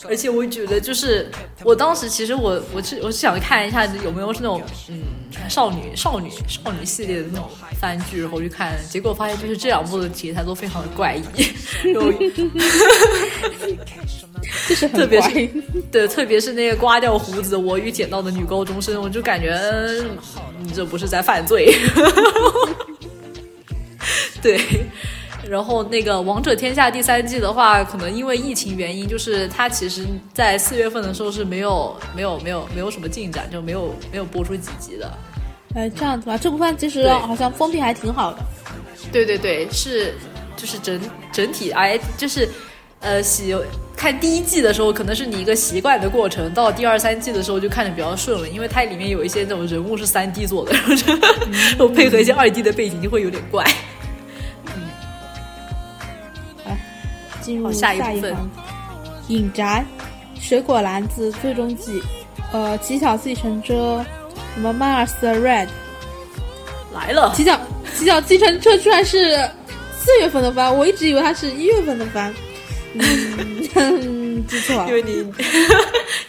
[0.06, 1.28] 而且我觉得就是
[1.64, 5.02] 我当时其实我我是我是想看一下有没有是那种嗯
[5.48, 7.48] 少女少女少女系列的那种
[7.80, 11.22] 番剧，然后我去看，结果发现就是这两部的题材都非常的怪异，
[14.68, 15.30] 就是特别是
[15.90, 20.16] 对，特别是那个刮掉胡子我与捡到的女高中生，我就感觉嗯
[20.60, 21.74] 你这不是在犯罪。
[24.40, 24.60] 对，
[25.48, 35.10] 然后那个《王者天下》第三季的话，可能因为疫情原因，就是它其实在四月份的时候是没有没有没有没有什么进展，就没有没有播出几集的。
[35.74, 38.38] 哎，这样子吧，这部番其实好像风评还挺好的。
[39.10, 40.14] 对对对，是
[40.56, 41.00] 就是整
[41.32, 42.48] 整体哎，就是
[43.00, 43.56] 呃喜
[43.96, 50.72] 看第一季的时候，可能是你一个习惯的过程，到第二三季的时候就看着比较顺了，因为它里面有一些那种人物是三 D 做的，
[51.70, 53.64] 然后配合一些二 D 的背景，就会有点怪。
[57.48, 58.50] 进入下一部分一环，
[59.28, 59.82] 隐宅、
[60.38, 62.02] 水果篮子、最终季，
[62.52, 64.04] 呃，乞巧继承者，
[64.54, 65.68] 什么 Mars Red，
[66.92, 67.58] 来了，乞巧
[67.96, 69.34] 乞巧继承者居然是
[69.98, 72.34] 四月份的番，我一直以为它是一月份的番，
[72.92, 74.94] 嗯， 记错了因。
[74.94, 75.24] 为你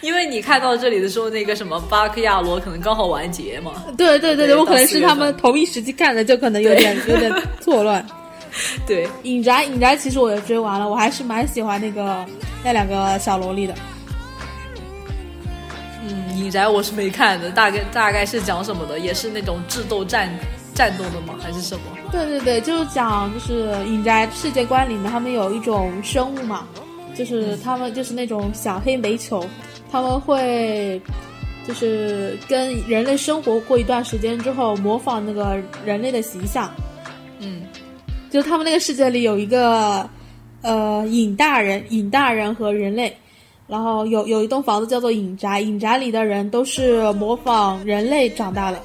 [0.00, 3.84] 因为你看到这里的时候，那个什么巴克亚罗可能刚好完结嘛。
[3.98, 8.02] 对对对对我可能是他们同一时期看的，就可能有点有点错乱。
[8.86, 12.24] 对，隐宅隐宅其实我也追完了，我还是蛮喜欢那个
[12.64, 13.74] 那两个小萝莉的。
[16.02, 20.28] 嗯，隐宅我是没看的，大概大概是讲什么的，也是那种智斗战
[20.74, 21.34] 战斗的吗？
[21.42, 21.82] 还是什么？
[22.10, 26.66] 对对对，就是讲就是隐宅世界观里面，他们有一种生物嘛，
[27.14, 29.46] 就是他们就是那种小黑煤球，
[29.92, 31.00] 他们会
[31.68, 36.68] 就是跟人类生活过一段时间之后，模仿那个人类的形象。
[38.30, 40.08] 就他们那个世界里有一个
[40.62, 43.14] 呃影大人，影大人和人类，
[43.66, 48.80] 然后有有一栋房子叫做影宅，影宅里的人都是模仿人类长大的，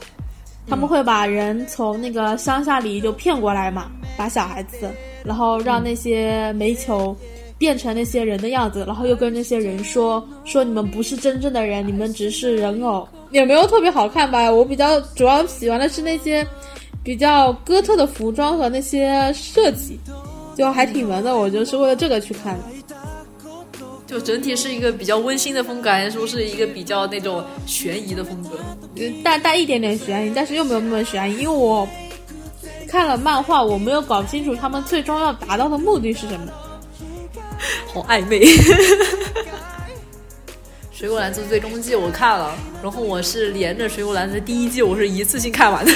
[0.68, 4.90] 他们会把人从那个乡下里就骗过来嘛，把小孩子，
[5.24, 7.16] 然后让那些煤球。
[7.58, 14.52] 变成那些人的样子，然后又跟那些人说说你们不是真正的人，你们只是人偶，也没有特别好看吧。
[14.52, 16.46] 我比较主要喜欢的是那些
[17.06, 20.00] 比较哥特的服装和那些设计，
[20.58, 21.38] 就还挺萌的。
[21.38, 22.64] 我就是为了这个去看的。
[24.08, 28.58] 就整体是一个比较温馨的风格，还是说是一个比较那种悬疑的风格？
[28.96, 31.88] 嗯带带一点点悬疑，但是又没有那么悬疑，因为我
[32.88, 36.52] 看了漫画，我没有搞清楚他们最终要达到的目的是什么。
[37.94, 38.46] 好暧昧。
[40.92, 45.92] 水果篮子最终季我看了，然后我是连着水果篮子第一季我是一次性看完的，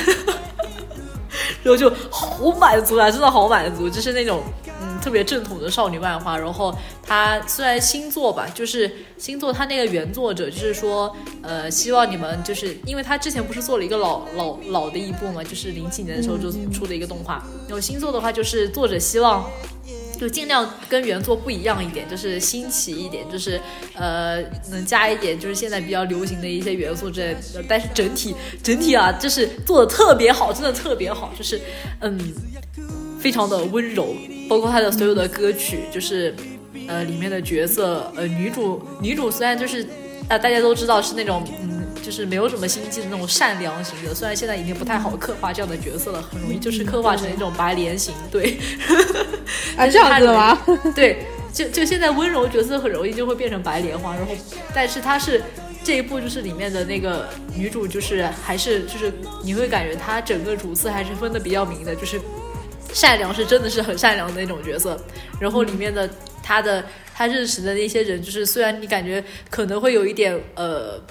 [1.64, 4.42] 然后就好满足啊，真的好满足，就是那种
[4.82, 6.38] 嗯特别正统的少女漫画。
[6.38, 6.74] 然后
[7.06, 19.44] 它虽然新作吧，就是新作它那个原作者就是说呃希望你们就是因为他之前不是做了一个老老老的一部嘛，就是零几年的时候就出的一个动画，然后新作的话就是作者希望。
[20.20, 23.60] 就尽量跟原作不一样一点，就是新奇一点，就是
[23.94, 27.64] 呃能加一点就是现在比较流行的一些元素之类的。
[27.70, 31.62] 但是整体整体啊，就是做的特别好，真的特别好，就是
[32.02, 32.20] 嗯
[33.18, 34.14] 非常的温柔，
[34.50, 36.36] 包括他的所有的歌曲，就是
[36.88, 39.88] 呃里面的角色，呃女主女主虽然就是
[40.28, 41.79] 啊、大家都知道是那种嗯。
[42.00, 44.14] 就就是没有什么心机的那种善良型的。
[44.14, 48.14] 虽然现在已经不太好刻画这样的角色了，很容易就是刻画成一种白莲型。
[48.32, 48.58] 对，
[49.78, 50.62] 啊，这样子的吗？
[50.96, 54.34] 对，就就现在温柔角色很容易就会变成白莲花，然后
[54.74, 55.42] 但是她是
[55.84, 59.12] 这一部就是里面的那个女主，就是还是就是
[59.44, 62.20] 你会感觉她整个主次还是分的比较明的，就是
[62.94, 65.00] 善良是真的是很善良的那种角色，
[65.40, 66.10] 然后里面的
[66.42, 66.84] 她的
[67.14, 71.02] 她认识的那些人，就是虽然你感觉可能会有一点呃。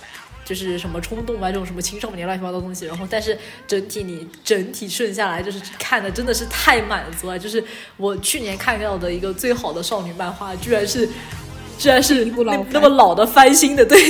[0.49, 3.37] 就是什么冲动啊，这种什么青少年乱七八糟东西，然后但是
[3.67, 7.39] 整体你整体顺下来，就是看的真的是太满足了。
[7.39, 7.63] 就是
[7.99, 11.07] 我去年看到的一个最好的少女漫画，居然是
[11.77, 14.01] 居然是那那么老的翻新的，对，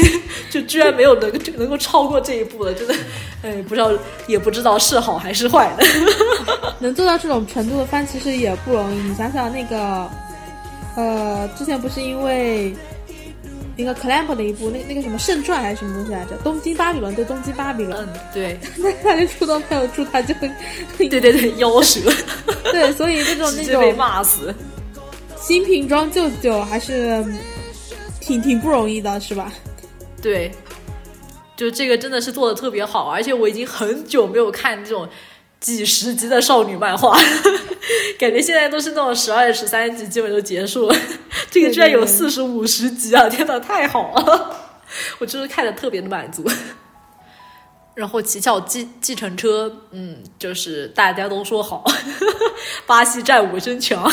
[0.49, 2.95] 就居然没有能能够超过这一部了，真的，
[3.43, 3.91] 哎，不知道
[4.29, 5.85] 也不知道是好还是坏的。
[6.79, 10.09] 能做到这种程度的翻其实也不容易，你想想那个，
[10.95, 12.77] 呃，之前不是因为。
[13.79, 16.37] 那个 clamp 的一部，那那个什么圣传还是什么东西来着？
[16.43, 20.51] 东京巴比伦对东京巴比伦，嗯，对， 那他就触动没有触，他就会，
[20.99, 22.11] 对对对，夭折，
[22.73, 24.53] 对，所以这种 那种被骂死。
[25.37, 27.25] 新瓶装旧酒还是
[28.21, 29.53] 挺挺不容易的，是吧？
[30.21, 30.51] 对，
[31.57, 35.09] 就这个真的是做的特别好，而且我已经很久没有看这种。
[35.61, 37.19] 几十集的少女漫画，
[38.19, 40.97] 感觉现在都是那种十二、十三集，基本就结束了。
[41.51, 43.29] 这个居然有四十五十集啊！
[43.29, 44.57] 天呐，太好了！
[45.19, 46.45] 我就是看的特别的满足。
[47.95, 51.85] 然后《乞巧计计程车》，嗯，就是大家都说好，
[52.87, 54.09] 巴西战五真强，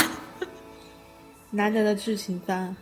[1.51, 2.75] 难得的剧情番。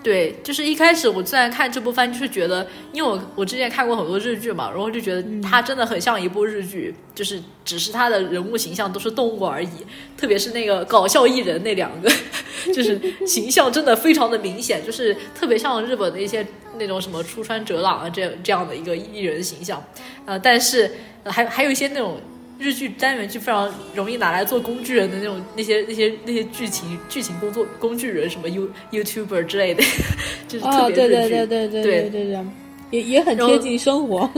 [0.00, 9.68] 对，就是一开始我虽然看这部番，就是觉得，因为我我之前看过很多日剧嘛，然后就觉得它真的很像一部日剧，就是只是它的人物形象都是动物而已，
[10.16, 12.08] 特别是那个搞笑艺人那两个，
[12.72, 16.46] 就是形象真的非常的明显，就是特别像日本的一些
[16.78, 19.84] 那种什么出川哲朗啊这这样的一个艺人形象，
[20.24, 20.90] 呃，但是
[21.24, 22.20] 还还有一些那种。
[22.58, 29.82] 日剧单元剧非常容易拿来做工具人的那种那些那些那些剧情剧情工作工具人什么 You YouTuber 之类的，
[30.48, 32.44] 就是特别日剧，对对对对对对对对，
[32.90, 34.28] 也也很贴近生活。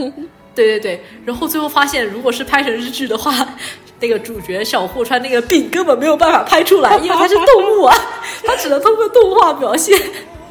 [0.53, 3.33] 对对对，然后最后发现，如果是拍成日剧的话，
[3.99, 7.95] 那个主角小户川那个病根本没有办法拍出来，因为他是动物啊，
[8.45, 9.97] 他只能通过动画表现。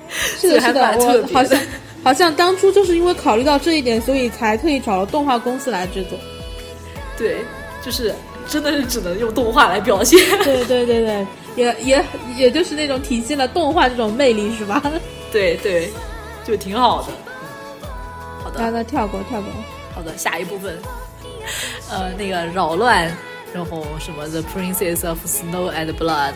[0.09, 1.61] 是的，是的，我好像
[2.03, 6.18] 好像当初就是因为考虑到这一点，所以才特意找了动画公司来制作。
[7.16, 7.37] 对。
[7.83, 8.14] 就是
[8.49, 11.26] 真的是只能用动画来表现， 对对对对，
[11.57, 12.05] 也也
[12.37, 14.83] 也就是那种体现了动画这种魅力，是吧？
[15.33, 15.91] 对对，
[16.45, 17.09] 就挺好的。
[18.43, 19.51] 好的，那那跳过跳过。
[19.95, 20.78] 好的，下一部分，
[21.91, 23.11] 呃，那个扰乱，
[23.53, 26.33] 然后什么 The Princess of Snow and Blood，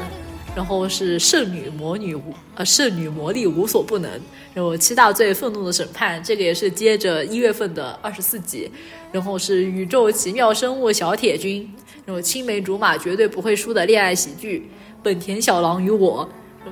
[0.55, 4.11] 然后是圣女魔女无呃圣女魔力无所不能，
[4.55, 8.71] 然后七大罪愤怒的审判，这个也是接着一月份的二十四集。
[9.11, 11.73] 然后是宇宙奇妙生物小铁军，
[12.05, 14.69] 然后青梅竹马绝对不会输的恋爱喜剧，
[15.05, 16.29] 本田小狼与我，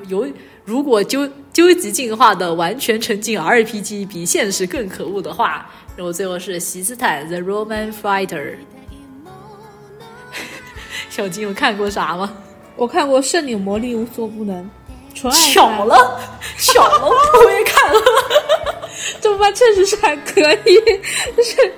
[0.08, 0.26] 有
[0.64, 8.56] 如果究究极进化的完全沉浸 RPG 比现实更可恶的话，然后最后是席斯坦 The Roman Fighter。
[11.08, 12.41] 小金有看过啥吗？
[12.76, 14.62] 我看过《圣女魔力无所不能》，
[15.14, 16.20] 纯爱巧了，
[16.58, 17.12] 巧了，
[17.44, 18.00] 我也看了。
[19.20, 20.74] 这部番确实是还可以，
[21.36, 21.72] 就是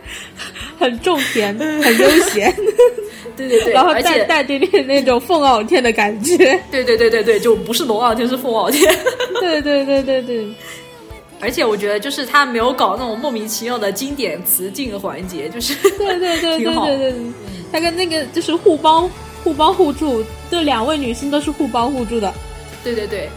[0.78, 2.54] 很种田，很悠闲，
[3.36, 6.36] 对对对， 然后带带点点那种凤傲天的感觉，
[6.70, 8.94] 对对对对对，就不是龙傲天，是凤傲天，
[9.40, 10.46] 对对对对对，
[11.40, 17.14] 而且我觉得就是他没有搞那种莫名其妙的经典词境环节，就是对对对对对对，
[17.72, 19.10] 他跟那个就是互帮
[19.44, 22.32] 互帮互助，这两位女性都是互帮互助的，
[22.82, 23.28] 对对对。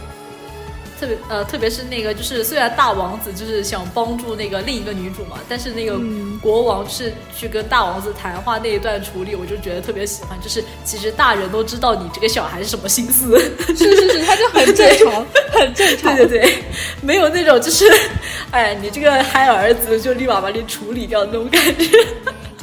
[0.99, 5.99] 特别呃，特别是那个，就是虽然大王子就是想帮助那个另一个女主嘛，但是那个
[6.41, 10.35] 国王是去跟大王子谈话那一段处理，我就觉得特别喜欢。
[10.41, 13.37] 就是其实大人都知道你这个小孩是什么心思，
[13.67, 16.15] 是是是，他就很正常， 很正常。
[16.15, 16.63] 对对对，
[17.03, 17.85] 没有那种就是，
[18.49, 21.85] 哎，你这个嗨儿子就立马把你处理掉那种感觉。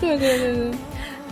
[0.01, 0.71] 对对对对，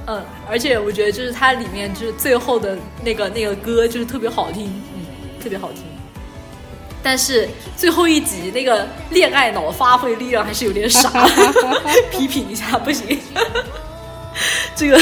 [0.07, 5.05] 嗯，而且我觉得就是它里面就是最后的那个那个歌就是特别好听，嗯，
[5.43, 5.83] 特别好听。
[7.05, 11.11] 但是最后一集那个恋爱脑发挥力量还是有点傻，
[12.11, 13.19] 批评一下不行。
[14.75, 15.01] 这个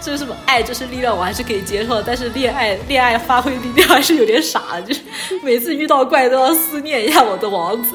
[0.00, 5.00] 这个什么爱就是力量，我还是可以接受，但是恋爱恋爱发挥力量还是有点傻，就是
[5.42, 7.92] 每次遇到怪都要思念一下我的王子。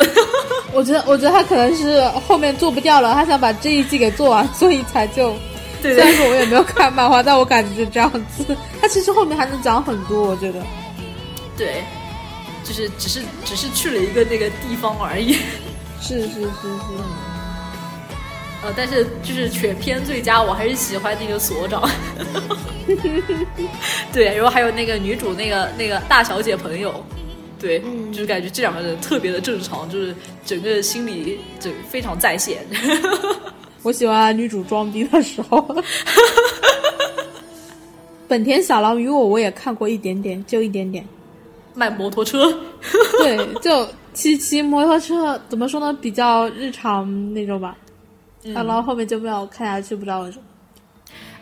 [0.73, 5.33] 我觉得我觉得他可能是后面做不掉了，他想把这一季给做完，所以才就。
[5.93, 8.55] 虽然说我也没有看漫画，但我感觉就这样子。
[8.81, 10.61] 他其实后面还能讲很多，我觉得。
[11.57, 11.83] 对。
[12.63, 15.33] 就是只是只是去了一个那个地方而已，
[16.01, 16.97] 是是是是。
[18.63, 21.87] 呃，但是就是全片最佳，我还是喜欢那个所长。
[24.11, 27.05] 对，然后还有那个女主那个那个大小姐朋友，
[27.59, 27.79] 对，
[28.11, 32.65] 就是感觉这两个人特别的正常，就是整个心理就非常在线。
[33.85, 35.63] 我喜欢女主装逼的时候。
[38.27, 41.05] 本田小狼与我我也看过一点点，就一点点。
[41.75, 42.51] 卖摩托车，
[43.21, 45.95] 对，就骑骑摩托车，怎么说呢？
[46.01, 47.77] 比较日常那种吧。
[48.41, 50.43] 然后后面就没有看下去，不知道为什么。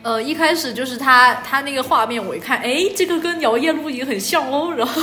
[0.04, 5.02] 呃，一开始就是他他那个画面，我一看，哎，这个跟《鸟夜露营》很像哦，然后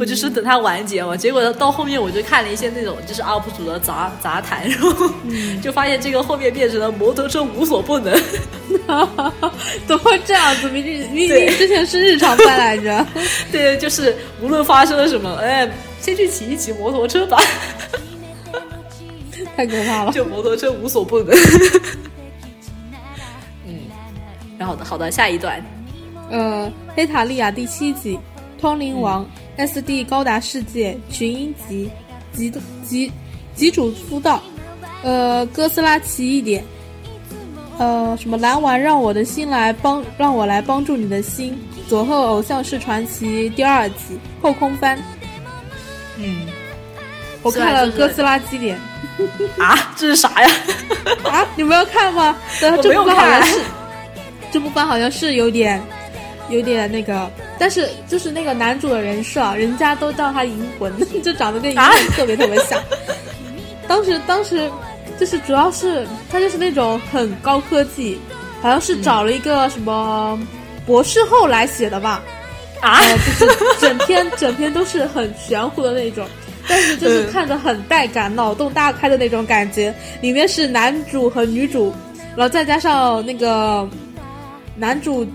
[0.00, 1.16] 我就是等它完结嘛。
[1.16, 5.08] 结果到后面我就看了一些那种就是 UP 主的杂杂谈，然后
[5.62, 8.12] 就发现这个后面变成了摩托车无所不能。
[9.86, 10.68] 怎么会这样子？
[10.68, 13.06] 明明明明之前是日常番来着。
[13.52, 15.70] 对，就是无论发生了什么，哎，
[16.00, 17.40] 先去骑一骑摩托车吧。
[19.56, 20.10] 太可怕了！
[20.12, 21.36] 就摩托车无所不能。
[24.60, 25.58] 然后的好的，下一段，
[26.30, 28.20] 呃，黑塔利亚第七集，
[28.60, 31.90] 通灵王，SD 高达世界群英集
[32.30, 32.52] 集
[32.84, 33.10] 集
[33.54, 34.42] 集主出道，
[35.02, 36.62] 呃，哥斯拉奇异点，
[37.78, 41.58] 呃，什么蓝丸让我的心来帮，让我来帮助你的心，
[41.88, 45.02] 佐贺偶像式传奇第二集后空翻，
[46.18, 46.46] 嗯，
[47.40, 48.78] 我看了哥斯拉基点，
[49.56, 50.50] 啊，这是啥呀？
[51.24, 52.36] 啊，你没有看吗？
[52.76, 53.42] 我没有看。
[54.52, 55.80] 这部番好像是有点，
[56.48, 60.92] 有点那个，但是就是那个男主的人设，人家都叫他银魂，
[61.22, 62.82] 就长得跟银魂特别特别像。
[63.86, 64.70] 当时当时
[65.18, 68.18] 就是主要是他就是那种很高科技，
[68.60, 70.38] 好像是找了一个什么
[70.86, 72.22] 博士后来写的吧，
[72.80, 73.00] 啊，
[73.38, 76.26] 就是整篇整篇都是很玄乎的那种，
[76.68, 79.94] 但是就是看着很带感，脑洞大开的那种感觉。
[80.20, 81.94] 里面是男主和女主，
[82.36, 83.88] 然后再加上那个。
[84.80, 85.26] 男主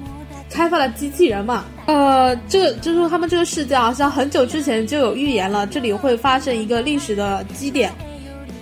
[0.50, 1.64] 开发了机器人嘛？
[1.86, 7.94] 呃，这个就是他们这个世界好像很久之前就有预言了，这里会发生一个历史的基点。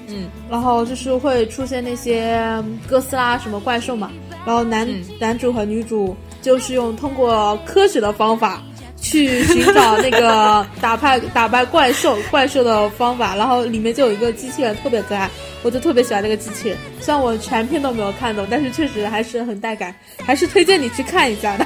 [0.07, 4.11] 嗯，然后就是会出现那些哥斯拉什么怪兽嘛。
[4.45, 4.85] 然后男
[5.19, 8.61] 男主和女主就是用通过科学的方法
[9.03, 13.35] 去寻找那个 打败打败怪兽怪兽的方法。
[13.35, 15.29] 然后里面就有一个机器人特别可爱。
[15.61, 19.95] 我就特别喜欢那个机器人，虽然我全片都没有看懂，但是确实还是很带感，
[20.25, 21.65] 还是推荐你去看一下的。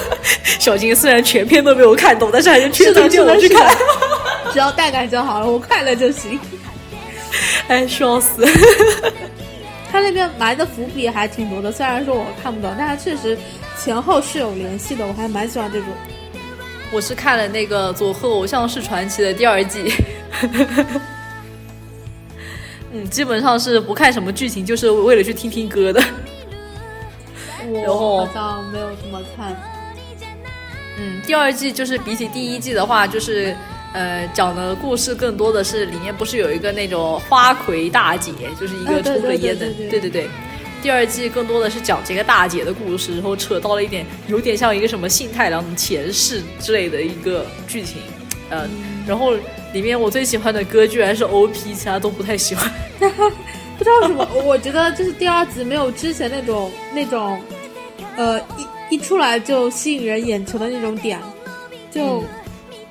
[0.58, 3.76] 小金虽然全片都没有看懂，但是还是推荐我去看。
[4.50, 6.40] 只要带感就好了，我快乐就行。
[7.68, 8.46] 哎，笑死！
[9.92, 13.36] 他那边埋的伏笔还挺多的，虽然说我看不懂，但是确实
[13.78, 15.88] 前后是有联系的，我还蛮喜欢这种。
[16.94, 19.92] 我是看了那个《佐贺偶像式传奇》的第二季。
[22.92, 26.00] 嗯，基本上是不看什么剧情，就是为了去听听歌的。
[27.66, 29.60] 我 好像没有怎么看。
[30.96, 33.52] 嗯，第二季就是比起第一季的话，就是
[33.92, 38.30] 呃讲的故事更多的是里面不是有一个那种花魁大姐，
[38.60, 40.30] 就是一个抽着烟的，对对对。
[40.84, 47.96] 第二季更多的是讲这个大姐的故事，然后扯到了一点有点像一个什么信太郎的前世之类的一个剧情，
[48.50, 48.68] 嗯，
[49.06, 49.32] 然后。
[49.72, 52.72] 里面我最喜欢的歌居然是 O P，其他都不太喜欢。
[53.76, 57.40] 不知道为什么，我觉得就是第二集没有之前那种那种，
[58.16, 58.38] 呃，
[58.88, 61.18] 一一出来就吸引人眼球的那种点，
[61.90, 62.22] 就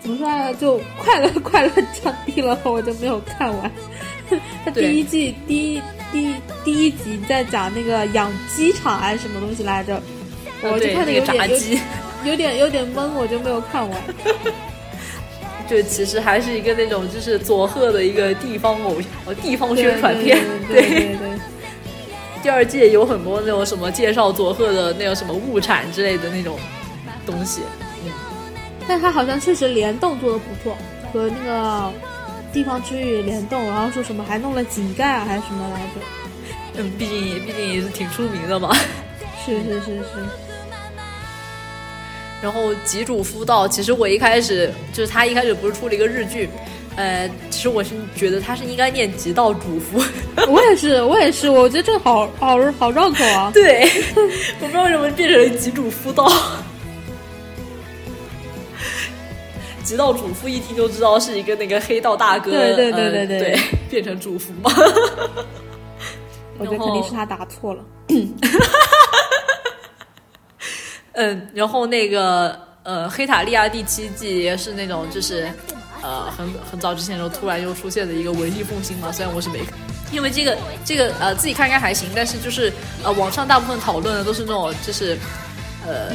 [0.02, 0.54] 怎么说呢？
[0.56, 3.72] 就快乐快乐降低了，我就没有看完。
[4.66, 5.82] 他第一季第一
[6.14, 10.00] 第第一集在讲那个养鸡场还是什么东西来着，
[10.62, 11.58] 我就看的有点有
[12.32, 14.00] 有点有点懵，我就没有看完。
[15.68, 20.38] 就其实还是一个那种，就是佐贺的一个地方偶呃地方宣传片，
[20.68, 21.40] 对对对。
[22.44, 26.60] 第二季有很多那种什么介绍佐贺的那个什么物产之类的那种
[27.26, 27.62] 东西，
[28.06, 28.12] 嗯。
[28.88, 30.78] 但他好像确实联动做的不错，
[31.12, 31.92] 和那个
[32.54, 36.00] 地方区域联动，然后说什么还弄了井盖啊还是什么来着？
[36.76, 38.74] 嗯，毕竟毕竟也是挺出名的嘛。
[39.44, 40.06] 是是是是。
[42.42, 46.50] 然后吉主夫道，其实我一开始就是他一开始不是出了一个日剧，
[46.96, 50.04] 呃，其实我是觉得他是应该念吉道主夫。
[50.48, 53.50] 我也是，我也是，我觉得这个好好好绕口啊。
[53.56, 53.90] 对，
[54.60, 56.32] 我不知道为什么变成了吉主夫道。
[59.84, 63.60] 吉道主夫一听就知道是一个那个黑道大哥，对对对对对，
[63.90, 64.72] 变成主夫嘛。
[66.60, 67.84] 我觉得肯定是他答错了。
[71.14, 75.48] 嗯，然后那个呃，黑塔利亚第七季也是那种，就是
[76.02, 79.12] 呃，很很早之前就突然又出现的一个文艺复兴嘛。
[79.12, 79.60] 虽然我是没
[80.12, 82.72] 因为这个这个呃自己看应该还行，但是就是
[83.04, 85.18] 呃网上大部分讨论的都是那种就是
[85.88, 86.12] 呃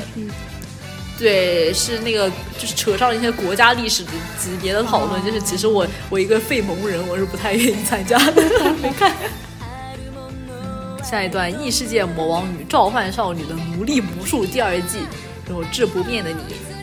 [1.19, 4.05] 对是那个就是扯上一些国家历史
[4.39, 8.43] 级别的讨论，就是其实我我一个废萌人我是不太愿意参加的，
[8.81, 9.13] 没看。
[11.03, 14.99] 下一段《异世界魔王与召唤少女的奴隶魔术》第二季，
[15.47, 16.37] 然后治不灭的你。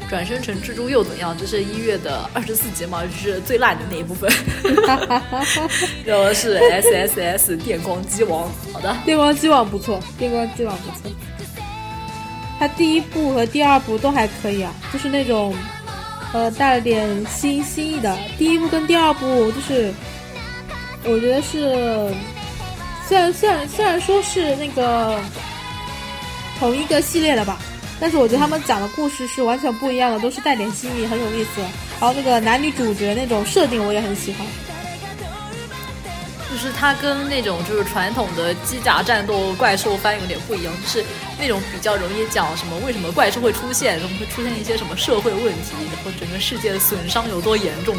[0.07, 1.36] 转生成蜘蛛又怎样？
[1.36, 4.31] 这是一月的二十四集嘛，就是最烂的那一部分。
[6.05, 11.11] 然后是 S S S 电光机王，好的，电光机王不错，电光机王不错。
[12.59, 15.55] 它第一部和第二部都还可以啊，就是那种
[16.33, 18.17] 呃带了点新新意的。
[18.37, 19.93] 第一部跟第二部就是，
[21.03, 22.13] 我觉得是
[23.07, 25.19] 虽然虽然虽然说是那个
[26.59, 27.57] 同一个系列的吧。
[27.97, 31.61] 但是我觉得他们讲的故事是完全不一样的，都是带点新意，很有意思。
[31.97, 34.45] 然后那个男女主角那种设定我也很喜欢，
[36.55, 41.03] 就是它跟那种就是传统的机甲战斗怪兽番有点不一样，就是
[41.37, 47.93] 那种比较容易讲什么为什么怪兽会出现，然后会出现一些什么社会问题，然后整个世界的损伤有多严重。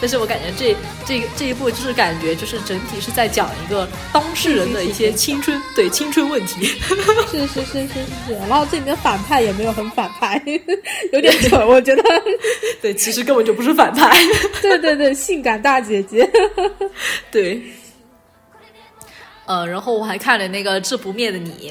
[0.00, 6.66] 但是我感觉这这个这一部就是感觉就是整体是在讲一个当事人的一些青春对青春问题。
[7.28, 7.94] 是是是是
[8.28, 10.40] 是，然后这里面反派也没有很反派，
[11.12, 12.02] 有点蠢，我觉得。
[12.80, 14.16] 对，其实根本就不是反派。
[14.62, 16.30] 对对对，性感大姐姐。
[17.32, 17.60] 对。
[19.46, 21.70] 呃，然后我还看了那个《治不灭的你》，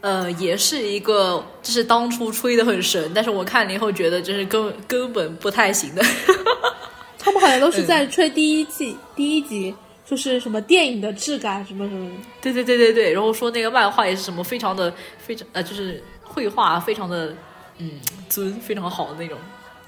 [0.00, 6.02] 呃，也是一个就是当初吹的很神，但是我看了以后觉得就是根根本不太行的。
[7.18, 12.10] 他们好像都是在吹第一季、嗯、第一集，就是什么电影的质感什么什么。
[12.40, 17.34] 对对对对对，然后说那个漫画也是什么非常的非常呃，就是绘画非常的
[17.78, 17.92] 嗯
[18.28, 19.36] 尊，非常好的那种。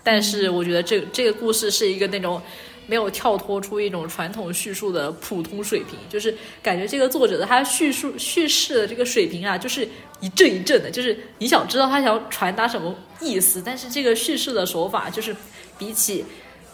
[0.03, 2.41] 但是我觉得这这个故事是一个那种
[2.89, 9.87] 没有跳脱出一种传统叙述的普通水平，就是感觉这个作者的他叙述叙事的这个水平啊，就是
[10.19, 15.37] 一阵一阵的，就是你想知道他想传达什么意思，但是这个叙事的手法就是
[15.79, 16.25] 比起。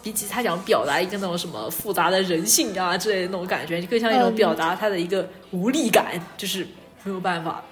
[0.05, 6.59] 比起他想表达一个那种什么复杂的人性啊之类的那种感觉，更像一种表达他的一个无力感，嗯、就是
[7.01, 7.63] 没有办法，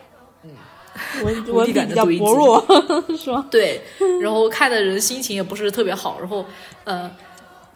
[0.43, 0.49] 嗯，
[1.23, 2.65] 我 无力感的薄弱
[3.15, 3.45] 是吧？
[3.51, 3.79] 对，
[4.19, 6.43] 然后看的人心情也不是特别好，然后
[6.85, 7.07] 呃。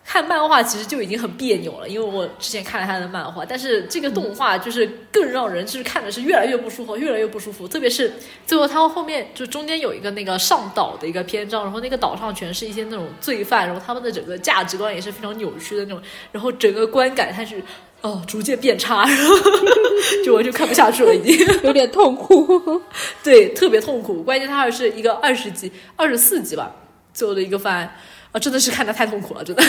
[0.09, 7.67] 看漫画其实就已经很别扭了，因为我之前看了他的漫画，但是这个动画就是更让人就是看的是越来越不舒服，越来越不舒服。
[7.67, 8.13] 特别是
[8.45, 16.01] 最后他后面就中间有一个那个上岛的一个篇章，然后那个岛上全是一些那种罪犯，然后他们的整个价值观也是非常扭曲的那种，
[16.31, 17.61] 然后整个观感它是
[17.99, 19.35] 哦逐渐变差，然后
[20.23, 22.81] 就完全看不下去了，已经 有点痛苦。
[23.21, 24.23] 对，特别痛苦。
[24.23, 26.73] 关键它还是一个二十集、二十四集吧，
[27.13, 27.93] 最后的一个番。
[28.31, 29.63] 啊，真的是看的太痛苦了，真的，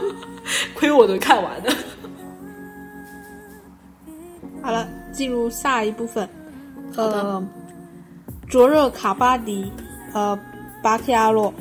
[0.74, 1.74] 亏我能看完的。
[4.62, 6.28] 好了，进入下一部分。
[6.96, 7.42] 呃，
[8.48, 9.70] 灼热卡巴迪，
[10.14, 10.38] 呃，
[10.82, 11.52] 巴克亚洛，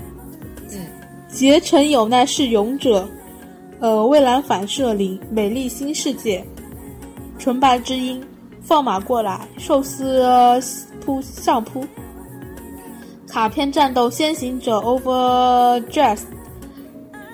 [0.72, 0.88] 嗯，
[1.30, 3.08] 结成有奈是勇者，
[3.80, 6.46] 呃，蔚蓝反射林，美丽新世界，
[7.38, 8.24] 纯白之音，
[8.62, 10.24] 放马过来，寿司
[11.06, 11.86] 扑上扑。
[13.36, 16.20] 卡片战斗先行者 Overdress，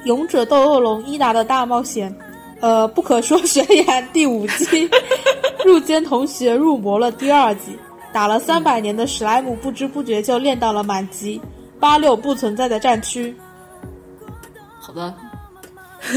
[0.06, 2.12] 勇者斗恶龙伊达的大冒险，
[2.60, 4.90] 呃，不可说悬崖第五季，
[5.64, 7.78] 入间同学入魔了第二季，
[8.12, 11.40] 打了三百年的史莱姆不知不觉就练到了满级，
[11.80, 13.36] 八六不存在的战区，
[14.80, 15.14] 好的，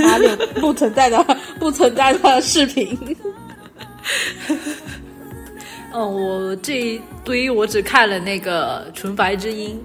[0.02, 1.22] 八六不存在的
[1.58, 2.98] 不存在的视频。
[5.94, 9.80] 嗯，我这一堆我只看了那个《纯白之音》，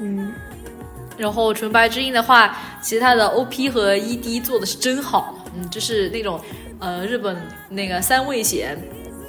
[0.00, 0.18] 嗯。
[0.18, 0.32] 嗯，
[1.16, 6.40] 然后《纯白之音》的话，其实它的 OP 和 ED 做的是真好，嗯，就是那种
[6.80, 7.36] 呃日本
[7.70, 8.76] 那个三味弦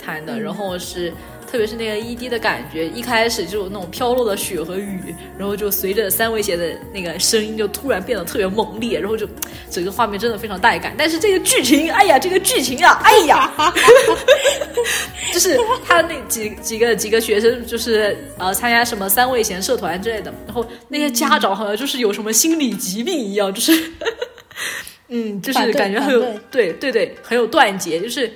[0.03, 0.41] 弹的，嗯。
[0.41, 1.13] 然后是
[1.49, 9.27] 特别是那个 ED 的感觉，一开始就有那种飘落的雪和雨，然后就随着三味弦的那个声音就突然变得特别猛烈，然后就
[9.69, 10.93] 整个画面真的非常带感。
[10.97, 13.51] 但是这个剧情，哎呀，这个剧情啊，哎呀。
[15.33, 23.91] 就是他那几几个几个学生，就是呃参加什么三味弦社团之类的，然后那些家长好像就是有什么心理疾病一样，就是，
[25.09, 28.31] 嗯，就是感觉很有反对对对，很有断节，就是，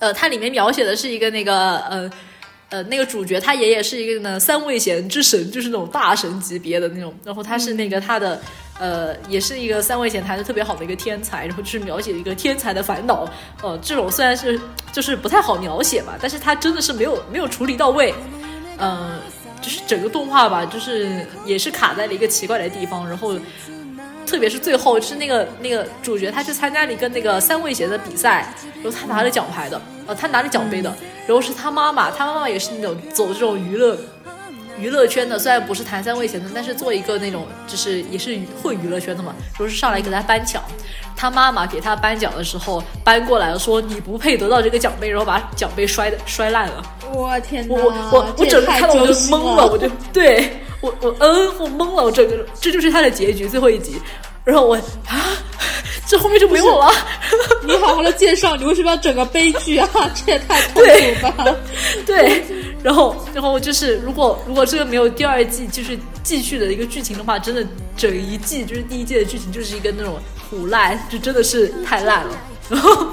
[0.00, 2.10] 呃，它里面描写的是一个那个呃。
[2.70, 7.14] 呃，那个主角他爷爷是一个呢三位弦之神，就是那种大神级别的那种。
[7.24, 8.40] 然后他是那个他的，
[8.78, 11.46] 呃，也是一个三位弦弹的特别好的一个天才。
[11.46, 13.26] 然后就是描写一个天才的烦恼。
[13.62, 14.60] 呃，这种虽然是
[14.92, 18.12] 就是不太好描写吧，但是他真的是没有没有处理到位。
[18.80, 19.18] 嗯、
[19.60, 23.08] 就是整个动画吧，就是也是卡在了一个奇怪的地方。
[23.08, 23.34] 然后
[24.28, 30.94] 特特别是最后是那个那个主角他去参加了一个那个三位节的比赛，然后他拿了奖牌的，呃，他拿了奖杯的，
[31.26, 33.98] 然后是他妈妈，他妈妈也是那种走这种娱乐。
[34.78, 40.62] 娱乐圈的虽然不是谭三味贤的，但是做一个那种就是也是混娱乐圈的嘛，就是上来给他颁奖，
[41.16, 46.82] 他妈妈给他颁奖的时候搬过来了，说你不配得到这个奖杯，然后把奖杯摔的摔烂了。
[47.12, 47.74] 我天哪！
[47.74, 50.48] 我我我我整个看到我就懵了，我就对
[50.80, 54.00] 我我嗯我懵了，我整个这就是他的结局最后一集，
[54.44, 54.76] 然后我
[55.06, 55.36] 啊
[56.06, 56.90] 这后面就没有了。
[57.66, 59.88] 你好好的介绍，你为什么要整个悲剧啊？
[60.14, 61.56] 这也太痛苦吧？
[62.06, 62.42] 对。
[62.82, 70.18] 然后，然后就是，如果如果这个没有第二季，就是继续的一个剧情的话，真的整一季就是第一季的剧情就是一个那种
[70.48, 72.36] 腐烂，就真的是太烂了。
[72.70, 73.08] 然后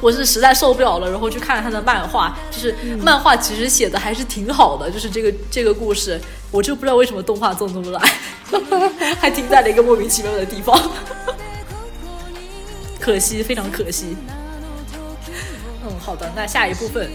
[0.00, 6.18] 我是实在受不了了，然后去看了他的漫画，就是漫画其实写的还是挺好的，就是这个这个故事，
[6.50, 8.02] 我就不知道为什么动画做这么烂，
[9.20, 10.80] 还停在了一个莫名其妙的地方，
[12.98, 14.16] 可惜，非常可惜。
[15.86, 17.10] 嗯，好的，那下一部分。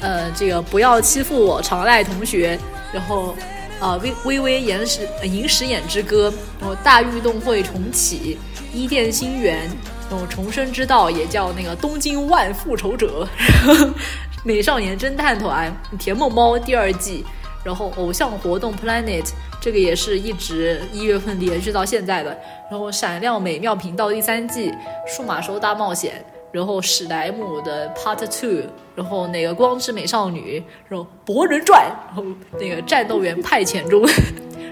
[0.00, 2.58] 呃，这个不要欺负我，常赖同学。
[2.92, 3.34] 然后，
[3.80, 8.38] 啊，微微微岩石银石眼之歌，然后大运动会重启，
[8.72, 9.68] 伊甸星源，
[10.08, 13.26] 然后重生之道也叫那个东京万复仇者，
[14.44, 17.26] 美少年侦探团，甜梦猫第二季，
[17.64, 19.26] 然后偶像活动 Planet
[19.60, 22.38] 这个也是一直一月份连续到现在的，
[22.70, 24.72] 然后闪亮美妙频道第三季，
[25.06, 26.24] 数码兽大冒险。
[26.56, 28.62] 然后史莱姆的 Part Two，
[28.94, 32.24] 然后那个光之美少女，然后博人传，然后
[32.58, 34.02] 那个战斗员派遣中，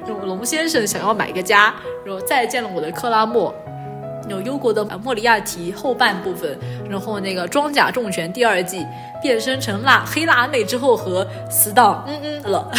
[0.07, 3.55] 然后龙先生想要买个家，然后再见了我的克拉莫，
[4.31, 6.59] 有忧国的莫里亚提后半部分，
[6.89, 8.83] 然后那个装甲重拳第二季
[9.21, 12.71] 变身成辣黑辣妹之后和死党嗯嗯了，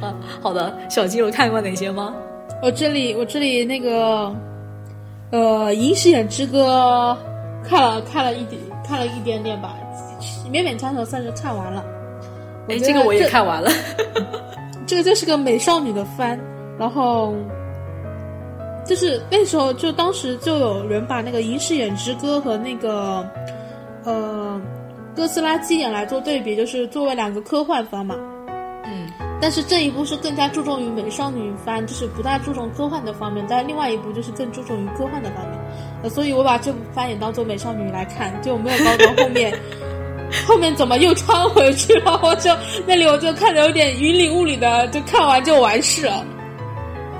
[0.00, 2.14] 啊，好的，小金有看过哪些吗？
[2.62, 4.34] 我这里我这里那个。
[5.30, 7.16] 呃，《银石眼之歌》
[7.68, 9.76] 看了看了一点，看了一点点吧，
[10.50, 11.84] 勉勉强强算是看完了。
[12.68, 13.70] 哎，这个我也看完了。
[14.86, 16.38] 这个就是个美少女的番，
[16.76, 17.32] 然后
[18.84, 23.24] 就是那时候就当时就有人把那个《银石眼之歌》和那个
[24.04, 24.60] 呃
[25.16, 28.16] 《哥斯拉基眼》来做对比，就是作为两个科幻番嘛。
[29.40, 35.58] 但是这一部是更加注重于美少女番，就是不大注重科幻的方面；但另外一部就是更注重于科幻的方面。
[36.02, 39.58] 呃，所以我把这部番也当做美少女来看，就没有搞懂后面，
[40.46, 42.20] 后面怎么又穿回去了？
[42.22, 42.54] 我就
[42.86, 46.22] 那里我就看着有点云里雾里的，就看完就完事了。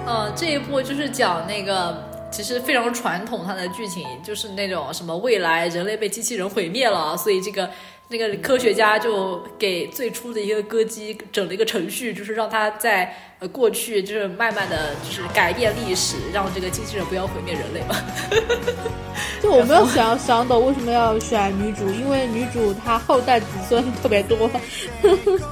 [0.07, 1.97] 呃，这一部就是讲那个，
[2.31, 7.71] 其实非常传统，它的剧情就是那种什么未来人类被机器人毁灭了，所以这个。
[8.13, 17.95] 那个科学家就给最初的一个歌姬整了一个程序，就是让他在呃过去就是慢慢的就是改变历史，让这个机器人不要毁灭人类嘛。
[19.41, 24.51] 就我没有想想懂为什么要选女主，因为女主她后代子孙特别多，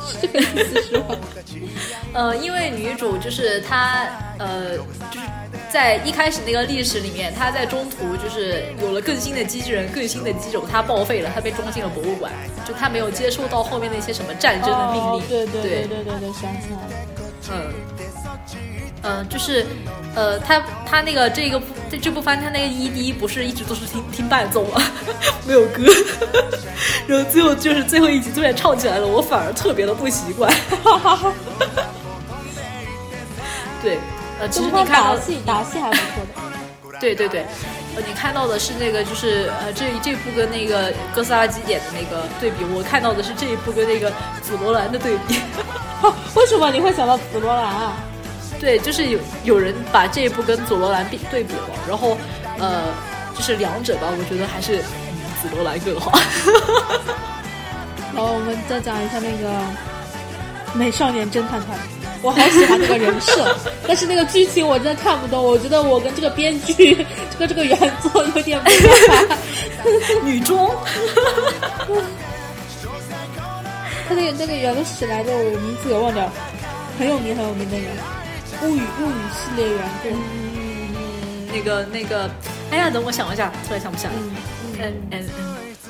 [0.05, 1.17] 是 这个意思是吗？
[2.13, 4.09] 呃，因为女主就是她
[4.39, 5.27] 呃就是。
[5.71, 12.33] 在一开始那个历史里面，他在中途就是有了更新的机器人、更新的机种，他报废了，他被装进了博物馆，
[12.67, 15.21] 就他没有接收到后面那些什么战争的命令。
[15.29, 16.93] 对对对对对对，想起来了。
[17.51, 17.73] 嗯，
[19.03, 19.67] 嗯，就是，
[20.15, 24.83] 呃，他他那个这个这这部番，他那个 ED 不是一直都是听听伴奏吗？
[25.47, 25.85] 没有歌，
[27.07, 30.53] 然后最后就是最后一集突然唱起来了，我反而特别的不习惯。
[33.83, 33.99] 对。
[34.41, 37.45] 呃，其实你看到戏打戏还不错的， 对对对，
[37.97, 44.13] 呃，你看到的是那个就是呃这这部跟那个哥斯拉基点的那个对比，我看到的是这一部跟那个
[44.43, 45.41] 紫罗兰的对比。
[46.37, 47.93] 为什么你会想到紫罗兰啊？
[48.61, 52.17] 对，就是有有人把这一部跟紫罗兰比对比了，然后
[52.59, 52.83] 呃，
[53.37, 54.79] 就是两者吧，我觉得还是
[55.41, 56.13] 紫罗兰更好。
[58.15, 59.49] 然后，我们再讲一下那个
[60.75, 61.79] 美少年侦探团。
[62.21, 65.43] 我好喜欢那个人设， 但是那个剧情我真的看不懂。
[65.43, 69.37] 我觉得我跟这个编剧，这 个这个原作有点没办法。
[70.25, 70.69] 女装，
[74.09, 76.33] 他那个那个原个史来着，我名字也忘掉了，
[76.99, 77.87] 很有名很有名的人，
[78.63, 80.11] 物语物语系列原作。
[80.11, 82.29] 嗯，那个那个，
[82.73, 84.13] 哎呀，等我想一下，突然想不起来。
[84.17, 84.33] 嗯
[84.81, 85.25] 嗯嗯，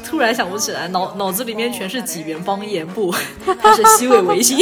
[0.04, 3.14] 突然想不起来，脑脑子里面全是几元方言部，
[3.62, 4.58] 他是西尾维新。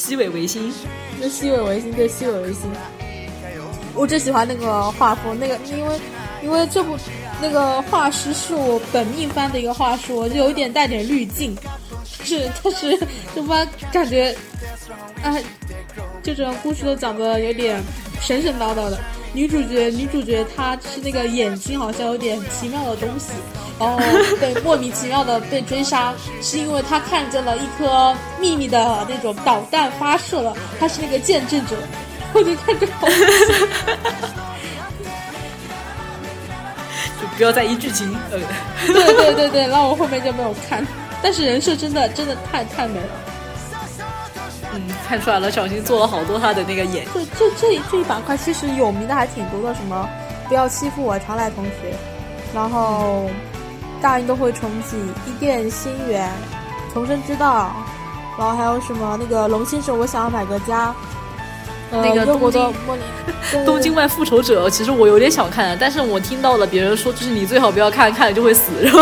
[0.00, 0.72] 西尾维新，
[1.20, 2.70] 那西尾维新对西尾维新，
[3.94, 6.00] 我最喜欢那个画风，那个因为
[6.42, 6.96] 因为这部
[7.38, 11.54] 那个画师是我本命番的一个画师，我就有点带点滤镜，
[12.24, 12.98] 是，但是
[13.34, 14.34] 这番感觉，
[15.22, 15.42] 哎，
[16.22, 17.82] 就这种故事都讲的有点
[18.20, 18.98] 神神叨叨的。
[19.32, 23.30] 女主角，女主角她是那个眼睛好像有点奇妙的东西，
[23.78, 23.96] 然后
[24.40, 31.76] 被 莫名其妙的被追杀，是因为她看见了一颗秘密的那种导弹发射了，她是那个见证者。
[32.32, 33.06] 我就看着好。
[37.20, 38.12] 就不要在意剧情。
[38.32, 38.38] 呃，
[38.86, 40.84] 对对对对，然后我后面就没有看，
[41.22, 43.08] 但是人设真的真的太太美了。
[44.72, 47.04] 嗯，看出来了，小新做了好多他的那个演。
[47.12, 50.08] 这这这一这一板块其实有名的还挺多的，什么
[50.48, 51.94] 不要欺负我常来同学，
[52.54, 53.28] 然后
[54.00, 56.30] 大运都会重启，伊甸心源，
[56.92, 57.72] 重生之道，
[58.38, 60.94] 然后还有什么那个龙先生，我想要买个家。
[61.92, 63.00] 呃那个忧国的东茉莉，
[63.50, 63.92] 对东京。
[63.96, 68.70] 外 复仇者，其实我有点想看，但是我听到了别人说，就是你最好不要看，看了就会死。
[68.80, 69.00] 然后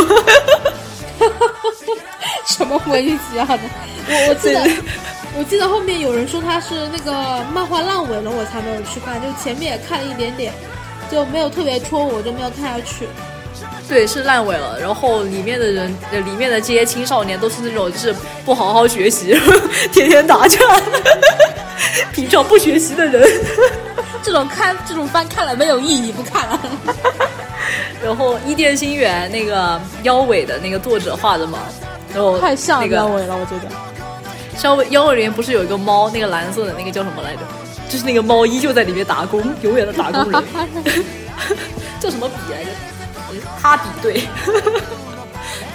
[2.58, 3.60] 什么莫名其妙的？
[4.10, 4.70] 我我记得，
[5.38, 9.22] 我记得后面有人说他是那个漫画烂尾了，我才没有去看。
[9.22, 10.52] 就前面也看了一点点，
[11.08, 13.06] 就没有特别戳我，我就没有看下去。
[13.88, 14.78] 对，是烂尾了。
[14.80, 18.12] 然后里面的人，呃里面的这些青少年都是那种就是
[18.44, 19.38] 不好好学习，
[19.92, 20.58] 天天打架，
[22.12, 23.22] 平常不学习的人。
[24.20, 26.60] 这种看这种番看了没有意义，不看了。
[28.04, 31.58] 然后《伊甸星园》那个腰尾的那个作者画的嘛，
[32.14, 33.70] 然后太像那个腰尾了，我觉得。
[34.56, 37.42] 稍微腰尾里面不是有一个猫，那个蓝色的那个叫什么来着？
[37.88, 40.44] 就是那个猫依旧在里面打工，永远的打工人，
[42.00, 42.70] 叫什么比来着？
[43.60, 44.22] 哈比对，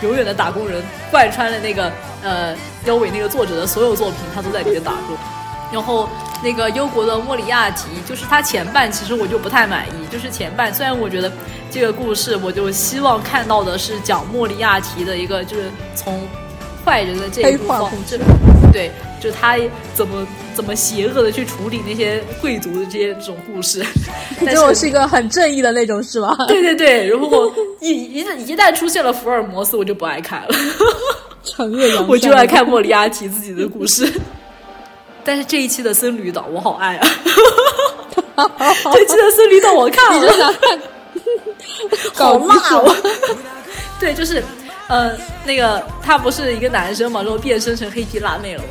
[0.02, 1.92] 永远的打工人，贯穿了那个
[2.22, 2.56] 呃
[2.86, 5.16] 腰尾那个作者的所有作品，他都在里面打工。
[5.74, 6.08] 然后
[6.44, 11.32] 那个忧国的莫里亚蒂，就是他前半其实我就不太满意，就是前半虽然我觉得
[11.72, 16.22] 这个故事，我就希望看到的是讲莫里亚蒂的一个，就是从
[16.86, 17.80] 坏人的这一部分
[18.72, 18.92] 对，
[19.22, 19.56] 就他
[19.94, 23.86] 怎么怎么邪恶的去处理那些贵族的这些这种故事，
[24.44, 26.36] 但结果是一个很正义的那种，是吗？
[26.48, 30.50] 对对对，如果一一一旦出现了福尔摩斯，我就不爱看了，
[31.46, 32.06] 惩恶扬善。
[32.10, 34.12] 我就爱看莫里亚提自己的故事。
[35.26, 37.08] 但是这一期的僧侣岛我好爱啊！
[38.94, 40.54] 这一期的僧侣岛我看了，你看
[42.14, 42.96] 好辣搞不哦！
[44.00, 44.44] 对，就是
[44.88, 48.68] 呃，那个他不是一个男生嘛，然后变身成黑皮辣妹了嘛。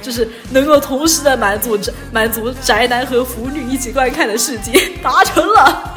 [0.00, 5.94] 就是能够同时的满足宅满足宅男和腐女一起观看的世界，达成了。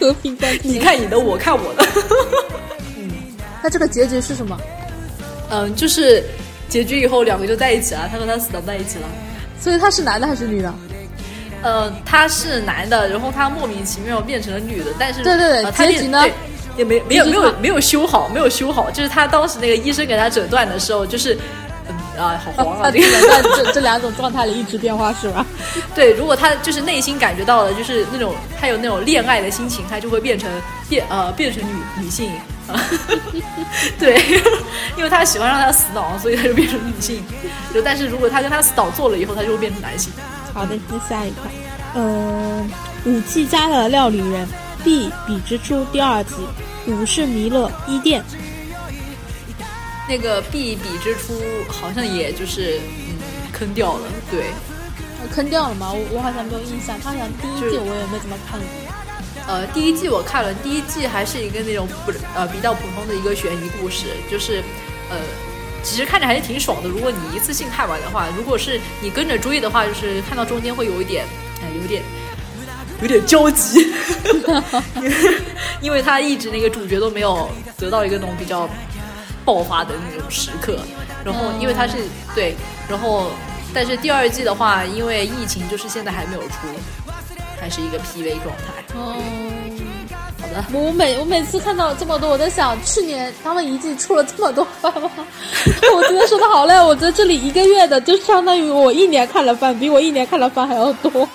[0.00, 1.86] 和平关你看你的，我看我的。
[2.96, 3.10] 嗯
[3.62, 4.58] 那这个结局是什么？
[5.50, 6.24] 嗯，就是
[6.68, 9.06] 结局以后两个就在一起了，他和他死党在一起了。
[9.60, 10.74] 所以他是男的还是女的？
[11.62, 16.26] 呃，他是男的，然后他莫名其妙变成了女的，但是对对对呃他结局呢
[16.76, 21.34] 也没没有没有没有修好，没有修好，就是他当时那个医生给他诊断的时候，就是
[21.88, 25.46] 嗯啊，好黄啊，这个在这这两种状态里一直变化是吧？
[25.94, 30.50] 对，如果他就是内心感觉到了，就是那种他有那种恋爱的心情，他就会变成
[30.88, 31.72] 变呃变成女
[32.02, 32.30] 女性。
[32.68, 32.80] 啊
[33.98, 34.16] 对，
[34.96, 37.22] 因为他喜欢让他死党，所以他就变成女性。
[37.72, 40.12] 就但是如果他跟他死党做了以后，他就会变成男性。
[40.52, 41.50] 好的，那下一块，
[41.94, 42.66] 呃，
[43.04, 44.46] 武器家的料理人
[44.84, 46.34] B 比之初第二集，
[46.86, 48.24] 武士弥勒伊甸，
[50.08, 51.34] 那个 B 比之初
[51.68, 52.78] 好像也就是
[53.08, 53.16] 嗯
[53.52, 54.44] 坑掉了，对，
[55.20, 55.90] 呃坑掉了吗？
[55.92, 58.83] 我我好像没有印象，他好像第一季我也没怎么看过。
[59.46, 64.62] 呃，第一季我看了，第一季还是一个那种不呃比较普通的一个悬疑故事，就是
[65.10, 65.16] 呃
[65.82, 66.88] 其实看着还是挺爽的。
[66.88, 71.26] 如果你一次性看完的话，如果是你跟着追的话，就是看到中间会有一点
[71.60, 72.02] 哎、有点
[73.02, 73.92] 有点焦急，
[75.82, 78.68] 因为他一直那个主角都没有得到一个那种比较
[79.44, 80.78] 爆发的那种时刻。
[81.22, 81.96] 然后因为他是
[82.34, 82.54] 对，
[82.88, 83.30] 然后
[83.74, 86.68] 但是第二季的话，因为疫情就是现在还没有出，
[87.64, 88.84] 还是一个 PV 状态。
[88.94, 89.16] 嗯，
[90.38, 90.62] 好的。
[90.70, 95.10] 我每我每次看到这么多，我在想，去年他们一季出了这么多番吗？
[95.96, 101.26] 我觉得说的好累，我觉得这里一个月的就相当于我一年看了番，比我一年看了番还要多。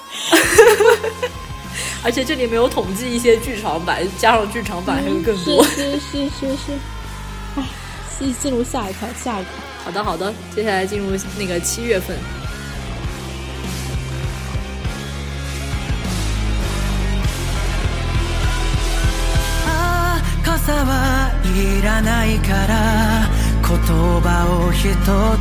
[2.06, 5.64] 而且这里没有统计一些剧场版，加上剧场版还有更多。
[5.64, 6.78] 是是是是是，
[7.56, 7.64] 唉，
[8.20, 9.52] 进进入下一块，下一块。
[9.84, 12.16] 好的好的，接下来进入那个七月份。
[20.50, 23.30] 傘はいらないから
[23.62, 23.78] 言
[24.20, 24.82] 葉を一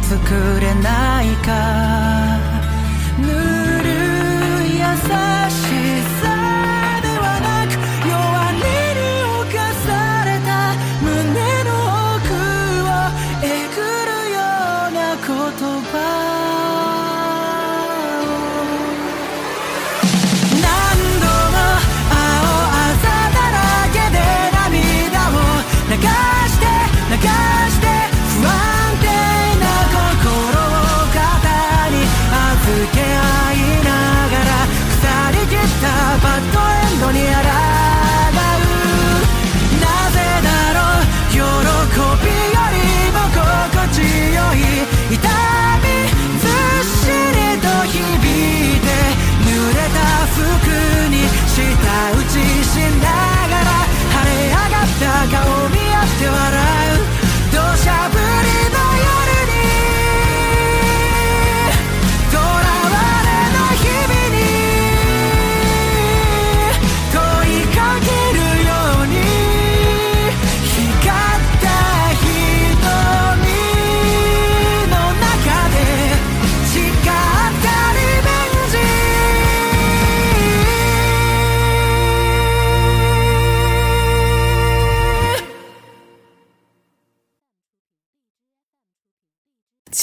[0.05, 2.37] つくれないか。
[3.19, 3.25] ぬ
[3.83, 3.89] る
[4.67, 4.85] い優
[5.49, 5.57] し
[6.03, 6.18] さ。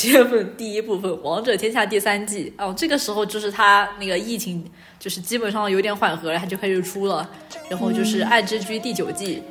[0.05, 2.53] 七月份第一部分《王者天下》第三季。
[2.59, 4.63] 哦，这个时候就是他那个疫情
[4.99, 7.27] 就是基本上有点缓和了，他就开始出了，
[7.69, 9.41] 然后就是《爱之居》第九季。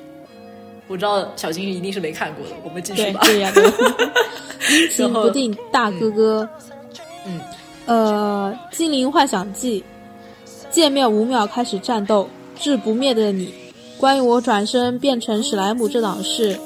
[0.86, 3.20] 我知道小金鱼一定是没看过的，我们继续吧。
[3.24, 3.64] 对对呀，对
[4.78, 6.48] 阴晴不定大哥哥，
[7.26, 7.40] 嗯，
[7.86, 9.82] 呃，精灵幻想记，
[10.70, 13.52] 见面五秒开始战斗，至不灭的你，
[13.98, 16.56] 关于我转身变成史莱姆这档事，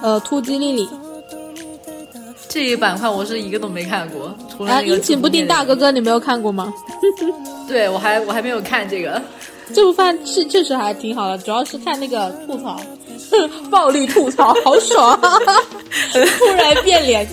[0.00, 0.88] 呃，突击丽丽，
[2.48, 6.72] 这一板块我是一个都没看过，除了啊，阴晴不定大哥哥，你没有看过吗？
[7.68, 9.20] 对我还我还没有看这个，
[9.74, 12.80] 这部番是确实还挺好的，主要是看那个吐槽，
[13.70, 15.38] 暴力吐槽，好爽啊！
[16.12, 17.28] 突然变脸，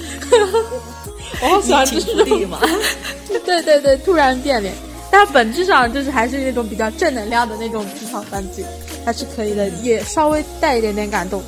[1.41, 2.25] 我好喜欢这种。
[3.45, 4.73] 对对对，突然变脸。
[5.11, 8.65] 但本质上就是还是那种比较正能量的那种职场番剧，
[9.05, 11.43] 还是可以的，也稍微带一点点感动。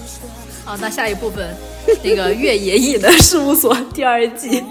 [0.63, 1.49] 好，那下一部分，
[2.03, 4.63] 那个越野异能事务所第二季，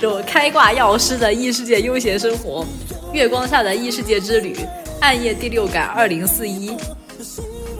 [0.00, 2.64] 就开挂药师的异世界悠闲生活，
[3.12, 4.56] 月光下的异世界之旅，
[5.00, 6.76] 暗夜第六感二零四一，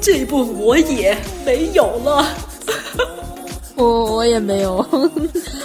[0.00, 2.26] 这一部我也没有了。
[3.74, 4.82] 我我也没有，《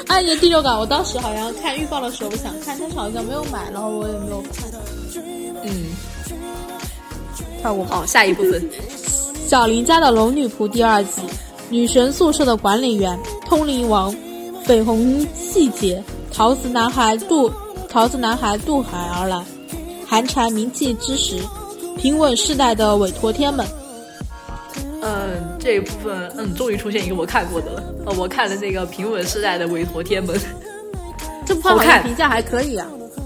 [0.07, 4.69] 暗夜第六感》，我当时好像看预告的时候，我想看，但是好像没有买，然后我也没有看。
[5.63, 5.85] 嗯，
[7.63, 8.69] 看我好，下一部分，
[9.47, 11.21] 小林家的龙女仆第二季，
[11.71, 14.13] 女神宿舍的管理员，通灵王，
[14.67, 17.49] 绯红细节，桃子男孩渡
[17.87, 19.41] 桃子男孩渡海而来，
[20.05, 21.37] 寒蝉鸣泣之时，
[21.97, 23.65] 平稳世代的委托天们。
[25.01, 27.83] 嗯，这一部分，嗯，终于出现一个我看过的了。
[28.05, 30.37] 呃，我看了那个平稳世代的委托天门，
[31.47, 32.85] 这部番好好看评价还可以啊。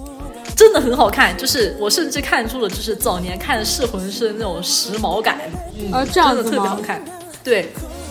[0.56, 5.40] 真的很好看，就是我甚至看出了，就是早年看噬魂师的那种时髦感，
[5.80, 7.04] 嗯，啊这样真的子特别好看。
[7.44, 7.70] 对，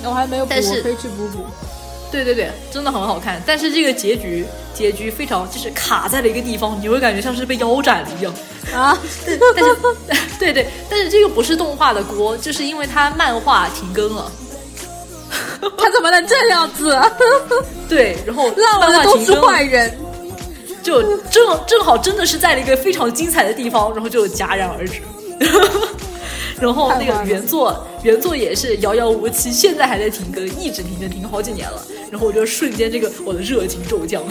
[0.09, 1.45] 我还没有补，但是我可以去补补。
[2.11, 3.43] 对对对，真的很好看。
[3.45, 8.33] 但是这个结局，结局非常就是卡在了一个地方，你会感觉像是被腰斩了一样。
[8.73, 9.77] 啊， 但但是，
[10.39, 14.31] 对对，但是这个不是动画的锅，就是因为它漫画停更了。
[15.77, 16.97] 他怎么能这样子？
[17.89, 19.99] 对，然后烂漫都是画停更坏人。
[20.83, 25.01] 就正正好真的是在了一个非常精彩的地方，然后就戛然而止。
[26.61, 31.83] 然后那个原作原作也是遥遥无期，现在还在停更，一直停更停好几年了。
[32.11, 34.23] 然后我就瞬间这个我的热情骤降，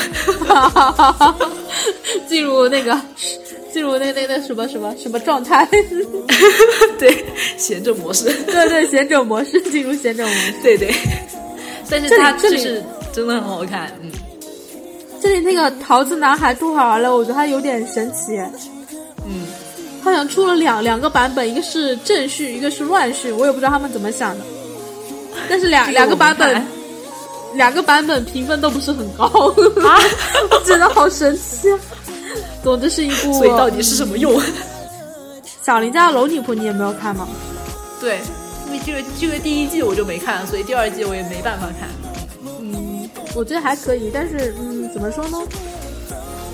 [2.29, 2.99] 进入那个，
[3.73, 5.67] 进入那那那什么什么什么状态？
[6.97, 7.25] 对
[7.57, 10.53] 闲着模式，对对，贤者模式，进入贤者模式。
[10.63, 10.93] 对对。
[11.89, 12.81] 但是它就是
[13.11, 14.09] 真的很好看，嗯，
[15.21, 18.37] 这里那个桃子男孩渡海而来，我觉得他有点神奇。
[19.25, 19.45] 嗯，
[20.03, 24.43] 好像出了两两个版本，一个是正序，一个是乱序，我也不知道他们怎么想的。
[25.49, 26.65] 但是两两个版本，
[27.55, 29.97] 两个版本评分都不是很高啊，
[30.51, 31.71] 我觉得好神奇。
[31.71, 31.79] 啊
[32.63, 34.41] 总之是一部，所以到底是什么用？
[35.61, 37.27] 小林家的龙女仆你也没有看吗？
[37.99, 38.19] 对，
[38.67, 41.89] 因为这个这个第一季我就没看，所以第二季我也没办法看。
[42.61, 45.37] 嗯，我觉得还可以，但是嗯，怎么说呢？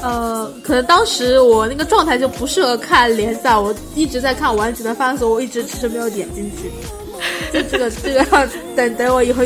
[0.02, 6.72] 呃，可能当时我那个状态就不适合看联赛，我一直在看完整的番的时候，我一直迟迟没有点进去。
[7.52, 9.44] 就这个这个要等等我以后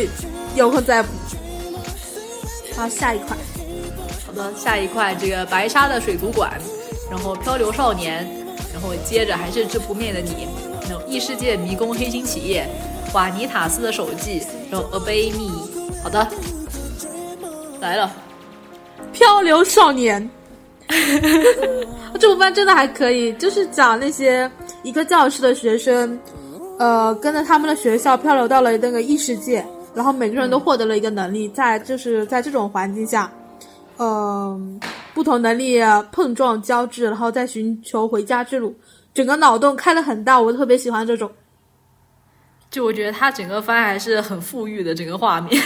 [0.55, 1.09] 有空再补。
[2.75, 3.35] 好，下一块，
[4.27, 6.51] 好的，下一块这个白沙的水族馆，
[7.09, 8.23] 然后漂流少年，
[8.71, 10.47] 然后接着还是这不灭的你，
[10.87, 12.67] 然后异世界迷宫黑心企业，
[13.13, 15.67] 瓦尼塔斯的手记，然后 Obey Me。
[16.03, 16.27] 好的，
[17.79, 18.11] 来了，
[19.11, 20.29] 漂流少年。
[22.19, 24.49] 这部番真的还可以，就是讲那些
[24.83, 26.19] 一个教室的学生，
[26.77, 29.65] 呃，跟着他们的学校漂流到了那个异世界，
[29.95, 33.31] 然后每个人都获得了一个能力，在就是在这种环境下，
[33.97, 34.79] 嗯、
[35.13, 35.79] 不同能力
[36.11, 38.75] 碰撞交织，然后再寻求回家之路，
[39.13, 41.29] 整个脑洞开的很大，我特别喜欢这种。
[42.69, 45.61] 就我觉得他整个番还是很富裕的，整个画面。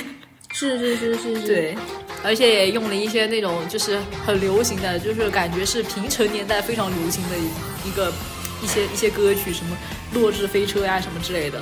[0.52, 1.77] 是是是是是，对，
[2.23, 7.35] 而且也用了一些那种就是很流行的，就是感觉是平成年代非常流行的
[7.85, 8.11] 一个
[8.61, 9.77] 一些一些歌曲，什么
[10.15, 11.60] 《落日飞车》呀什么之类的。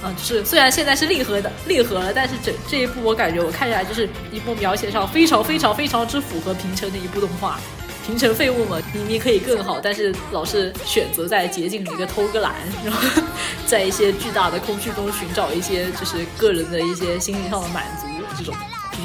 [0.00, 7.58] 啊，就是虽然现在是令和的令和了，但是这这一部我感觉我看起来就是一部描写上非常非常非常之符合平成的一部动画。
[8.06, 13.22] 平成废物嘛明明可以更好，但是老是选择在捷径里面偷个懒，然后
[13.66, 18.06] 在一些巨大的空虚中寻找一些就是个人的一些心理上的满足，
[18.38, 18.54] 这种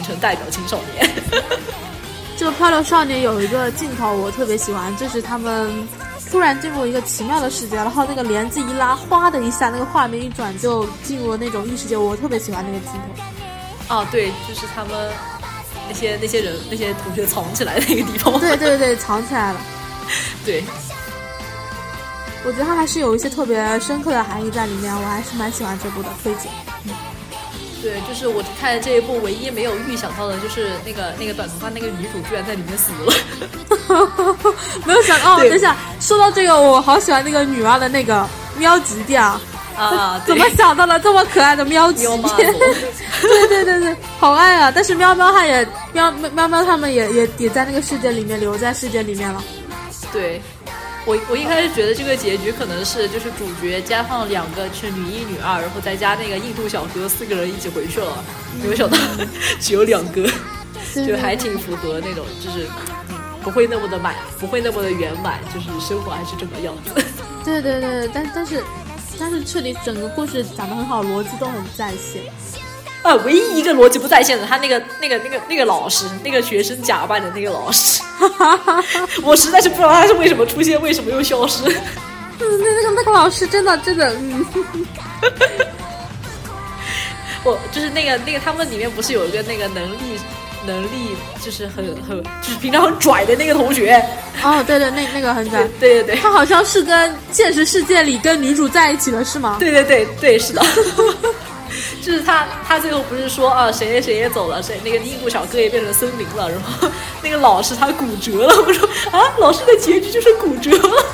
[0.04, 1.10] 成代表青少年。
[2.36, 5.72] 这个漂流少年有一个镜头我特别喜欢，就是他们
[6.32, 12.92] 突然进入一个奇妙的世界，然后那个帘子一拉，哗的一下，那个画面一转就进入了那种异世界，我特别喜欢那个镜
[13.88, 13.96] 头。
[13.96, 15.12] 啊，对，就是他们
[15.88, 18.40] 那些那些人那些同学藏起来的那个地方。
[18.40, 19.62] 对对对，藏起来了。
[20.44, 20.64] 对，
[22.44, 26.52] 我觉得它还是有一些特别深刻的含义在里面，我还是蛮喜欢这部的，推荐。
[27.84, 33.14] 对，就是我看这一部唯一没有预想到的，就是那个那个短头发那个女主居然在里面死了。
[34.88, 38.26] 没有想到，哦，等一下，说到这个，我好喜欢那个女娲的那个
[38.58, 39.42] 喵吉店啊！
[39.76, 42.06] 啊，怎么想到了这么可爱的喵吉？
[42.38, 44.72] 对对对对，好爱啊！
[44.74, 49.44] 但是喵喵它也喵喵喵喵他们也也也在那个世界里面留在世界里面了。
[50.14, 50.42] 对，
[51.06, 58.24] 我我一开始觉得这个结局可能是就是主角加上两个是女一女二，然后再加那个印度小哥四个人一起回去了，
[58.62, 58.98] 没有想到
[59.60, 60.28] 只有两个，
[60.96, 62.66] 就还挺符合那种就是。
[62.66, 62.94] 嗯
[63.44, 67.04] 不会那么的满，不会那么的圆满，就是生活还是这个样子。
[67.44, 68.64] 对对对，但但是
[69.20, 72.24] 但是这里整个故事讲得很好，逻辑都很在线。
[73.04, 78.02] 啊，唯一一个逻辑不在线的，他那个那个那个那个老师，那个学生假扮的那个老师，
[79.22, 81.64] 我实在是不知道他是为什么出现，为什么又消失。
[81.66, 81.74] 嗯，
[82.40, 84.46] 那那个那个老师真的真的，嗯，
[87.44, 90.18] 我就是那个那个他们里面不是有一个那个能力
[90.66, 94.02] 能力就是很很就是平常很拽的那个同学，
[94.42, 99.58] 哦，对对，那那个很拽对，对对对他好像是跟现实世界里跟女主在一起了，是吗？
[99.60, 100.66] 对对对对是的。
[102.04, 106.88] 就是他，他最后不是说啊，谁谁也走了，谁那个印度小哥也变成森林了，然后
[107.22, 108.64] 那个老师他骨折了。
[108.66, 111.06] 我说啊，老师的结局就是骨折了。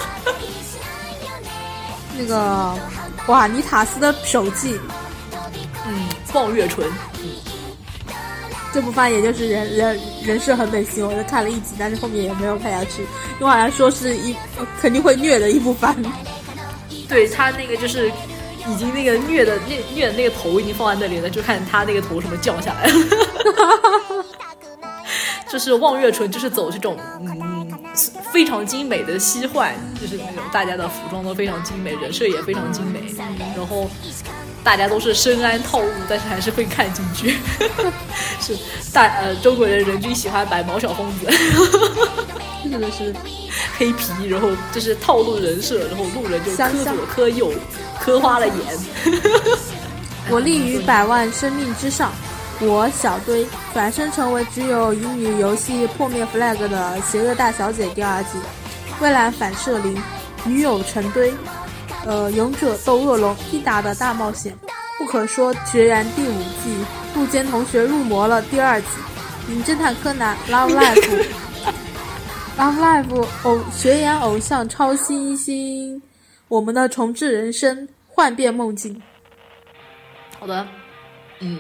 [2.18, 2.76] 那个
[3.28, 4.78] 瓦尼塔斯的手记
[5.88, 6.86] 嗯，望月唇，
[8.74, 13.04] 这部番，也就是人人人设很美心，我就看了一集，但是后面也没有看下去，
[13.40, 14.36] 因为好像说是一
[14.82, 15.96] 肯定会虐的一部番。
[17.08, 18.12] 对他那个就是
[18.68, 22.94] 已经那个虐的虐虐的那个头已经放在那里了，就看他那个头什么降下来了。
[25.50, 27.72] 就是望月唇，就是走这种嗯
[28.32, 33.02] 非常精美的西幻，就是那种大家的服装都非常精美，人设也非常精美，
[33.58, 33.90] 然后
[34.64, 37.36] 大家都是深谙套路，但是还是会看进去。
[38.40, 38.56] 是
[38.94, 41.28] 大呃中国人人均喜欢白毛小疯子。
[42.64, 43.14] 是的是，
[43.78, 47.52] 黑皮，然后就是套路人设，然后路人就磕左磕右，
[48.00, 48.56] 磕花了眼。
[50.30, 52.12] 我立于百万生命之上。
[52.62, 58.32] 我小堆转身成为只有乙女游戏破灭 flag 的邪恶大小姐第二季，
[59.00, 59.98] 蔚蓝反射灵，
[60.44, 61.34] 女友成堆，
[62.06, 64.54] 呃，勇者斗恶龙必达的大冒险，
[64.98, 66.76] 不可说决然第五季，
[67.16, 68.88] 陆间同学入魔了第二季，
[69.48, 71.24] 名侦探柯南 Love Life。
[72.60, 76.02] Love Live 偶学员偶像超新星，
[76.50, 79.02] 我们的重置人生，幻变梦境。
[80.38, 80.68] 好的，
[81.40, 81.60] 嗯，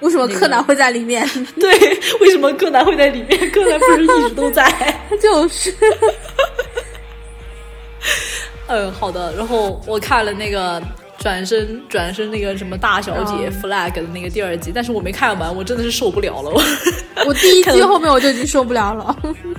[0.00, 1.26] 为什么柯南会在里面？
[1.58, 1.72] 对，
[2.20, 3.50] 为什么柯南会在里面？
[3.50, 4.70] 柯南不是一直都在？
[5.22, 5.74] 就是，
[8.68, 9.34] 嗯，好的。
[9.36, 10.82] 然后我看了那个
[11.26, 16.50] 转身转身那个什么大小姐嗯 flag 的那个第二集，但是我没看完，我真的是受不了了。
[16.50, 16.62] 我
[17.26, 19.16] 我第一 季后面我就已经受不了了。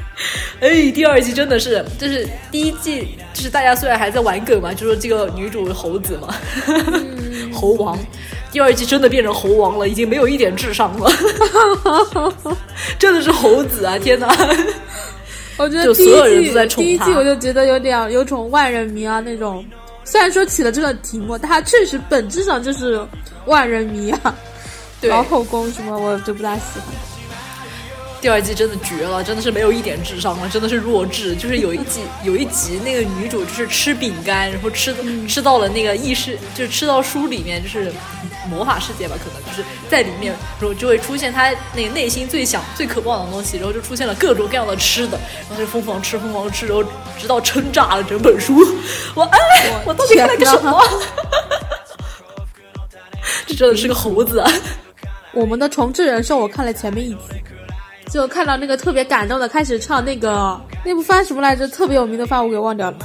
[0.61, 6.33] 哎，第二季真的是，就是第一季，就是大家虽然还在玩梗嘛，就说这个女主猴子嘛，
[7.53, 7.99] 猴王。
[8.49, 11.11] 第二季真的变成猴王了，已经没有一点智商了，
[12.97, 13.99] 真的是猴子啊！
[13.99, 14.33] 天哪！
[15.57, 19.65] 我觉得就第一所有人季都在宠他第一季我就觉得有点有种万人迷啊那种。
[20.09, 23.05] 虽然说起了这个题目，但它确实本质上就是
[23.45, 24.33] 万人迷啊。
[25.01, 26.83] 对然后后宫什么我就不大喜欢。
[28.19, 31.35] 第二季真的绝了，真的是没有一点智商了，真的是弱智。
[31.35, 34.95] 就是有一集 有一集那个女主就是吃饼干，然后吃
[35.27, 37.91] 吃到了那个意识，就是吃到书里面就是
[38.49, 45.19] 魔法世界吧，可能就是在里面，然后就会出现他那个内心最想最渴望的东西，然后就出现了各种各样的吃的，
[45.49, 46.83] 然后就疯狂吃疯狂吃，然后
[47.19, 48.55] 直到撑炸了整本书。
[49.13, 49.39] 我哎，
[49.85, 50.83] 我到底看了个什么？
[53.45, 54.51] 这真的是个猴子啊！
[55.33, 57.19] 我们的重置人生我看了前面一集，
[58.09, 62.97] 就看到那个特别感动的开始唱那个那部番什么来着，特别有名的番我给忘掉了。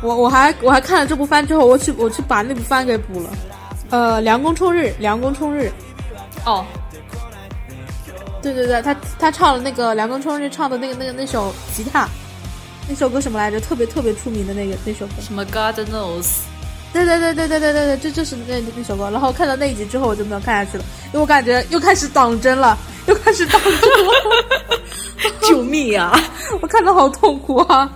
[0.00, 3.30] 我我还我还看了这部番之后，我去我去把那部番给补了。
[3.92, 5.70] 呃，凉宫春日，凉宫春日，
[6.46, 6.64] 哦，
[8.42, 12.08] 对对对，他他唱了那个凉宫春日唱的那个那个那首吉他，
[12.88, 13.60] 那首歌什么来着？
[13.60, 15.12] 特别特别出名的那个那首歌。
[15.20, 16.38] 什么 God knows？
[16.90, 19.10] 对对对对对对对对，这就是那那首歌。
[19.10, 22.74] 然后看到那一集之后，我就没有看下去了，因为我感觉又开始党争了，
[23.06, 23.72] 又开始党争
[24.06, 24.80] 了，
[25.42, 26.18] 救命啊！
[26.62, 27.92] 我看的好痛苦啊。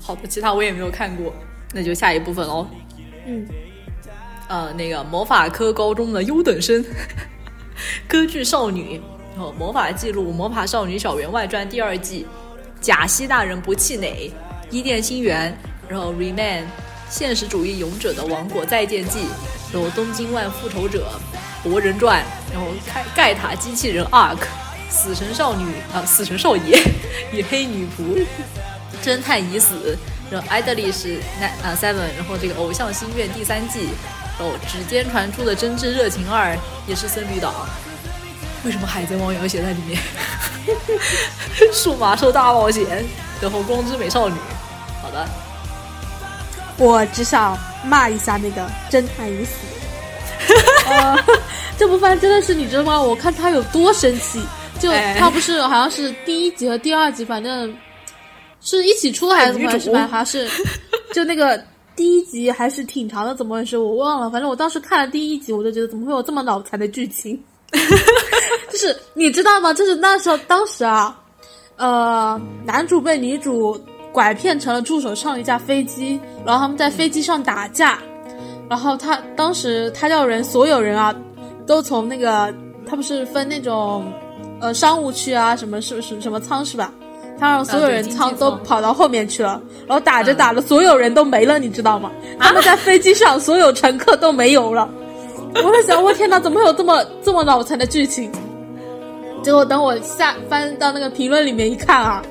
[0.00, 1.32] 好的，其他我也没有看过，
[1.72, 2.66] 那就下一部分喽。
[3.24, 3.46] 嗯，
[4.52, 6.84] 呃，那个魔法科高中的优等生，
[8.06, 9.00] 歌剧少女
[9.34, 12.26] 然后《魔法记录》《魔法少女小圆外传》第二季，
[12.84, 14.30] 《假西大人不气馁》，
[14.70, 15.50] 《伊甸星源》，
[15.90, 16.60] 然后《Remain》，
[17.08, 19.20] 现实主义勇者的王国再见记，
[19.72, 21.08] 然后《东京万复仇者》，
[21.70, 22.22] 《博人传》，
[22.52, 24.36] 然后盖盖塔机器人 Arc，
[24.90, 25.64] 《死神少女》
[25.96, 26.76] 啊，《死神少爷》
[27.32, 28.22] 与黑女仆，
[29.02, 29.96] 侦探已死，
[30.30, 33.88] 然后《艾德丽是那啊 Seven》，然后这个《偶像心愿》第三季。
[34.70, 36.56] 指尖传出的真挚热情二
[36.86, 37.66] 也是僧侣岛，
[38.64, 39.98] 为什么海贼王也要写在里面？
[41.72, 43.04] 数码兽大冒险，
[43.40, 44.34] 然后光之美少女。
[45.02, 45.28] 好的，
[46.78, 49.52] 我只想骂一下那个侦探已死。
[50.86, 51.18] 呃，
[51.78, 53.00] 这部番真的是你知道吗？
[53.00, 54.40] 我看他有多生气，
[54.78, 57.74] 就哎他不是好像是第一集和第二集，反正
[58.60, 60.08] 是一起出还是怎么回事吧？
[60.10, 60.48] 好像是
[61.12, 61.62] 就那个
[61.94, 64.30] 第一集还是挺长的，怎么回事我忘了。
[64.30, 67.38] 反正我当时看了第一集，我就觉得怎么会有这么脑残的剧情？
[68.70, 69.72] 就是你知道吗？
[69.74, 71.18] 就是那时候当时啊，
[71.76, 73.78] 呃，男主被女主
[74.12, 77.98] 拐骗成了助手上了一架飞机，然后他们在飞机上打架，
[78.68, 81.14] 然后他当时他叫人所有人啊，
[81.66, 82.52] 都从那个
[82.86, 84.10] 他不是分那种
[84.60, 86.92] 呃商务区啊什么是是什么舱是吧？
[87.38, 92.10] 他让所有人舱都跑到后面去了，然后打着嗯打着，所有人都没了，你知道吗？
[92.38, 94.88] 他们在飞机上，所有乘客都没有了。
[95.56, 98.30] 我在想，我天哪，怎么会有这么这么脑残的剧情？
[99.42, 102.22] 结果等我下翻到那个评论里面一看啊，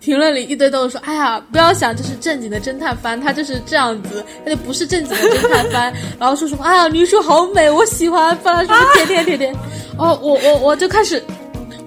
[0.00, 5.92] 评论里一堆都是说：“哎呀，不要想这是正经的侦探番，他就是这样子，他就不是正经的侦探番。
[6.18, 9.54] ”然后说什么：“哎呀，女主好美，我喜欢，发了什么甜甜甜甜。”
[9.98, 11.22] 哦，我我我就开始，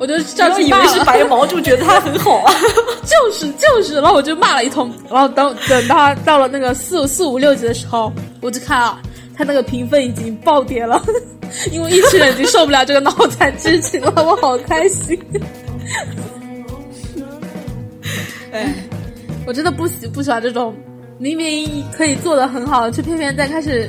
[0.02, 2.52] 我就不上次以为是白毛就觉得他很好啊。
[3.06, 8.12] 就是就是，然后我就骂了一通，然后等等他到了那个四四五六级的时候，
[8.42, 9.00] 我就看啊，
[9.38, 11.00] 他那个评分已经暴跌了，
[11.72, 15.20] 因为一群人已经受不了这个脑残剧情了，我好开心。
[18.52, 18.74] 哎，
[19.46, 20.76] 我真的不喜不喜欢这种
[21.20, 23.88] 明明可以做的很好，却偏偏在开始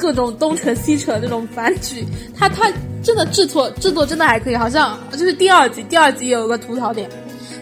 [0.00, 2.04] 各种东扯西扯那种反曲。
[2.36, 2.72] 他他
[3.02, 7.08] 真的制作制作真的还可以，好像就是第二集，第二集有个吐槽点，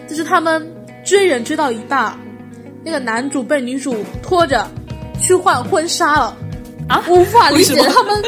[0.07, 0.65] 就是他们
[1.03, 2.17] 追人追到一半，
[2.83, 4.65] 那个男主被女主拖着
[5.21, 6.37] 去换婚纱了
[6.87, 8.23] 啊无法理解他们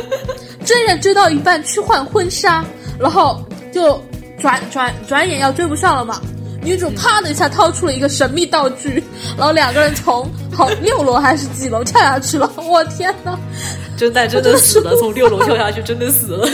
[0.66, 2.64] 追人追到一半去换婚纱，
[3.00, 4.02] 然后就
[4.38, 6.22] 转转转眼要追不上了嘛。
[6.64, 9.04] 女主啪的一下掏出了一个神秘道具，
[9.38, 12.52] 然后两个人从好六楼还是几楼跳下去了。
[12.58, 13.38] 我天呐，
[13.98, 16.48] 侦探真的死了，从六楼跳下去，真的死了。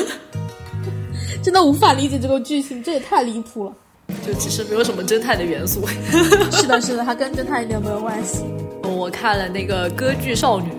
[1.43, 3.73] 真的无法理解这个剧情，这也太离谱了。
[4.25, 5.85] 就其实没有什么侦探的元素。
[6.51, 8.39] 是的，是的，它跟侦探一点没有关系。
[8.83, 10.71] 我看了那个歌剧少女，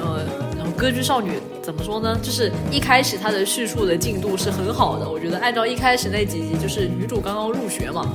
[0.00, 0.20] 呃，
[0.56, 2.18] 然后歌剧少女怎么说呢？
[2.22, 8.06] 就是一开始它的叙述的进度是很好的，我觉得按照一开始那几集，就是女主刚刚入学嘛，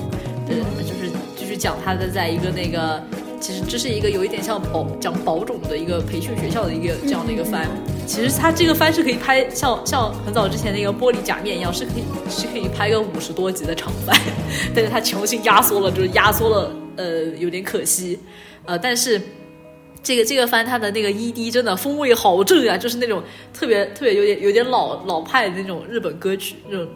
[0.49, 3.01] 呃，就是就是讲他的在一个那个，
[3.39, 7.67] 其实这是一个有一点像保讲保种的一个培训学校的一个这样的一个番。
[8.05, 14.17] 其实他这个番是可以拍像像很早之前那个玻璃假面一样，是可以是可以拍个五十多集的长番，
[14.73, 18.19] 但是他强行压缩了，就是压缩了，呃，有点可惜，
[18.65, 19.21] 呃，但是。
[20.03, 23.21] 这个这个番它的那个 ED 真的风味好正啊，就是那种
[23.53, 26.87] 特别特别有点有点老老派的那种日本歌曲，那种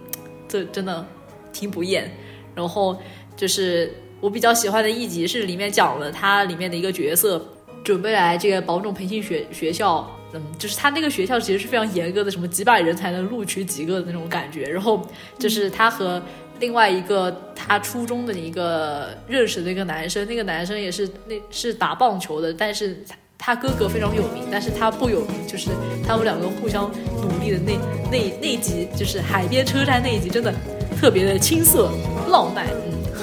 [0.48, 1.06] 这真的
[1.52, 2.10] 听不厌。
[2.56, 2.96] 然后
[3.42, 7.44] 就是我比较喜欢的一集是里面讲了他里面的一个角色
[7.84, 14.66] 准备来这个保种培训学学校，嗯，就是他那个学校其实是非常严格的，什么几百人才能录取几个的那种感觉。
[14.66, 15.02] 然后
[15.40, 16.22] 就是他和
[16.60, 25.72] 另外一个他初中的一个认识的一个男生，那个男生也是那是打棒球的，但是他他哥哥非常有名，但是他不有名，就是
[26.06, 26.92] 他们两个互相
[27.24, 27.74] 努力的那
[28.12, 30.54] 那那集，就是海边车站那一集，真的
[30.96, 31.92] 特别的青涩
[32.30, 32.68] 浪漫，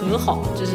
[0.08, 0.72] 很好，就是。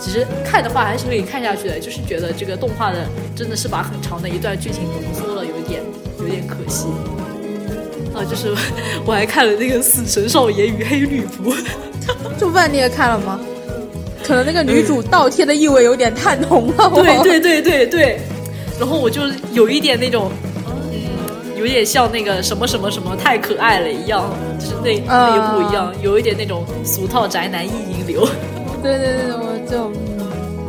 [0.00, 3.06] 其实看的话还是可以看下去的，就是觉得这个动画的
[3.36, 5.80] 真的是把很长的一段剧情浓缩了，有一点
[6.18, 6.88] 有点可惜。
[8.12, 8.52] 啊，就是
[9.06, 11.54] 我还看了那个《死神少爷与黑女仆》，
[12.36, 13.38] 这部番你也看了吗？
[14.24, 16.90] 可能那个女主倒贴的意味有点太浓了。
[16.90, 18.20] 我对对对对对，
[18.80, 19.22] 然后我就
[19.52, 20.51] 有一点那种，嗯，
[21.62, 24.28] 有点像那个什么什么什么太可爱了一样，
[24.58, 28.26] 就是那那一部一样，有一点那种俗套宅男意淫流。
[28.82, 30.26] 对对对，我就嗯，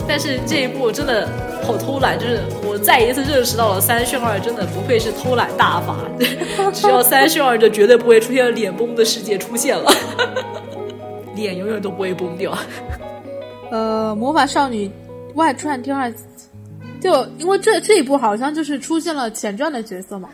[0.08, 1.28] 但是这一部真的
[1.64, 5.98] 好偷懒，就是我再一次认识到了三炫二真的不愧是偷懒大法，
[6.72, 9.92] 只要三炫二就绝对不会出现脸崩的世界出现了，
[11.36, 12.56] 脸永远都不会崩掉。
[13.72, 14.92] 呃，《魔法少女
[15.34, 16.18] 外传》第二集，
[17.02, 20.30] 就因为这这一部好像就是出现了前传的角色嘛，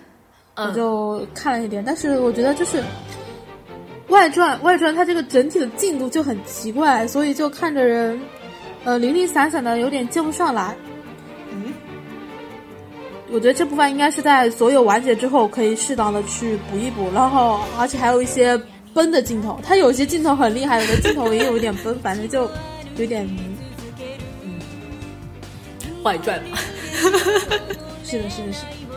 [0.60, 2.84] 我嗯，就看了一点，但是我觉得就是
[4.10, 8.20] 外传外传它这个整体的进度就很奇怪，所以就看着人，
[8.84, 10.76] 呃，零零散散的，有点接不上来。
[11.54, 11.72] 嗯，
[13.32, 18.60] 我觉得这部分应该是在所有完结之后可以适当的去补一补，然后而且还有一些
[18.94, 22.50] 崩的镜头，它有些镜头很厉害，有的镜头也有一点崩，反正就
[22.98, 23.26] 有点
[24.44, 24.60] 嗯
[26.04, 26.58] 外传嘛。
[28.04, 28.89] 是的，是的，是的。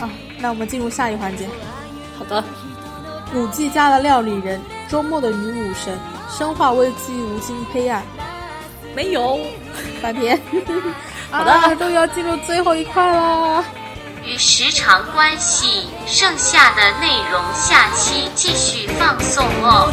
[0.00, 1.48] 啊，那我们进入下一环节。
[2.18, 2.42] 好的，
[3.34, 5.98] 五 G 家的料理人，周末的女武神，
[6.28, 8.02] 生化危机无尽黑暗，
[8.94, 9.38] 没有
[10.02, 10.40] 翻篇。
[11.30, 13.64] 好的啊终于要进入最后一块啦。
[14.24, 19.90] 与时长关系，剩下的内容下期继续放送哦。